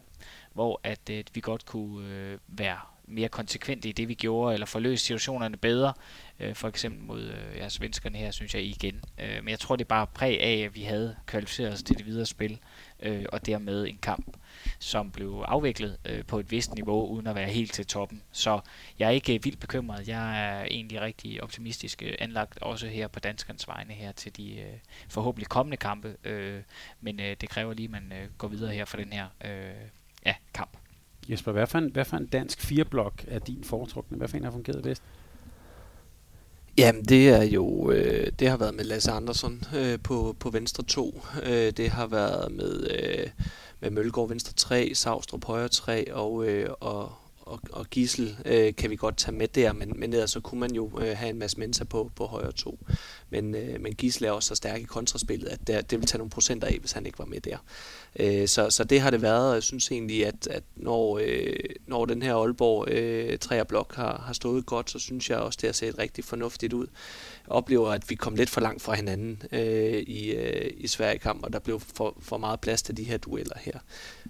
[0.53, 4.67] hvor at øh, vi godt kunne øh, være mere konsekvente i det, vi gjorde, eller
[4.67, 5.93] forløse situationerne bedre.
[6.41, 9.05] Øh, for eksempel mod øh, ja, svenskerne her, synes jeg igen.
[9.19, 11.99] Øh, men jeg tror, det er bare præg af, at vi havde kvalificeret os til
[11.99, 12.59] det videre spil,
[13.01, 14.37] øh, og dermed en kamp,
[14.79, 18.23] som blev afviklet øh, på et vist niveau, uden at være helt til toppen.
[18.33, 18.61] Så
[18.99, 20.09] jeg er ikke øh, vildt bekymret.
[20.09, 24.61] Jeg er egentlig rigtig optimistisk øh, anlagt, også her på danskernes vegne her til de
[24.61, 24.79] øh,
[25.09, 26.17] forhåbentlig kommende kampe.
[26.25, 26.63] Øh,
[27.01, 29.89] men øh, det kræver lige, at man øh, går videre her for den her øh,
[30.27, 30.77] ja, kamp.
[31.29, 34.17] Jesper, hvad for en, hvad for en dansk fireblok er din foretrukne?
[34.17, 35.03] Hvad for en har fungeret bedst?
[36.79, 40.85] Jamen, det er jo, øh, det har været med Lasse Andersen øh, på, på venstre
[40.85, 41.23] 2.
[41.43, 43.31] Øh, det har været med, øh,
[43.81, 47.13] med Mølgaard venstre 3, Savstrup højre 3 og, øh, og,
[47.49, 50.61] og, og Gissel øh, kan vi godt tage med der, men, men ellers så kunne
[50.61, 52.79] man jo øh, have en masse Mensa på, på højre to.
[53.31, 56.19] Men, øh, men Gissel er også så stærk i kontraspillet, at der, det vil tage
[56.19, 57.57] nogle procenter af, hvis han ikke var med der.
[58.19, 61.57] Øh, så, så det har det været, og jeg synes egentlig, at, at når, øh,
[61.87, 65.69] når den her Aalborg øh, træerblok har, har stået godt, så synes jeg også, det
[65.69, 66.87] har set rigtig fornuftigt ud.
[67.51, 71.53] Oplever, at vi kom lidt for langt fra hinanden øh, i, øh, i Sverige-kamp, og
[71.53, 73.79] der blev for, for meget plads til de her dueller her,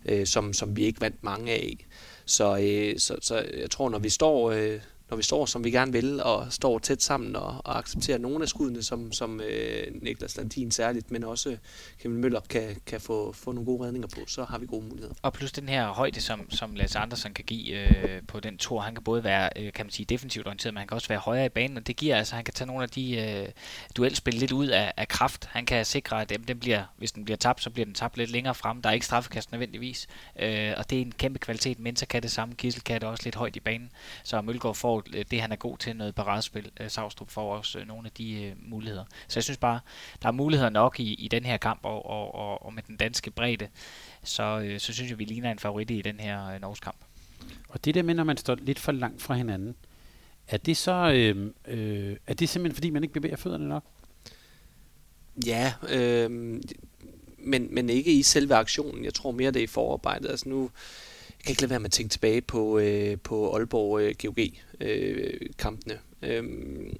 [0.04, 1.86] øh, som, som vi ikke vandt mange af.
[2.24, 4.50] Så, øh, så, så jeg tror, når vi står...
[4.50, 4.80] Øh,
[5.10, 8.42] når vi står, som vi gerne vil, og står tæt sammen og, og accepterer nogle
[8.42, 11.56] af skuddene, som, som øh, Niklas Landin særligt, men også
[12.02, 15.14] Kevin Møller kan, kan få, få nogle gode redninger på, så har vi gode muligheder.
[15.22, 18.80] Og plus den her højde, som, som Lasse Andersen kan give øh, på den tur,
[18.80, 21.18] han kan både være, øh, kan man sige, defensivt orienteret, men han kan også være
[21.18, 23.48] højere i banen, og det giver altså, han kan tage nogle af de øh,
[23.96, 25.44] duelspil lidt ud af, af kraft.
[25.46, 28.30] Han kan sikre, at den bliver, hvis den bliver tabt, så bliver den tabt lidt
[28.30, 28.82] længere frem.
[28.82, 30.06] Der er ikke straffekast nødvendigvis,
[30.38, 31.78] øh, og det er en kæmpe kvalitet.
[31.78, 33.90] Mensa kan det samme, Kissel kan det også lidt højt i banen,
[34.24, 36.70] så Mølgaard får får øh, det, han er god til, noget paradespil.
[36.80, 39.04] Øh, Savstrup får også øh, nogle af de øh, muligheder.
[39.28, 39.80] Så jeg synes bare,
[40.22, 42.96] der er muligheder nok i, i den her kamp, og, og, og, og med den
[42.96, 43.68] danske bredde,
[44.24, 46.96] så, øh, så synes jeg, vi ligner en favorit i den her øh, Norges kamp.
[47.68, 49.76] Og det der med, når man står lidt for langt fra hinanden,
[50.48, 53.84] er det så øh, øh, er det simpelthen fordi, man ikke bevæger fødderne nok?
[55.46, 56.30] Ja, øh,
[57.38, 59.04] men, men ikke i selve aktionen.
[59.04, 60.30] Jeg tror mere, det er i forarbejdet.
[60.30, 60.70] Altså nu,
[61.38, 65.98] jeg kan ikke lade være med at tænke tilbage på, øh, på Aalborg øh, GOG-kampene.
[66.22, 66.96] Øh, øhm,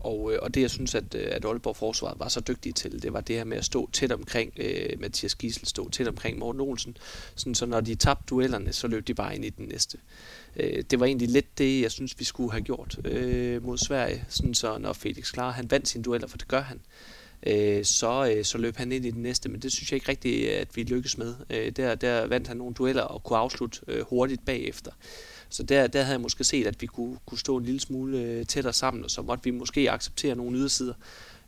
[0.00, 3.02] og, øh, og det, jeg synes, at, øh, at Aalborg Forsvaret var så dygtige til,
[3.02, 6.38] det var det her med at stå tæt omkring øh, Mathias Gissel, stå tæt omkring
[6.38, 6.96] Morten Olsen.
[7.34, 9.98] Sådan, så når de tabte duellerne, så løb de bare ind i den næste.
[10.56, 14.24] Øh, det var egentlig lidt det, jeg synes, vi skulle have gjort øh, mod Sverige.
[14.28, 17.84] Sådan, så når Felix Klar, han vandt sine dueller, for det gør han, øh, Øh,
[17.84, 20.50] så, øh, så løb han ind i den næste, men det synes jeg ikke rigtigt,
[20.50, 21.34] at vi lykkedes med.
[21.50, 24.90] Øh, der, der vandt han nogle dueller og kunne afslutte øh, hurtigt bagefter.
[25.48, 28.18] Så der, der havde jeg måske set, at vi kunne, kunne stå en lille smule
[28.18, 30.94] øh, tættere sammen, og så måtte vi måske acceptere nogle ydersider,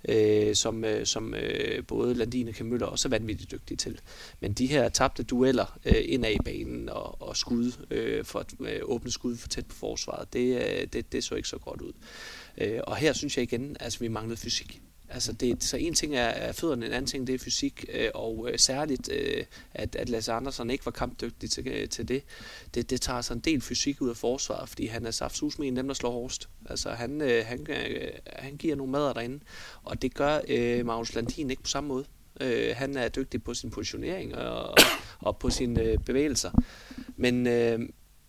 [0.08, 4.00] øh, som, øh, som øh, både Landine og Kamøller også er vanvittigt dygtige til.
[4.40, 8.80] Men de her tabte dueller øh, indad i banen og, og skud øh, for øh,
[8.82, 11.92] åbne skud for tæt på forsvaret, det, øh, det, det så ikke så godt ud.
[12.58, 14.83] Øh, og her synes jeg igen, at altså, vi manglede fysik.
[15.08, 18.10] Altså det, så en ting er, er fødderne, en anden ting det er fysik, øh,
[18.14, 19.44] og øh, særligt, øh,
[19.74, 22.22] at, at Lasse Andersen ikke var kampdygtig til, øh, til det,
[22.74, 25.68] det, det tager så en del fysik ud af forsvaret, fordi han er saftsus med
[25.68, 26.48] en dem, der slår hårdest.
[26.66, 29.40] Altså han, øh, han, øh, han giver nogle mader derinde,
[29.82, 32.04] og det gør øh, Magnus Landin ikke på samme måde.
[32.40, 34.76] Øh, han er dygtig på sin positionering og, og,
[35.18, 36.50] og på sine øh, bevægelser,
[37.16, 37.80] men, øh,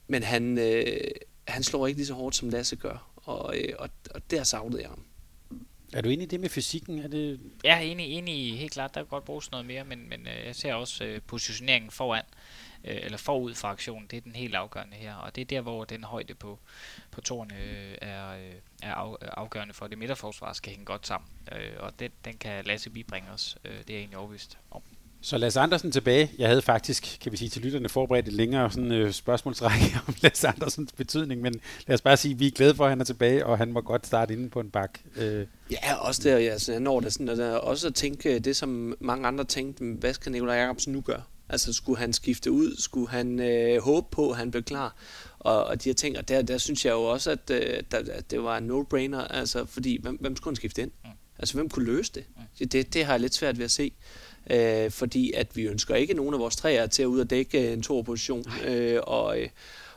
[0.08, 0.98] men han, øh,
[1.48, 4.82] han slår ikke lige så hårdt, som Lasse gør, og, øh, og, og der savnede
[4.82, 5.06] jeg ham.
[5.96, 7.00] Er du enig i det med fysikken?
[7.00, 7.40] Er det...
[7.64, 8.96] Ja, enig, enig helt klart.
[8.96, 12.24] Der kan godt bruges noget mere, men, men øh, jeg ser også øh, positioneringen foran,
[12.84, 14.08] øh, eller forud for aktionen.
[14.08, 16.60] Det er den helt afgørende her, og det er der, hvor den højde på,
[17.12, 18.54] på tårne øh, er, øh,
[18.84, 21.30] er af, afgørende for, at det midterforsvar skal hænge godt sammen.
[21.52, 23.58] Øh, og den, den kan Lasse bibringe os.
[23.66, 24.82] Øh, det er jeg egentlig overbevist om.
[25.26, 26.32] Så Lasse Andersen tilbage.
[26.38, 30.16] Jeg havde faktisk, kan vi sige til lytterne, forberedt et længere sådan, øh, spørgsmålsrække om
[30.22, 33.02] Lasse Andersens betydning, men lad os bare sige, at vi er glade for, at han
[33.02, 35.00] er tilbage, og han må godt starte inde på en bak.
[35.16, 35.48] Øh.
[35.72, 39.28] Ja, også der, ja, så når det sådan, og også at tænke det, som mange
[39.28, 41.22] andre tænkte, hvad skal Nikolaj Jacobsen nu gøre?
[41.50, 42.76] Altså, skulle han skifte ud?
[42.78, 44.96] Skulle han øh, håbe på, at han blev klar?
[45.40, 47.98] Og, og de her ting, og der, der synes jeg jo også, at, øh, der,
[48.12, 50.92] at det var en no-brainer, altså, fordi hvem, hvem skulle han skifte ind?
[51.04, 51.10] Mm.
[51.40, 52.24] Altså, hvem kunne løse det?
[52.60, 52.68] Mm.
[52.68, 53.92] Det, det har jeg lidt svært ved at se
[54.50, 57.74] øh, fordi at vi ønsker ikke nogen af vores træer til at ud og dække
[57.74, 58.46] en position.
[58.68, 59.50] Øh, og, øh,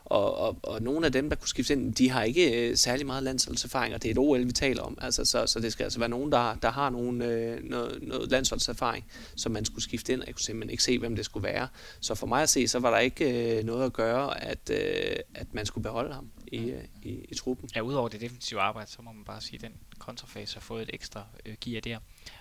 [0.05, 3.07] og, og, og nogle af dem, der kunne skifte ind, de har ikke øh, særlig
[3.07, 5.85] meget landsholdserfaring, og det er et OL, vi taler om, altså, så, så det skal
[5.85, 9.05] altså være nogen, der, der har nogen, øh, noget, noget landsholdserfaring,
[9.37, 11.69] som man skulle skifte ind, og jeg kunne simpelthen ikke se, hvem det skulle være.
[12.01, 15.17] Så for mig at se, så var der ikke øh, noget at gøre, at, øh,
[15.35, 17.71] at man skulle beholde ham i, øh, i, i truppen.
[17.75, 20.83] Ja, udover det defensive arbejde, så må man bare sige, at den kontrafase har fået
[20.83, 21.99] et ekstra øh, gear der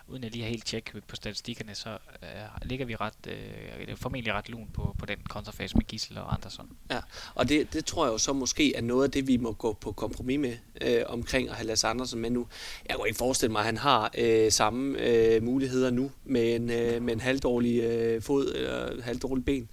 [0.08, 2.28] uden at lige har helt tjek på statistikkerne, så øh,
[2.62, 6.70] ligger vi ret, øh, formentlig ret lun på, på den kontrafase med Gissel og Andersson.
[6.92, 7.00] Ja,
[7.36, 9.74] og det, det tror jeg jo så måske er noget af det, vi må gå
[9.74, 12.48] på kompromis med øh, omkring at have Lasse Andersen med nu.
[12.90, 16.70] Jeg kan ikke forestille mig, at han har øh, samme øh, muligheder nu med en,
[16.70, 19.68] øh, med en halvdårlig øh, fod eller halvdårlig ben øh,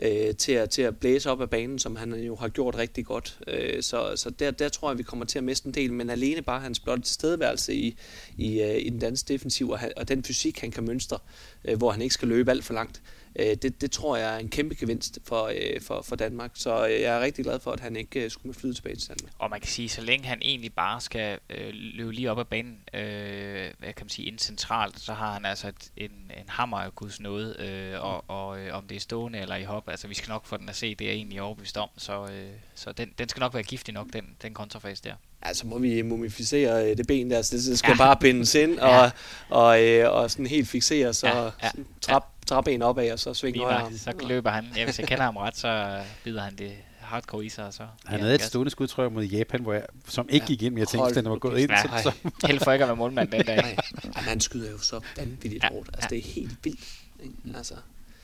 [0.00, 3.06] Øh, til, at, til at blæse op af banen, som han jo har gjort rigtig
[3.06, 3.38] godt.
[3.46, 6.10] Øh, så så der, der tror jeg, vi kommer til at miste en del, men
[6.10, 7.96] alene bare hans blotte tilstedeværelse i,
[8.36, 11.18] i, øh, i den danske defensiv, og, og den fysik, han kan mønstre,
[11.64, 14.34] øh, hvor han ikke skal løbe alt for langt, øh, Øh, det, det tror jeg
[14.34, 16.50] er en kæmpe gevinst for, øh, for, for Danmark.
[16.54, 18.96] Så øh, jeg er rigtig glad for, at han ikke øh, skulle med flyde tilbage
[18.96, 19.32] til Danmark.
[19.38, 22.44] Og man kan sige, så længe han egentlig bare skal øh, løbe lige op ad
[22.44, 26.48] banen, øh, hvad kan man sige, ind centralt, så har han altså et, en, en
[26.48, 29.88] hammer af guds nåde, øh, og, og øh, om det er stående eller i hop,
[29.88, 32.26] altså vi skal nok få den at se, det er jeg egentlig overbevist om, så,
[32.26, 35.14] øh, så den, den skal nok være giftig nok, den, den kontrafase der.
[35.42, 37.96] Altså må vi mumificere øh, det ben der, så det skal ja.
[37.96, 39.10] bare bindes ind og, ja.
[39.56, 41.70] og, øh, og sådan helt fixere, så ja, ja,
[42.00, 45.24] trap, trap en opad, og så svinge højre Så løber han, ja, hvis jeg kender
[45.24, 46.72] ham ret, så bider han det
[47.08, 47.66] hardcore i sig.
[47.66, 50.44] Og så, han havde et stående skud, tror jeg, mod Japan, hvor jeg, som ikke
[50.44, 50.46] ja.
[50.46, 51.70] gik ind, men jeg tænkte, at den var gået ind.
[51.70, 51.82] Ja.
[51.82, 52.30] Så, så.
[52.46, 53.56] Held for ikke at være målmand den dag.
[53.56, 53.76] Nej.
[54.14, 55.68] Han skyder jo så vanvittigt ja.
[55.72, 55.88] hårdt.
[55.92, 56.16] Altså, ja.
[56.16, 56.80] det er helt vildt.
[57.22, 57.34] Ikke?
[57.56, 57.74] Altså.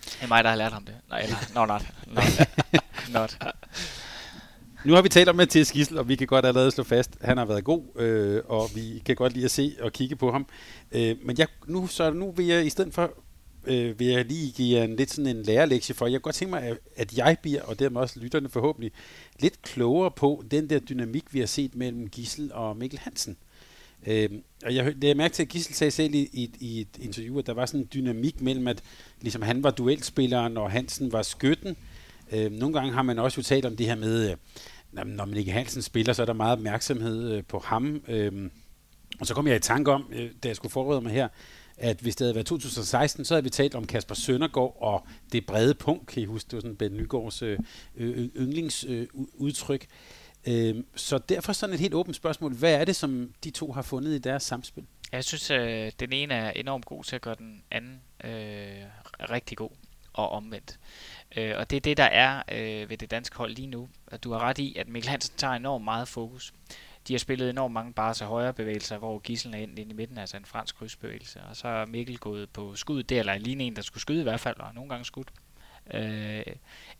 [0.04, 0.94] Det er mig, der har lært ham det.
[1.10, 1.82] Nej, eller, no, not.
[3.08, 3.36] Not.
[3.44, 3.54] not.
[4.84, 7.28] Nu har vi talt om Mathias Gissel, og vi kan godt allerede slå fast, at
[7.28, 10.30] han har været god, øh, og vi kan godt lide at se og kigge på
[10.30, 10.46] ham.
[10.92, 13.10] Øh, men jeg, nu, så nu vil jeg i stedet for
[13.66, 16.06] øh, vil jeg lige give jer en, lidt sådan en lærerlektie for.
[16.06, 18.92] Jeg kan godt tænke mig, at jeg bliver, og dermed også lytterne forhåbentlig,
[19.40, 23.36] lidt klogere på den der dynamik, vi har set mellem Gissel og Mikkel Hansen.
[24.06, 24.28] Øh,
[24.64, 27.38] og jeg, det jeg mærke til, at Gissel sagde selv i, i, i et interview,
[27.38, 28.82] at der var sådan en dynamik mellem, at
[29.20, 31.76] ligesom han var duelspilleren, og Hansen var skytten.
[32.32, 34.36] Øh, nogle gange har man også jo talt om det her med, øh,
[35.04, 38.02] når Mikkel Hansen spiller, så er der meget opmærksomhed øh, på ham.
[38.08, 38.50] Øh,
[39.20, 41.28] og så kom jeg i tanke om, øh, da jeg skulle forberede mig her,
[41.76, 45.46] at hvis det havde været 2016, så havde vi talt om Kasper Søndergaard og det
[45.46, 47.58] brede punkt, kan I huske, det var sådan Ben Nygaards øh,
[48.36, 49.86] yndlingsudtryk.
[50.46, 52.54] Øh, øh, så derfor sådan et helt åbent spørgsmål.
[52.54, 54.84] Hvad er det, som de to har fundet i deres samspil?
[55.12, 58.30] Jeg synes, øh, den ene er enormt god til at gøre den anden øh,
[59.30, 59.70] rigtig god
[60.14, 60.78] og omvendt.
[61.36, 63.88] Øh, og det er det, der er øh, ved det danske hold lige nu.
[64.06, 66.52] At du har ret i, at Mikkel Hansen tager enormt meget fokus.
[67.08, 69.94] De har spillet enormt mange bare så højre bevægelser, hvor Gissel er ind, ind i
[69.94, 71.42] midten, altså en fransk krydsbevægelse.
[71.42, 74.22] Og så er Mikkel gået på skud, det eller lige en, der skulle skyde i
[74.22, 75.32] hvert fald, og nogle gange skudt.
[75.94, 76.42] Øh,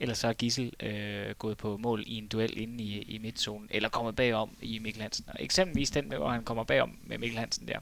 [0.00, 3.68] eller så er Gissel øh, gået på mål i en duel inde i, i midtzonen,
[3.70, 5.24] eller kommet bagom i Mikkel Hansen.
[5.28, 7.78] Og eksempelvis den, hvor han kommer bagom med Mikkel Hansen der,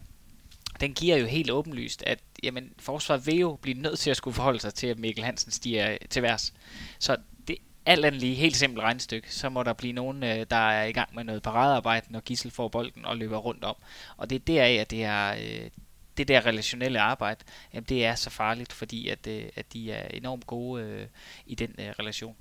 [0.81, 4.35] den giver jo helt åbenlyst, at jamen, forsvaret vil jo blive nødt til at skulle
[4.35, 6.55] forholde sig til, at Mikkel Hansen stiger øh, til værs.
[6.99, 7.16] Så
[7.49, 10.85] det alt andet lige helt simpelt regnstykke, så må der blive nogen, øh, der er
[10.85, 13.77] i gang med noget paradearbejde, når Gissel får bolden og løber rundt om.
[14.16, 15.70] Og det er deraf, at det er, øh,
[16.16, 17.44] det der relationelle arbejde,
[17.74, 21.09] jamen det er så farligt, fordi at, at de er enormt gode
[21.47, 22.36] i den relation.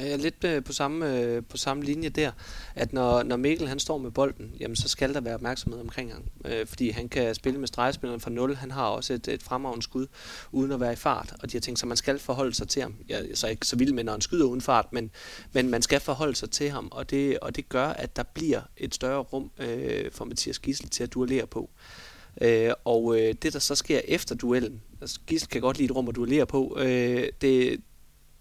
[0.00, 2.30] Jeg er lidt øh, på samme, øh, på samme linje der,
[2.74, 6.12] at når, når Mikkel han står med bolden, jamen så skal der være opmærksomhed omkring
[6.12, 6.22] ham.
[6.44, 9.82] Øh, fordi han kan spille med stregspilleren fra 0, han har også et, et fremragende
[9.82, 10.06] skud,
[10.52, 12.68] uden at være i fart, og de har tænkt sig, at man skal forholde sig
[12.68, 12.94] til ham.
[13.08, 15.10] Jeg er så ikke så vild med, når han skyder uden fart, men,
[15.52, 18.60] men man skal forholde sig til ham, og det, og det gør, at der bliver
[18.76, 21.70] et større rum øh, for Mathias Gissel til at duellere på.
[22.40, 25.96] Øh, og øh, det, der så sker efter duellen, altså Gissel kan godt lide et
[25.96, 27.80] rum at duellere på, øh, det,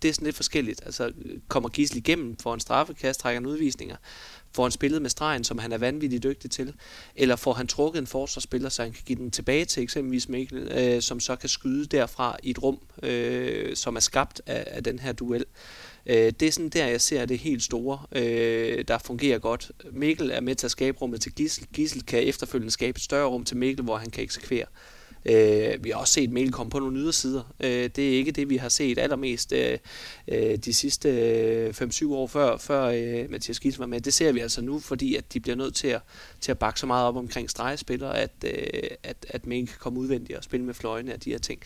[0.02, 0.82] det er sådan lidt forskelligt.
[0.86, 1.12] Altså,
[1.48, 3.96] kommer Gisli igennem, får en straffekast, trækker en udvisninger,
[4.56, 6.74] får han spillet med stregen, som han er vanvittigt dygtig til,
[7.16, 10.58] eller får han trukket en forsvarsspiller, så han kan give den tilbage til eksempelvis Mikkel,
[10.58, 14.84] øh, som så kan skyde derfra i et rum, øh, som er skabt af, af
[14.84, 15.46] den her duel.
[16.06, 19.72] Øh, det er sådan der, jeg ser det helt store, øh, der fungerer godt.
[19.92, 21.68] Mikkel er med til at skabe rummet til Gissel.
[21.74, 24.66] Gissel kan efterfølgende skabe et større rum til Mikkel, hvor han kan eksekvere.
[24.66, 24.95] Øh,
[25.26, 27.54] Øh, vi har også set Mikkel komme på nogle ydersider.
[27.60, 29.78] Øh, det er ikke det, vi har set allermest øh,
[30.28, 34.02] øh de sidste øh, 5-7 år før, før øh, Mathias Gissel var med.
[34.02, 36.02] Det ser vi altså nu, fordi at de bliver nødt til at,
[36.42, 40.00] til at bakke så meget op omkring stregspillere, at, øh, at, at Mikkel kan komme
[40.00, 41.62] udvendigt og spille med fløjene og de her ting.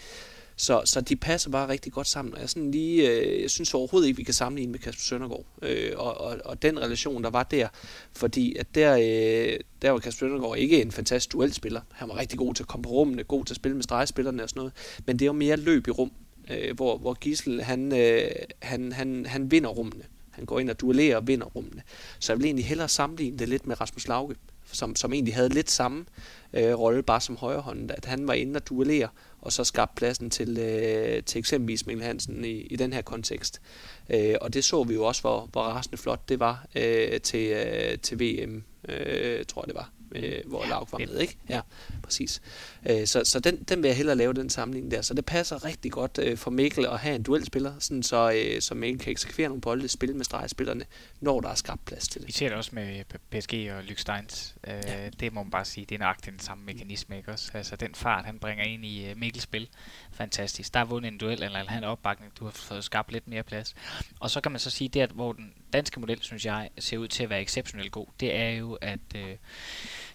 [0.59, 2.33] Så, så de passer bare rigtig godt sammen.
[2.33, 5.45] Og jeg, sådan lige, øh, jeg synes overhovedet ikke, vi kan sammenligne med Kasper Søndergaard.
[5.61, 7.67] Øh, og, og, og den relation, der var der.
[8.13, 11.81] Fordi at der, øh, der var Kasper Søndergaard ikke en fantastisk duelspiller.
[11.91, 14.43] Han var rigtig god til at komme på rummene, god til at spille med stregspillerne
[14.43, 14.73] og sådan noget.
[15.05, 16.11] Men det var mere løb i rum,
[16.49, 18.31] øh, hvor, hvor Gissel, han, øh,
[18.61, 20.03] han, han, han vinder rummene.
[20.31, 21.81] Han går ind og duellerer og vinder rummene.
[22.19, 24.35] Så jeg vil egentlig hellere sammenligne det lidt med Rasmus Lauke,
[24.71, 26.05] som, som egentlig havde lidt samme
[26.53, 29.09] øh, rolle, bare som højrehånden, at han var inde og duellere,
[29.41, 33.61] og så skabt pladsen til, øh, til eksempelvis Mikkel Hansen i, i den her kontekst.
[34.09, 37.51] Øh, og det så vi jo også, hvor, hvor rasende flot det var øh, til,
[37.51, 41.37] øh, til VM, øh, tror jeg det var øh, hvor ja, Lauk var med, ikke?
[41.49, 41.61] Ja,
[42.03, 42.41] præcis.
[42.89, 45.01] Øh, så så den, den vil jeg hellere lave, den sammenligning der.
[45.01, 48.61] Så det passer rigtig godt øh, for Mikkel at have en duelspiller, sådan så, øh,
[48.61, 50.85] så Mikkel kan eksekvere nogle bolde, spille med stregspillerne,
[51.21, 52.27] når der er skabt plads til det.
[52.27, 54.55] Vi ser det også med PSG og Lyksteins.
[54.67, 55.09] Øh, ja.
[55.09, 57.51] Det må man bare sige, det er nøjagtigt den samme mekanisme, ikke også?
[57.53, 59.69] Altså den fart, han bringer ind i uh, Mikkels spil,
[60.11, 60.73] fantastisk.
[60.73, 63.75] Der er vundet en duel, eller han opbakning, du har fået skabt lidt mere plads.
[64.19, 67.07] Og så kan man så sige, der hvor den danske model, synes jeg, ser ud
[67.07, 69.35] til at være exceptionelt god, det er jo, at øh,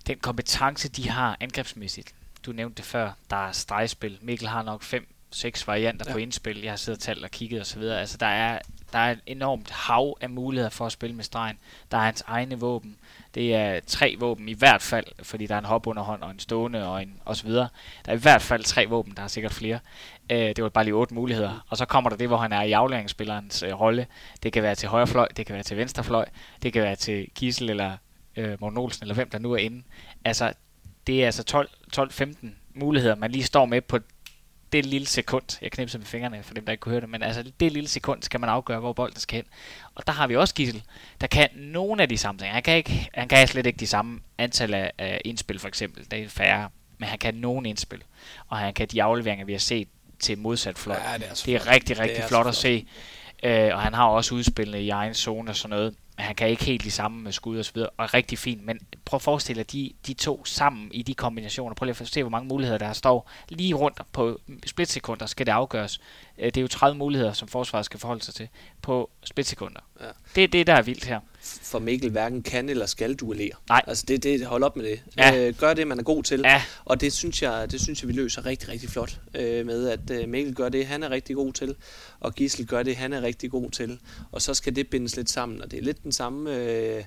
[0.06, 2.14] den kompetence, de har angrebsmæssigt,
[2.46, 4.18] du nævnte det før, der er stregspil.
[4.20, 6.12] Mikkel har nok fem, seks varianter ja.
[6.12, 6.62] på indspil.
[6.62, 8.00] Jeg har siddet og talt og kigget og så videre.
[8.00, 8.58] Altså, der er,
[8.92, 11.58] der er et enormt hav af muligheder for at spille med stregen.
[11.90, 12.96] Der er hans egne våben.
[13.34, 16.88] Det er tre våben i hvert fald, fordi der er en hopunderhånd og en stående
[16.88, 17.68] og, en, og så videre.
[18.04, 19.78] Der er i hvert fald tre våben, der er sikkert flere.
[20.30, 21.64] Øh, det var bare lige otte muligheder.
[21.68, 24.06] Og så kommer der det, hvor han er i aflæringsspillerens øh, rolle.
[24.42, 26.24] Det kan være til højre fløj, det kan være til venstre fløj,
[26.62, 27.96] det kan være til Kissel eller
[28.36, 29.82] øh, Morten Olsen, eller hvem der nu er inde.
[30.24, 30.52] Altså,
[31.06, 33.98] det er altså 12-15 muligheder, man lige står med på
[34.72, 35.58] det lille sekund.
[35.62, 37.88] Jeg knipser med fingrene for dem, der ikke kunne høre det, men altså det lille
[37.88, 39.44] sekund skal man afgøre, hvor bolden skal hen.
[39.94, 40.82] Og der har vi også Gissel,
[41.20, 42.52] der kan nogle af de samme ting.
[42.52, 46.10] Han kan, ikke, han kan slet ikke de samme antal af, af indspil, for eksempel.
[46.10, 46.68] Det er færre,
[46.98, 48.02] men han kan nogle indspil.
[48.48, 49.88] Og han kan de afleveringer, vi har set
[50.24, 50.96] til modsat flot.
[50.96, 52.86] Ja, det, er det er rigtig, rigtig er flot, flot at se.
[53.46, 56.48] Uh, og han har også udspillende i egen zone og sådan noget men han kan
[56.48, 59.22] ikke helt de samme med skud og så videre, og rigtig fint, men prøv at
[59.22, 61.74] forestille dig de, de to sammen i de kombinationer.
[61.74, 65.52] Prøv lige at se, hvor mange muligheder der står lige rundt på splitsekunder skal det
[65.52, 66.00] afgøres.
[66.38, 68.48] Øh, det er jo 30 muligheder, som forsvaret skal forholde sig til
[68.82, 69.80] på splitsekunder.
[70.00, 70.06] Ja.
[70.34, 71.20] Det er det, der er vildt her.
[71.42, 73.50] For Mikkel hverken kan eller skal duellere.
[73.68, 73.82] Nej.
[73.86, 75.02] Altså det, det hold op med det.
[75.16, 75.36] Ja.
[75.36, 76.40] Øh, gør det, man er god til.
[76.44, 76.62] Ja.
[76.84, 80.10] Og det synes jeg, det synes jeg, vi løser rigtig, rigtig flot øh, med, at
[80.10, 81.74] øh, Mikkel gør det, han er rigtig god til,
[82.20, 83.98] og Gisel gør det, han er rigtig god til.
[84.32, 86.56] Og så skal det bindes lidt sammen, og det er lidt den samme...
[86.56, 87.04] Øh,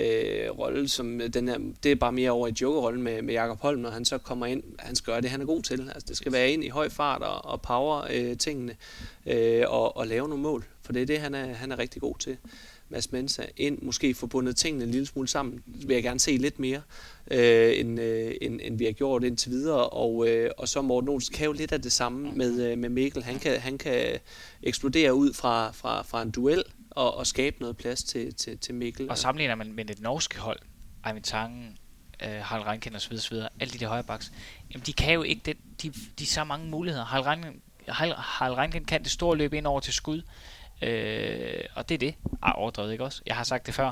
[0.00, 3.60] øh, rolle, som den her, det er bare mere over i jokerrollen med, med Jakob
[3.60, 5.90] Holm, når han så kommer ind, han skal gøre det, han er god til.
[5.94, 8.76] Altså, det skal være ind i høj fart og, og power øh, tingene
[9.26, 12.02] øh, og, og lave nogle mål, for det er det, han er, han er rigtig
[12.02, 12.36] god til.
[12.90, 16.58] Mads Mensa ind, måske forbundet tingene en lille smule sammen, vil jeg gerne se lidt
[16.58, 16.80] mere,
[17.30, 19.88] øh, end, øh, end, end vi har gjort indtil videre.
[19.88, 22.88] Og, øh, og så Morten Olsen kan jo lidt af det samme med, øh, med
[22.88, 23.22] Mikkel.
[23.22, 24.18] Han kan, han kan
[24.62, 26.64] eksplodere ud fra, fra, fra en duel,
[26.98, 29.10] og, og skabe noget plads til, til, til Mikkel.
[29.10, 30.58] Og sammenligner man med det norske hold,
[31.06, 31.78] Eivind Tangen,
[32.22, 34.32] øh, Harald Reinken og så videre, så videre, alle de der højre baks,
[34.70, 37.04] jamen de kan jo ikke det, de, de så mange muligheder.
[37.04, 40.22] Harald Reinken, Harald Reinken kan det store løb ind over til skud,
[40.82, 42.14] Øh, og det er det.
[42.42, 43.22] Ej, overdrevet ikke også?
[43.26, 43.90] Jeg har sagt det før.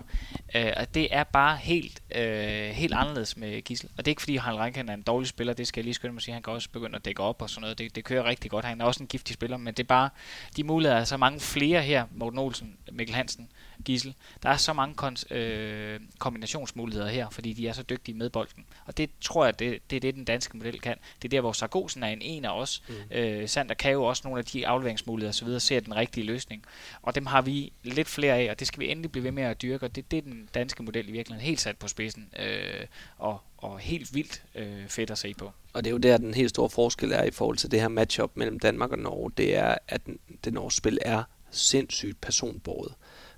[0.55, 3.91] Øh, og det er bare helt, øh, helt anderledes med Gissel.
[3.99, 5.53] Og det er ikke fordi, Harald Reinken er en dårlig spiller.
[5.53, 6.33] Det skal jeg lige skynde mig at sige.
[6.33, 7.79] Han kan også begynde at dække op og sådan noget.
[7.79, 8.65] Det, det kører rigtig godt.
[8.65, 9.57] Han er også en giftig spiller.
[9.57, 10.11] Men det er bare,
[10.57, 12.05] de muligheder er så mange flere her.
[12.15, 13.49] Morten Olsen, Mikkel Hansen,
[13.85, 14.15] Gissel.
[14.43, 18.65] Der er så mange kon- øh, kombinationsmuligheder her, fordi de er så dygtige med bolden.
[18.85, 20.97] Og det tror jeg, det, det er det, den danske model kan.
[21.23, 22.83] Det er der, hvor Sargosen er en en af os.
[22.89, 23.17] Mm.
[23.17, 25.61] Øh, Sander kan jo også nogle af de afleveringsmuligheder osv.
[25.61, 26.65] ser den rigtige løsning.
[27.03, 29.43] Og dem har vi lidt flere af, og det skal vi endelig blive ved med
[29.43, 29.87] at dyrke.
[29.87, 32.29] Og det, det er den danske model i virkeligheden helt sat på spidsen.
[32.39, 32.87] Øh,
[33.19, 35.53] og, og helt vildt øh, fedt at se på.
[35.73, 37.89] Og det er jo der, den helt store forskel er i forhold til det her
[37.89, 39.31] matchup mellem Danmark og Norge.
[39.37, 40.01] Det er, at
[40.45, 42.95] det norske spil er sindssygt personbordet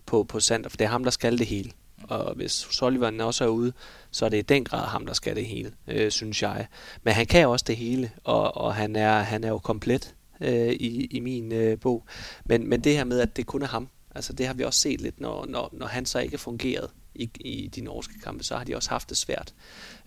[0.08, 1.70] på, på Sander, for det er ham, der skal det hele.
[2.02, 3.72] Og hvis Sullivan også er ude,
[4.10, 6.66] så er det i den grad ham, der skal det hele, øh, synes jeg.
[7.02, 10.68] Men han kan også det hele, og, og han, er, han er jo komplet øh,
[10.68, 12.04] i, i min øh, bog.
[12.44, 14.80] Men, men det her med, at det kun er ham, altså det har vi også
[14.80, 18.56] set lidt, når, når, når han så ikke fungeret i, i de norske kampe, så
[18.56, 19.54] har de også haft det svært.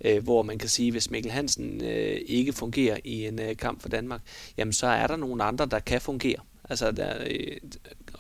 [0.06, 3.82] Øh, hvor man kan sige, hvis Mikkel Hansen øh, ikke fungerer i en øh, kamp
[3.82, 4.22] for Danmark,
[4.57, 6.40] jamen så er der nogle andre, der kan fungere.
[6.69, 7.57] Altså, der øh,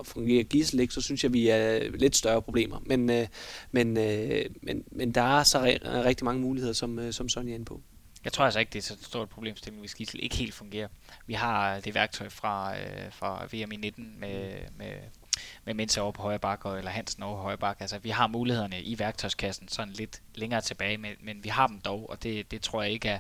[0.03, 2.79] fungerer gissel ikke, så synes jeg, vi er lidt større problemer.
[2.85, 3.27] Men, øh,
[3.71, 7.51] men, øh, men, men der er så re- rigtig mange muligheder, som, øh, som Sonja
[7.51, 7.81] er inde på.
[8.23, 10.87] Jeg tror altså ikke, det er så stort problemstilling, hvis Gissel ikke helt fungerer.
[11.27, 14.93] Vi har det værktøj fra, øh, fra VM i 19 med, med
[15.65, 17.81] med Mensa over på højre bakke, eller Hansen over på højre bakke.
[17.81, 21.79] Altså, vi har mulighederne i værktøjskassen sådan lidt længere tilbage, men, men vi har dem
[21.81, 23.19] dog, og det, det tror jeg ikke er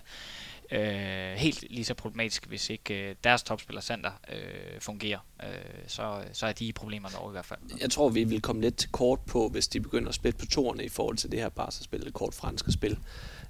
[0.71, 5.19] øh, helt lige så problematisk, hvis ikke øh, deres topspiller Sander øh, fungerer.
[5.43, 5.49] Øh,
[5.87, 7.59] så, så er de i problemerne over i hvert fald.
[7.81, 10.83] Jeg tror, vi vil komme lidt kort på, hvis de begynder at spille på toerne
[10.83, 12.97] i forhold til det her Barca-spil, det kort franske spil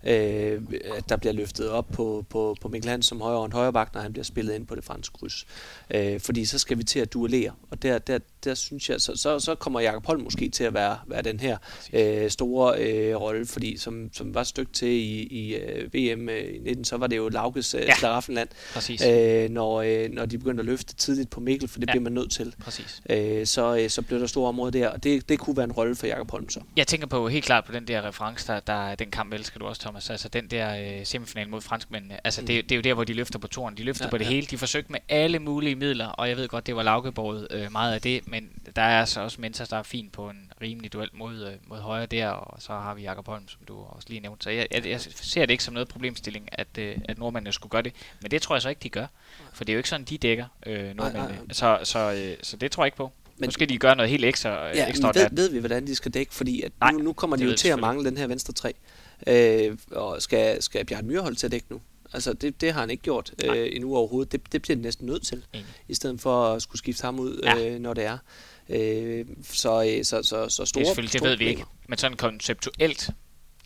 [0.03, 0.61] øh,
[0.97, 3.93] at der bliver løftet op på, på, på Mikkel Hansen som højre en højre bak,
[3.93, 5.45] når han bliver spillet ind på det franske kryds.
[5.93, 9.15] Øh, fordi så skal vi til at duellere, og der, der, der synes jeg, så,
[9.15, 11.57] så, så kommer Jakob Holm måske til at være, være den her
[11.93, 16.59] øh, store øh, rolle, fordi som, som var stykke til i, i øh, VM i
[16.63, 17.95] 19, så var det jo Laukes øh, ja.
[17.95, 18.49] Slaraffenland,
[19.07, 21.91] øh, når, øh, når de begyndte at løfte tidligt på Mikkel, for det ja.
[21.91, 22.55] bliver man nødt til.
[22.59, 23.01] Præcis.
[23.09, 25.71] Øh, så, øh, så blev der store områder der, og det, det kunne være en
[25.71, 26.59] rolle for Jakob Holm så.
[26.77, 29.65] Jeg tænker på helt klart på den der reference, der, der den kamp elsker du
[29.65, 32.47] også, Thomas, altså den der øh, semifinal mod franskmændene, altså mm.
[32.47, 34.25] det, det er jo der, hvor de løfter på toren, de løfter ja, på det
[34.25, 34.29] ja.
[34.29, 37.71] hele, de forsøgte med alle mulige midler, og jeg ved godt, det var Laukeborget øh,
[37.71, 40.93] meget af det, men der er altså også Mensa, der er fint på en rimelig
[40.93, 44.07] duel mod, øh, mod højre der, og så har vi Jakob Holm, som du også
[44.09, 44.43] lige nævnte.
[44.43, 47.71] Så jeg, jeg, jeg ser det ikke som noget problemstilling, at, øh, at nordmændene skulle
[47.71, 49.05] gøre det, men det tror jeg så ikke, de gør,
[49.53, 52.71] for det er jo ikke sådan, de dækker øh, nordmændene, så, så, øh, så det
[52.71, 53.11] tror jeg ikke på.
[53.37, 54.67] Men, nu skal de gøre noget helt ekstra.
[54.67, 56.33] Ja, ekstra ved, ved vi, hvordan de skal dække?
[56.33, 58.73] Fordi at Nej, nu, nu kommer de jo til at mangle den her venstre tre.
[59.27, 61.81] Øh, og skal, skal Bjørn Myrhold til at dække nu?
[62.13, 64.31] Altså, det, det har han ikke gjort øh, endnu overhovedet.
[64.31, 65.59] Det, det bliver han næsten nødt til, mm.
[65.87, 67.69] i stedet for at skulle skifte ham ud, ja.
[67.69, 68.17] øh, når det er.
[68.69, 71.63] Øh, så, øh, så, så, så store Det, det store ved vi ikke.
[71.87, 73.09] Men sådan konceptuelt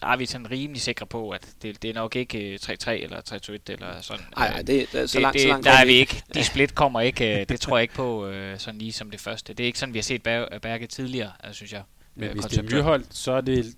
[0.01, 3.01] der er vi sådan rimelig sikre på, at det, det er nok ikke 3-3 øh,
[3.01, 4.25] eller 3-2-1 eller sådan.
[4.37, 6.23] Nej, nej, det, det, så langt, det, så langt der er vi ikke.
[6.33, 9.53] De split kommer ikke, øh, det tror jeg ikke på sådan lige som det første.
[9.53, 11.81] Det er ikke sådan, vi har set Berge tidligere, synes jeg.
[12.15, 13.75] Men hvis det er Myrhold, så er det,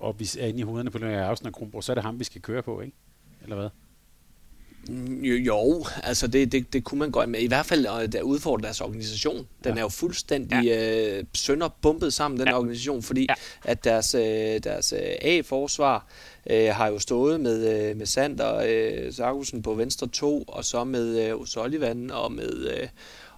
[0.00, 2.18] og vi er inde i hovederne på Lønge Ausen og Kronborg, så er det ham,
[2.18, 2.96] vi skal køre på, ikke?
[3.42, 3.68] Eller hvad?
[4.88, 7.40] Mm, jo, altså det, det, det kunne man godt med.
[7.40, 9.46] I hvert fald at udfordre deres organisation.
[9.64, 9.78] Den ja.
[9.78, 11.18] er jo fuldstændig ja.
[11.18, 12.56] øh, sønderbumpet sammen, den ja.
[12.56, 13.34] organisation, fordi ja.
[13.64, 14.22] at deres, øh,
[14.64, 16.06] deres øh, A-forsvar
[16.50, 20.84] øh, har jo stået med, øh, med Sander øh, Sargussen på venstre 2, og så
[20.84, 22.88] med øh, Sullivan og med, øh,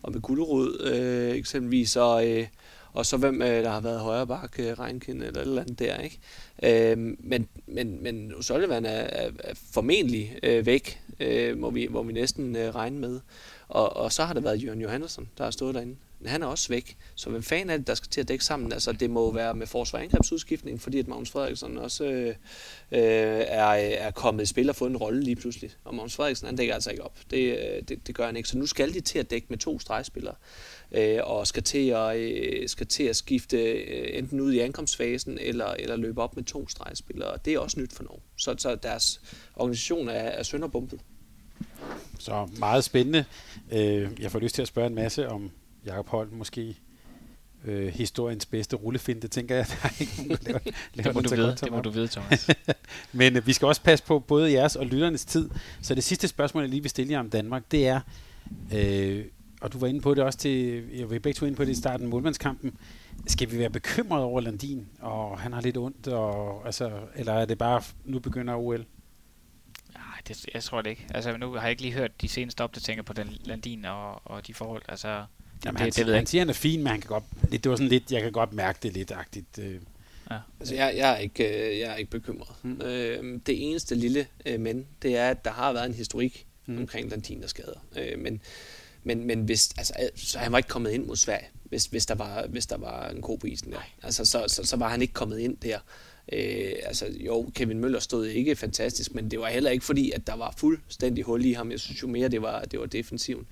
[0.03, 2.47] og med Gullerud øh, eksempelvis, og, øh,
[2.93, 5.79] og så hvem øh, der har været højre bak, øh, Reinkind eller et eller andet
[5.79, 6.19] der, ikke?
[6.62, 12.03] Øh, men, men, men Sullivan er, er, er formentlig øh, væk, øh, må, vi, må
[12.03, 13.21] vi næsten øh, regne med.
[13.69, 15.97] Og, og så har det været Jørgen Johansson, der har stået derinde.
[16.27, 16.97] Han er også væk.
[17.15, 18.73] Så hvem fanden er det, der skal til at dække sammen?
[18.73, 22.35] Altså, det må være med forsvar angrebsudskiftning, fordi at Magnus Frederiksen også øh, øh,
[23.47, 25.71] er, er kommet i spil og fået en rolle lige pludselig.
[25.85, 27.19] Og Magnus Frederiksen, han dækker altså ikke op.
[27.31, 28.49] Det, øh, det, det gør han ikke.
[28.49, 30.35] Så nu skal de til at dække med to stregspillere
[30.93, 35.39] øh, og skal til at, øh, skal til at skifte øh, enten ud i ankomstfasen
[35.39, 37.39] eller, eller løbe op med to stregspillere.
[37.45, 38.21] Det er også nyt for Norge.
[38.37, 39.21] Så, så deres
[39.57, 41.01] organisation er, er sønderbumpet.
[42.19, 43.25] Så meget spændende.
[43.73, 45.51] Øh, jeg får lyst til at spørge en masse om
[45.87, 46.77] Jakob Holm måske
[47.65, 49.67] øh, historiens bedste rullefinde, tænker jeg.
[49.69, 50.61] Der er ikke nogen, der laver,
[50.95, 52.51] laver det, må du vide, det må du vide, Thomas.
[53.12, 55.51] Men øh, vi skal også passe på både jeres og lytternes tid.
[55.83, 58.01] Så det sidste spørgsmål, jeg lige vil stille jer om Danmark, det er,
[58.75, 59.25] øh,
[59.61, 61.70] og du var inde på det også til, jeg vil begge to inde på det
[61.70, 62.77] i starten af målmandskampen,
[63.27, 67.45] skal vi være bekymrede over Landin, og han har lidt ondt, og, altså, eller er
[67.45, 68.87] det bare, nu begynder OL?
[69.95, 71.07] Nej, det, jeg tror det ikke.
[71.15, 74.47] Altså, nu har jeg ikke lige hørt de seneste opdateringer på den Landin og, og
[74.47, 74.82] de forhold.
[74.89, 77.09] Altså, det, Jamen, det, han, det ved han siger, han er fin, men han kan
[77.09, 79.59] godt, det, det var sådan lidt, jeg kan godt mærke det lidt agtigt.
[79.59, 79.81] Øh.
[80.31, 80.39] Ja.
[80.61, 82.49] Altså, jeg, jeg, er ikke, øh, jeg er ikke bekymret.
[82.62, 82.81] Hmm.
[82.85, 86.78] Øh, det eneste lille øh, men, det er, at der har været en historik hmm.
[86.78, 87.87] omkring Landin og skader.
[87.97, 88.41] Øh, men
[89.05, 92.14] Men, men hvis, altså, så han var ikke kommet ind mod Sverige, hvis, hvis, der,
[92.14, 93.78] var, hvis der var en ko på isen der.
[94.02, 95.78] Altså, så, så, så var han ikke kommet ind der.
[96.32, 100.27] Øh, altså jo, Kevin Møller stod ikke fantastisk, men det var heller ikke fordi, at
[100.27, 101.70] der var fuldstændig hul i ham.
[101.70, 103.47] Jeg synes jo mere, det var, det var defensiven.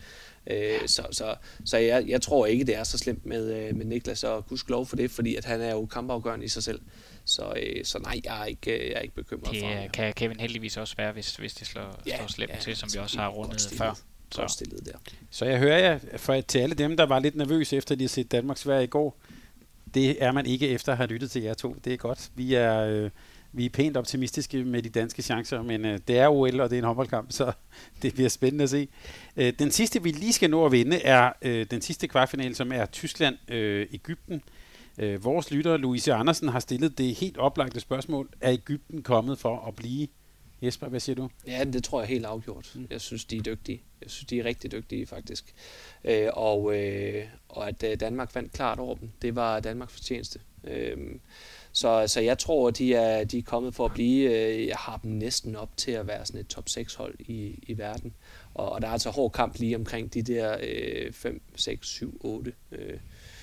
[0.47, 1.35] Øh, så så,
[1.65, 4.87] så jeg, jeg tror ikke, det er så slemt med, øh, med Niklas, og lov
[4.87, 6.81] for det, fordi at han er jo kampafgørende i sig selv.
[7.25, 9.89] Så, øh, så nej, jeg er ikke, jeg er ikke bekymret det for ham.
[9.89, 12.89] kan Kevin heldigvis også være, hvis, hvis det slår, ja, slår slemt ja, til, som
[12.95, 13.99] vi også har rundet før.
[14.31, 14.47] Så.
[14.49, 14.99] stillet der.
[15.31, 18.09] Så jeg hører jer, for til alle dem, der var lidt nervøse efter, de har
[18.09, 19.19] set Danmarks Sverige i går,
[19.95, 21.77] det er man ikke efter at have lyttet til jer to.
[21.85, 22.31] Det er godt.
[22.35, 23.11] Vi er, øh,
[23.53, 26.77] vi er pænt optimistiske med de danske chancer, men øh, det er OL, og det
[26.77, 27.53] er en håndboldkamp, så
[28.03, 28.89] det bliver spændende at se.
[29.37, 32.73] Øh, den sidste, vi lige skal nå at vinde, er øh, den sidste kvartfinale, som
[32.73, 34.43] er Tyskland-Ægypten.
[34.99, 38.29] Øh, øh, vores lytter, Louise Andersen, har stillet det helt oplagte spørgsmål.
[38.41, 40.09] Er Ægypten kommet for at blive?
[40.63, 41.29] Jesper, hvad siger du?
[41.47, 42.73] Ja, det tror jeg helt afgjort.
[42.75, 42.87] Mm.
[42.91, 43.83] Jeg synes, de er dygtige.
[44.03, 45.55] Jeg synes, de er rigtig dygtige, faktisk.
[46.05, 50.41] Øh, og, øh, og at øh, Danmark vandt klart over dem, det var Danmarks fortjeneste.
[50.65, 50.97] Øh,
[51.73, 54.31] så, så jeg tror, de er, de er kommet for at blive.
[54.31, 57.59] Øh, jeg har dem næsten op til at være sådan et top 6 hold i,
[57.63, 58.15] i verden.
[58.55, 62.21] Og, og der er altså hård kamp lige omkring de der øh, 5, 6, 7,
[62.21, 62.53] 8.
[62.73, 62.99] Øh,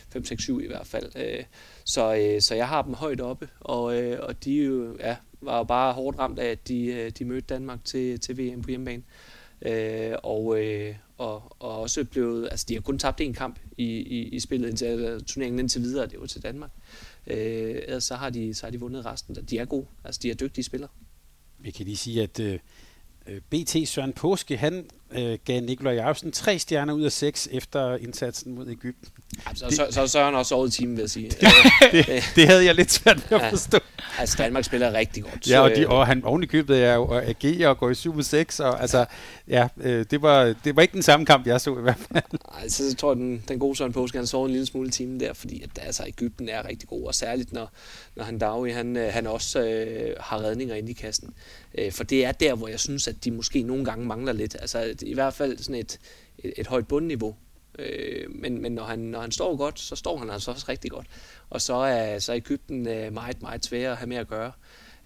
[0.10, 1.12] 5, 6, 7 i hvert fald.
[1.16, 1.44] Øh,
[1.84, 5.16] så, øh, så jeg har dem højt oppe, og, øh, og de jo, ja,
[5.46, 8.62] var jo bare hårdt ramt af, at de, øh, de mødte Danmark til, til VM
[8.62, 9.04] på hjemmebane.
[9.62, 13.86] Øh, og, øh, og, og også blevet, altså de har kun tabt én kamp i,
[13.86, 16.72] i, i spillet indtil altså, turneringen indtil videre, det var til Danmark.
[17.28, 19.36] Øh, ellers så har, de, så har de vundet resten.
[19.36, 20.90] De er gode, altså de er dygtige spillere.
[21.60, 22.60] Vi kan lige sige, at øh,
[23.28, 27.98] øh BT Søren Påske, han øh, gav Nikolaj Jacobsen tre stjerner ud af seks efter
[27.98, 29.10] indsatsen mod Ægypten.
[29.56, 31.32] Så, så, så, så er han også over i timen, vil jeg sige.
[31.92, 33.78] det, det, havde jeg lidt svært ved at forstå.
[34.00, 35.50] Ja, altså, Danmark spiller rigtig godt.
[35.50, 37.96] Ja, og, de, og han oven i købet er jo at agere og gå i
[37.96, 39.06] 7 6, og altså,
[39.48, 42.24] ja, øh, det, var, det var ikke den samme kamp, jeg så i hvert fald.
[42.52, 44.92] Nej, så, tror jeg, den, den gode Søren Påske, han så en lille smule i
[44.92, 47.72] timen der, fordi at, altså, Ægypten er rigtig god, og særligt når,
[48.16, 51.34] når han Dawi, han, øh, han også øh, har redninger inde i kassen.
[51.78, 54.56] Øh, for det er der, hvor jeg synes, at de måske nogle gange mangler lidt.
[54.60, 56.00] Altså i hvert fald sådan et,
[56.38, 57.36] et, et højt bundniveau.
[57.80, 60.92] Øh, men men når, han, når han står godt, så står han altså også rigtig
[60.92, 61.08] godt.
[61.50, 64.52] Og så er, så er Ægypten øh, meget, meget svær at have med at gøre.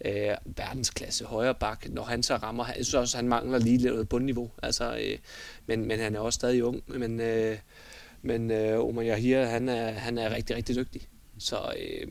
[0.05, 4.09] Øh, verdensklasse højre bak, når han så rammer, jeg synes også, han mangler lige lidt
[4.09, 4.51] bundniveau.
[4.63, 5.17] Altså, øh,
[5.65, 6.83] men, men han er også stadig ung.
[6.87, 7.57] Men, øh,
[8.21, 11.01] men øh, Omar Yahir, han er, han er rigtig, rigtig dygtig.
[11.37, 12.07] Så øh,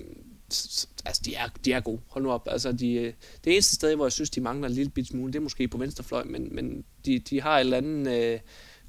[1.06, 2.00] altså, de er, de er gode.
[2.08, 2.48] Hold nu op.
[2.50, 3.12] Altså, de,
[3.44, 5.68] det eneste sted, hvor jeg synes, de mangler en lille bit smule, det er måske
[5.68, 8.38] på venstrefløj, men, men de, de har et eller andet øh,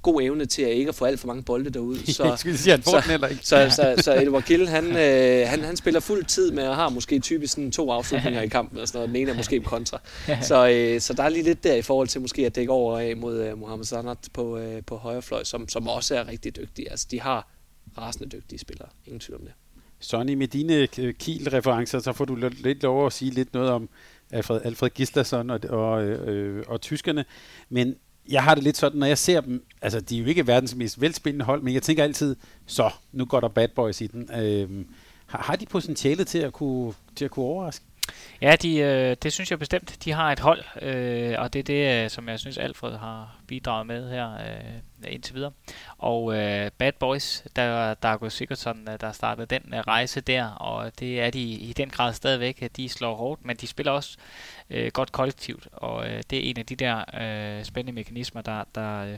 [0.01, 2.11] god evne til at ikke at få alt for mange bolde derude.
[2.13, 3.45] Så, jeg skulle sige, han får så, den heller ikke.
[3.45, 6.75] Så, så, så, så Edward Kill, han, øh, han, han spiller fuld tid med at
[6.75, 9.09] have måske typisk sådan to afslutninger i kampen, og sådan noget.
[9.09, 10.01] den ene er måske kontra.
[10.41, 12.99] Så, øh, så der er lige lidt der i forhold til måske at dække over
[12.99, 16.55] af mod øh, Mohamed Sanat på, øh, på højre fløj, som, som også er rigtig
[16.55, 16.87] dygtig.
[16.91, 17.51] Altså, de har
[17.97, 18.87] rasende dygtige spillere.
[19.05, 19.53] Ingen tvivl om det.
[19.99, 23.89] Sonny, med dine øh, Kiel-referencer, så får du lidt lov at sige lidt noget om
[24.31, 27.25] Alfred, Alfred Gislason og, og, øh, og tyskerne.
[27.69, 27.95] Men
[28.29, 30.75] jeg har det lidt sådan, når jeg ser dem, altså de er jo ikke verdens
[30.75, 32.35] mest velspillende hold, men jeg tænker altid,
[32.65, 34.29] så, nu går der bad boys i den.
[34.41, 34.85] Øh,
[35.25, 37.85] har, har de potentiale til at kunne, til at kunne overraske?
[38.41, 39.97] Ja, de, øh, det synes jeg bestemt.
[40.05, 43.39] De har et hold, øh, og det er det, øh, som jeg synes Alfred har
[43.47, 45.51] bidraget med her øh, Øh, indtil videre.
[45.97, 49.79] Og øh, Bad Boys, der, der er gået Sigurdsson, sådan, øh, der startede den øh,
[49.79, 53.55] rejse der, og det er de i den grad stadigvæk, at de slår hårdt, men
[53.55, 54.17] de spiller også
[54.69, 58.63] øh, godt kollektivt, og øh, det er en af de der øh, spændende mekanismer, der,
[58.75, 59.17] der, øh,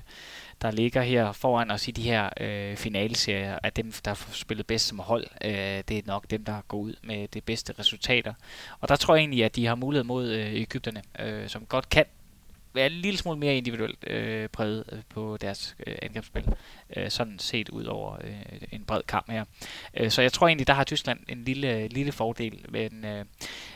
[0.62, 4.68] der ligger her foran os i de her øh, finaleserier, at dem, der har spillet
[4.68, 8.34] bedst som hold, øh, det er nok dem, der går ud med det bedste resultater.
[8.80, 11.90] Og der tror jeg egentlig, at de har mulighed mod øh, Ægypterne, øh, som godt
[11.90, 12.06] kan
[12.74, 16.46] være en lille smule mere individuelt øh, præget øh, på deres øh, angrebsspil,
[16.98, 19.46] øh, sådan set ud over øh, en bred kamp her.
[19.98, 23.26] Øh, så jeg tror egentlig, der har Tyskland en lille, lille fordel, men, øh,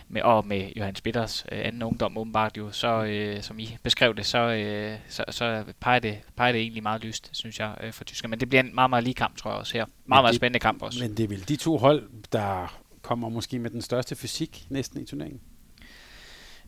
[0.08, 4.16] med, og med Johannes Bitters øh, anden ungdom åbenbart jo, så øh, som I beskrev
[4.16, 7.94] det, så, øh, så, så peger, det, peger det egentlig meget lyst, synes jeg, øh,
[7.94, 8.30] for Tyskland.
[8.30, 9.86] Men det bliver en meget, meget lige kamp, tror jeg også her.
[9.86, 11.00] Meget, men meget det, spændende kamp også.
[11.04, 15.02] Men det er vel de to hold, der kommer måske med den største fysik næsten
[15.02, 15.42] i turneringen?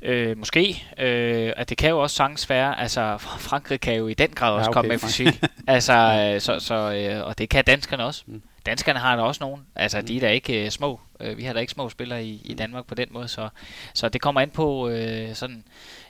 [0.02, 0.84] Øh, måske.
[0.98, 3.18] Øh, at det kan jo også sagtens være, altså
[3.49, 5.44] Frankrig kan jo i den grad også ja, okay, komme med fysik.
[5.68, 8.24] altså, øh, så, så, øh, og det kan danskerne også.
[8.26, 8.41] Mm.
[8.65, 9.65] Danskerne har der også nogen.
[9.76, 10.07] Altså, mm.
[10.07, 10.99] de er da ikke øh, små.
[11.19, 13.49] Øh, vi har da ikke små spillere i, i Danmark på den måde, så,
[13.94, 15.64] så det kommer an på øh, sådan...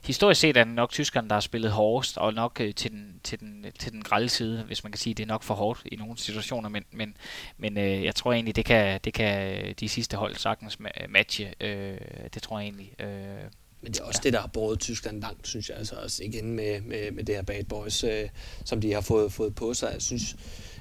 [0.04, 3.20] Historisk set er det nok tyskerne, der har spillet hårdest, og nok øh, til, den,
[3.24, 5.82] til, den, til den grælde side, hvis man kan sige, det er nok for hårdt
[5.86, 7.18] i nogle situationer, men, men,
[7.58, 10.78] men øh, jeg tror egentlig, det kan, det kan de sidste hold sagtens
[11.10, 11.54] matche.
[11.62, 11.98] Øh,
[12.34, 13.02] det tror jeg egentlig.
[13.02, 13.50] Øh,
[13.82, 14.28] Men det er også ja.
[14.28, 15.78] det, der har båret Tyskland langt, synes jeg.
[15.78, 18.30] Altså også igen med, med, med det her bad boys, øh,
[18.66, 19.90] som de har fået, fået på sig.
[19.94, 20.36] Jeg synes,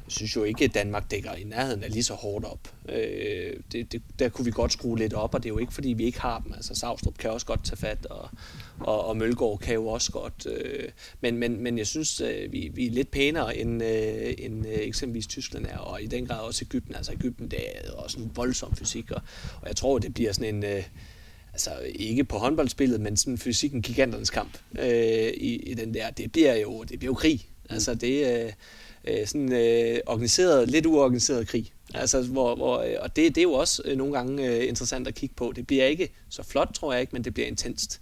[0.06, 2.74] jeg synes jo ikke, at Danmark dækker i nærheden er lige så hårdt op.
[2.88, 5.74] Øh, det, det, der kunne vi godt skrue lidt op, og det er jo ikke,
[5.74, 6.52] fordi vi ikke har dem.
[6.52, 8.28] Altså Savstrup kan også godt tage fat, og,
[8.80, 10.46] og, og Mølgaard kan jo også godt.
[10.46, 10.88] Øh,
[11.20, 14.74] men, men, men jeg synes, øh, vi, vi er lidt pænere, end, øh, end øh,
[14.74, 16.94] eksempelvis Tyskland er, og i den grad også Ægypten.
[16.94, 19.22] Altså Ægypten, det er også en voldsom fysik, og,
[19.62, 20.64] og jeg tror, det bliver sådan en...
[20.64, 20.82] Øh,
[21.56, 26.32] altså ikke på håndboldspillet, men sådan fysikken giganternes kamp øh, i, i den der, det
[26.32, 27.48] bliver jo, det bliver jo krig.
[27.70, 28.50] Altså det, er
[29.04, 31.72] øh, sådan øh, organiseret, lidt uorganiseret krig.
[31.94, 35.08] Altså, hvor, hvor, øh, og det, det er jo også øh, nogle gange øh, interessant
[35.08, 35.52] at kigge på.
[35.56, 38.00] Det bliver ikke så flot, tror jeg ikke, men det bliver intenst.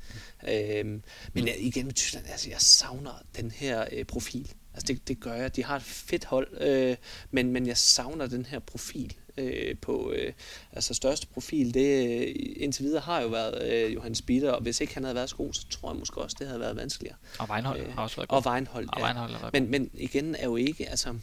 [0.48, 0.84] Øh,
[1.32, 4.52] men igen med Tyskland, altså, jeg savner den her øh, profil.
[4.74, 5.56] Altså det, det gør jeg.
[5.56, 6.96] De har et fedt hold, øh,
[7.30, 10.32] men, men jeg savner den her profil øh, på øh,
[10.72, 11.74] altså største profil.
[11.74, 15.14] Det øh, indtil videre har jo været øh, Johannes Bitter, og hvis ikke han havde
[15.14, 17.16] været så god, så tror jeg måske også, det havde været vanskeligere.
[17.38, 18.46] Og Weinhold øh, har også været god.
[18.46, 18.90] Og Weinhold, ja.
[18.96, 21.14] Og Weinhold har været men, men igen er jo ikke, altså...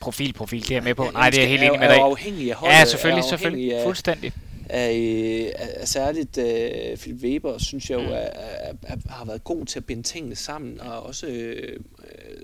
[0.00, 1.04] Profil, profil, det er jeg med på.
[1.04, 1.96] Ja, Nej, det er jeg helt enig med dig.
[1.96, 2.74] Er afhængig af holdet.
[2.74, 3.76] Ja, selvfølgelig, selvfølgelig.
[3.76, 4.32] Af, Fuldstændig.
[4.68, 8.12] Af, af særligt uh, Philip Weber, synes jeg jo, mm.
[8.12, 11.80] er, er, er, har været god til at binde tingene sammen, og også øh,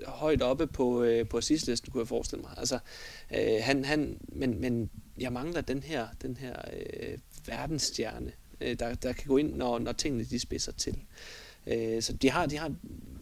[0.05, 2.51] højt oppe på, øh, på assistlisten, kunne jeg forestille mig.
[2.57, 2.79] Altså,
[3.31, 4.89] øh, han, han, men, men
[5.19, 8.31] jeg mangler den her, den her øh, verdensstjerne,
[8.61, 10.95] øh, der, der kan gå ind, når, når tingene de spidser til.
[11.67, 12.75] Øh, så de har, de har et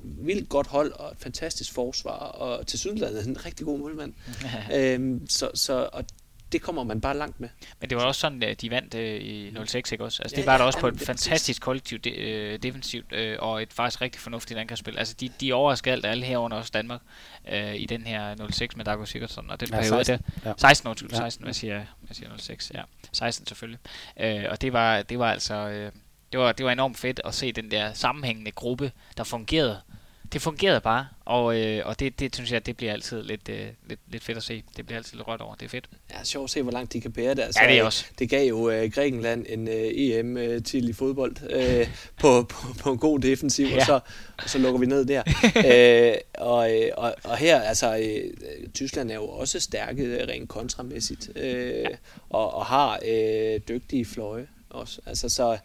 [0.03, 4.13] vildt godt hold og et fantastisk forsvar, og til Sydlandet en rigtig god målmand.
[4.77, 6.05] øh, så, så, og
[6.51, 7.49] det kommer man bare langt med.
[7.79, 10.23] Men det var også sådan, at de vandt øh, i 06, ikke også?
[10.23, 13.63] Altså, det ja, var der også på et fantastisk kollektivt de, øh, defensivt, øh, og
[13.63, 14.97] et faktisk rigtig fornuftigt angrebsspil.
[14.97, 17.01] Altså, de, de overraskede alt alle herunder også Danmark
[17.51, 20.25] øh, i den her 06 med Dago Sigurdsson, og den ja, periode 16.
[20.43, 20.49] der.
[20.49, 20.53] Ja.
[20.57, 21.45] 16 år, 16, ja.
[21.45, 22.71] hvad siger, hvad siger 06?
[22.73, 23.79] Ja, 16 selvfølgelig.
[24.19, 25.55] Øh, og det var, det var altså...
[25.55, 25.91] Øh,
[26.31, 29.81] det var, det var enormt fedt at se den der sammenhængende gruppe, der fungerede
[30.33, 33.67] det fungerede bare, og, øh, og det, det synes jeg, det bliver altid lidt, øh,
[33.87, 34.63] lidt, lidt fedt at se.
[34.77, 35.55] Det bliver altid lidt rødt over.
[35.55, 35.89] Det er fedt.
[36.11, 37.41] Ja, sjovt at se, hvor langt de kan bære det.
[37.41, 38.05] Altså, ja, det er også.
[38.19, 41.87] Det gav jo øh, Grækenland en øh, EM øh, til i fodbold øh,
[42.19, 43.75] på, på, på en god defensiv, ja.
[43.75, 43.99] og, så,
[44.43, 45.23] og så lukker vi ned der.
[46.11, 50.49] øh, og, øh, og, og her, altså, øh, Tyskland er jo også stærke øh, rent
[50.49, 51.87] kontramæssigt, øh, ja.
[52.29, 55.01] og, og har øh, dygtige fløje også.
[55.05, 55.57] Altså, så,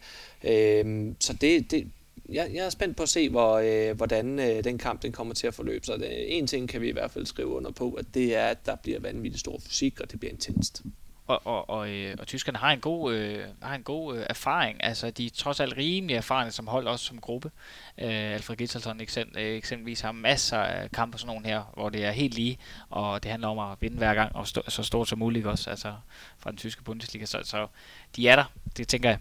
[0.43, 1.91] øh, så det, det,
[2.29, 5.33] jeg, jeg er spændt på at se, hvor, øh, hvordan øh, den kamp den kommer
[5.33, 5.99] til at forløbe sig.
[5.99, 8.45] Det, øh, en ting kan vi i hvert fald skrive under på, at det er,
[8.47, 10.83] at der bliver vanvittigt stor fysik, og det bliver intenst.
[11.27, 14.83] Og, og, og, øh, og tyskerne har en god, øh, har en god øh, erfaring.
[14.83, 17.51] Altså, de er trods alt rimelig erfarne som hold, også som gruppe.
[17.97, 22.05] Øh, Alfred Gittelson eksempel, øh, eksempelvis har masser af kampe sådan nogle her, hvor det
[22.05, 22.57] er helt lige,
[22.89, 25.69] og det handler om at vinde hver gang, og stå, så stort som muligt også,
[25.69, 25.93] altså
[26.37, 27.25] fra den tyske Bundesliga.
[27.25, 27.67] Så, så
[28.15, 28.45] de er der,
[28.77, 29.19] det tænker jeg.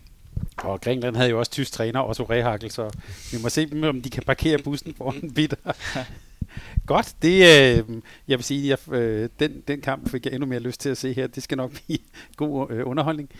[0.56, 2.90] Og Grækenland havde jo også tysk træner, Otto Rehagel, så
[3.32, 5.56] vi må se, om de kan parkere bussen foran Bitter.
[6.86, 10.60] Godt, det, øh, jeg vil sige, at øh, den, den kamp fik jeg endnu mere
[10.60, 11.26] lyst til at se her.
[11.26, 11.98] Det skal nok blive
[12.36, 13.30] god øh, underholdning.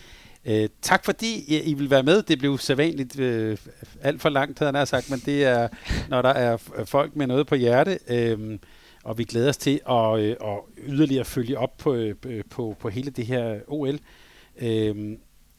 [0.45, 2.23] Øh, tak fordi øh, I vil være med.
[2.23, 3.57] Det blev sædvanligt øh,
[4.01, 5.67] alt for langt, havde han sagt, men det er,
[6.09, 7.99] når der er folk med noget på hjerte.
[8.09, 8.59] Øh,
[9.03, 12.15] og vi glæder os til at, øh, at yderligere følge op på, øh,
[12.49, 13.99] på, på hele det her OL.
[14.61, 15.17] Øh,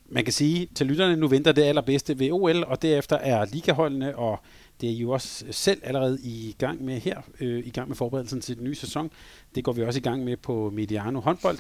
[0.08, 4.16] man kan sige til lytterne, nu venter det allerbedste ved OL, og derefter er ligaholdene,
[4.16, 4.38] og
[4.80, 8.40] det er jo også selv allerede i gang med her, øh, i gang med forberedelsen
[8.40, 9.10] til den nye sæson.
[9.54, 11.58] Det går vi også i gang med på Mediano håndbold.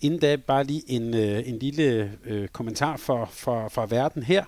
[0.00, 4.44] Inden da bare lige en, øh, en lille øh, kommentar for, for, for verden her.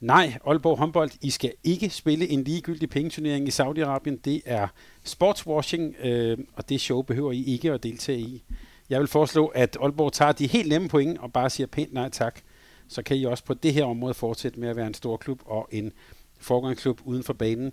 [0.00, 4.20] Nej, Aalborg håndbold, I skal ikke spille en ligegyldig pengeturnering i Saudi-Arabien.
[4.24, 4.68] Det er
[5.04, 8.42] sportswashing, øh, og det show behøver I ikke at deltage i.
[8.90, 12.08] Jeg vil foreslå, at Aalborg tager de helt nemme point og bare siger pænt nej
[12.08, 12.40] tak
[12.88, 15.42] så kan I også på det her område fortsætte med at være en stor klub
[15.44, 15.92] og en
[16.38, 17.72] forgangsklub uden for banen.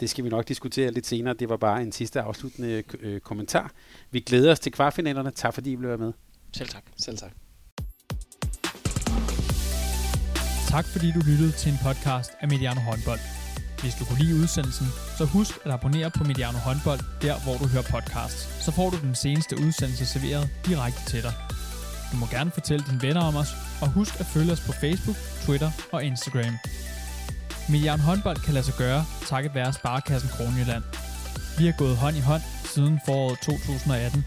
[0.00, 1.34] Det skal vi nok diskutere lidt senere.
[1.34, 3.72] Det var bare en sidste afsluttende øh, kommentar.
[4.10, 5.30] Vi glæder os til kvartfinalerne.
[5.30, 6.12] Tak fordi I blev med.
[6.52, 6.82] Selv tak.
[6.96, 7.32] Selv tak.
[10.68, 13.20] Tak fordi du lyttede til en podcast af Mediano Håndbold.
[13.80, 14.86] Hvis du kunne lide udsendelsen,
[15.18, 18.64] så husk at abonnere på Mediano Håndbold, der hvor du hører podcasts.
[18.64, 21.51] Så får du den seneste udsendelse serveret direkte til dig.
[22.12, 23.48] Du må gerne fortælle dine venner om os,
[23.82, 26.54] og husk at følge os på Facebook, Twitter og Instagram.
[27.68, 30.84] Milliard håndbold kan lade sig gøre, takket være Sparkassen Kronjylland.
[31.58, 34.24] Vi har gået hånd i hånd siden foråret 2018.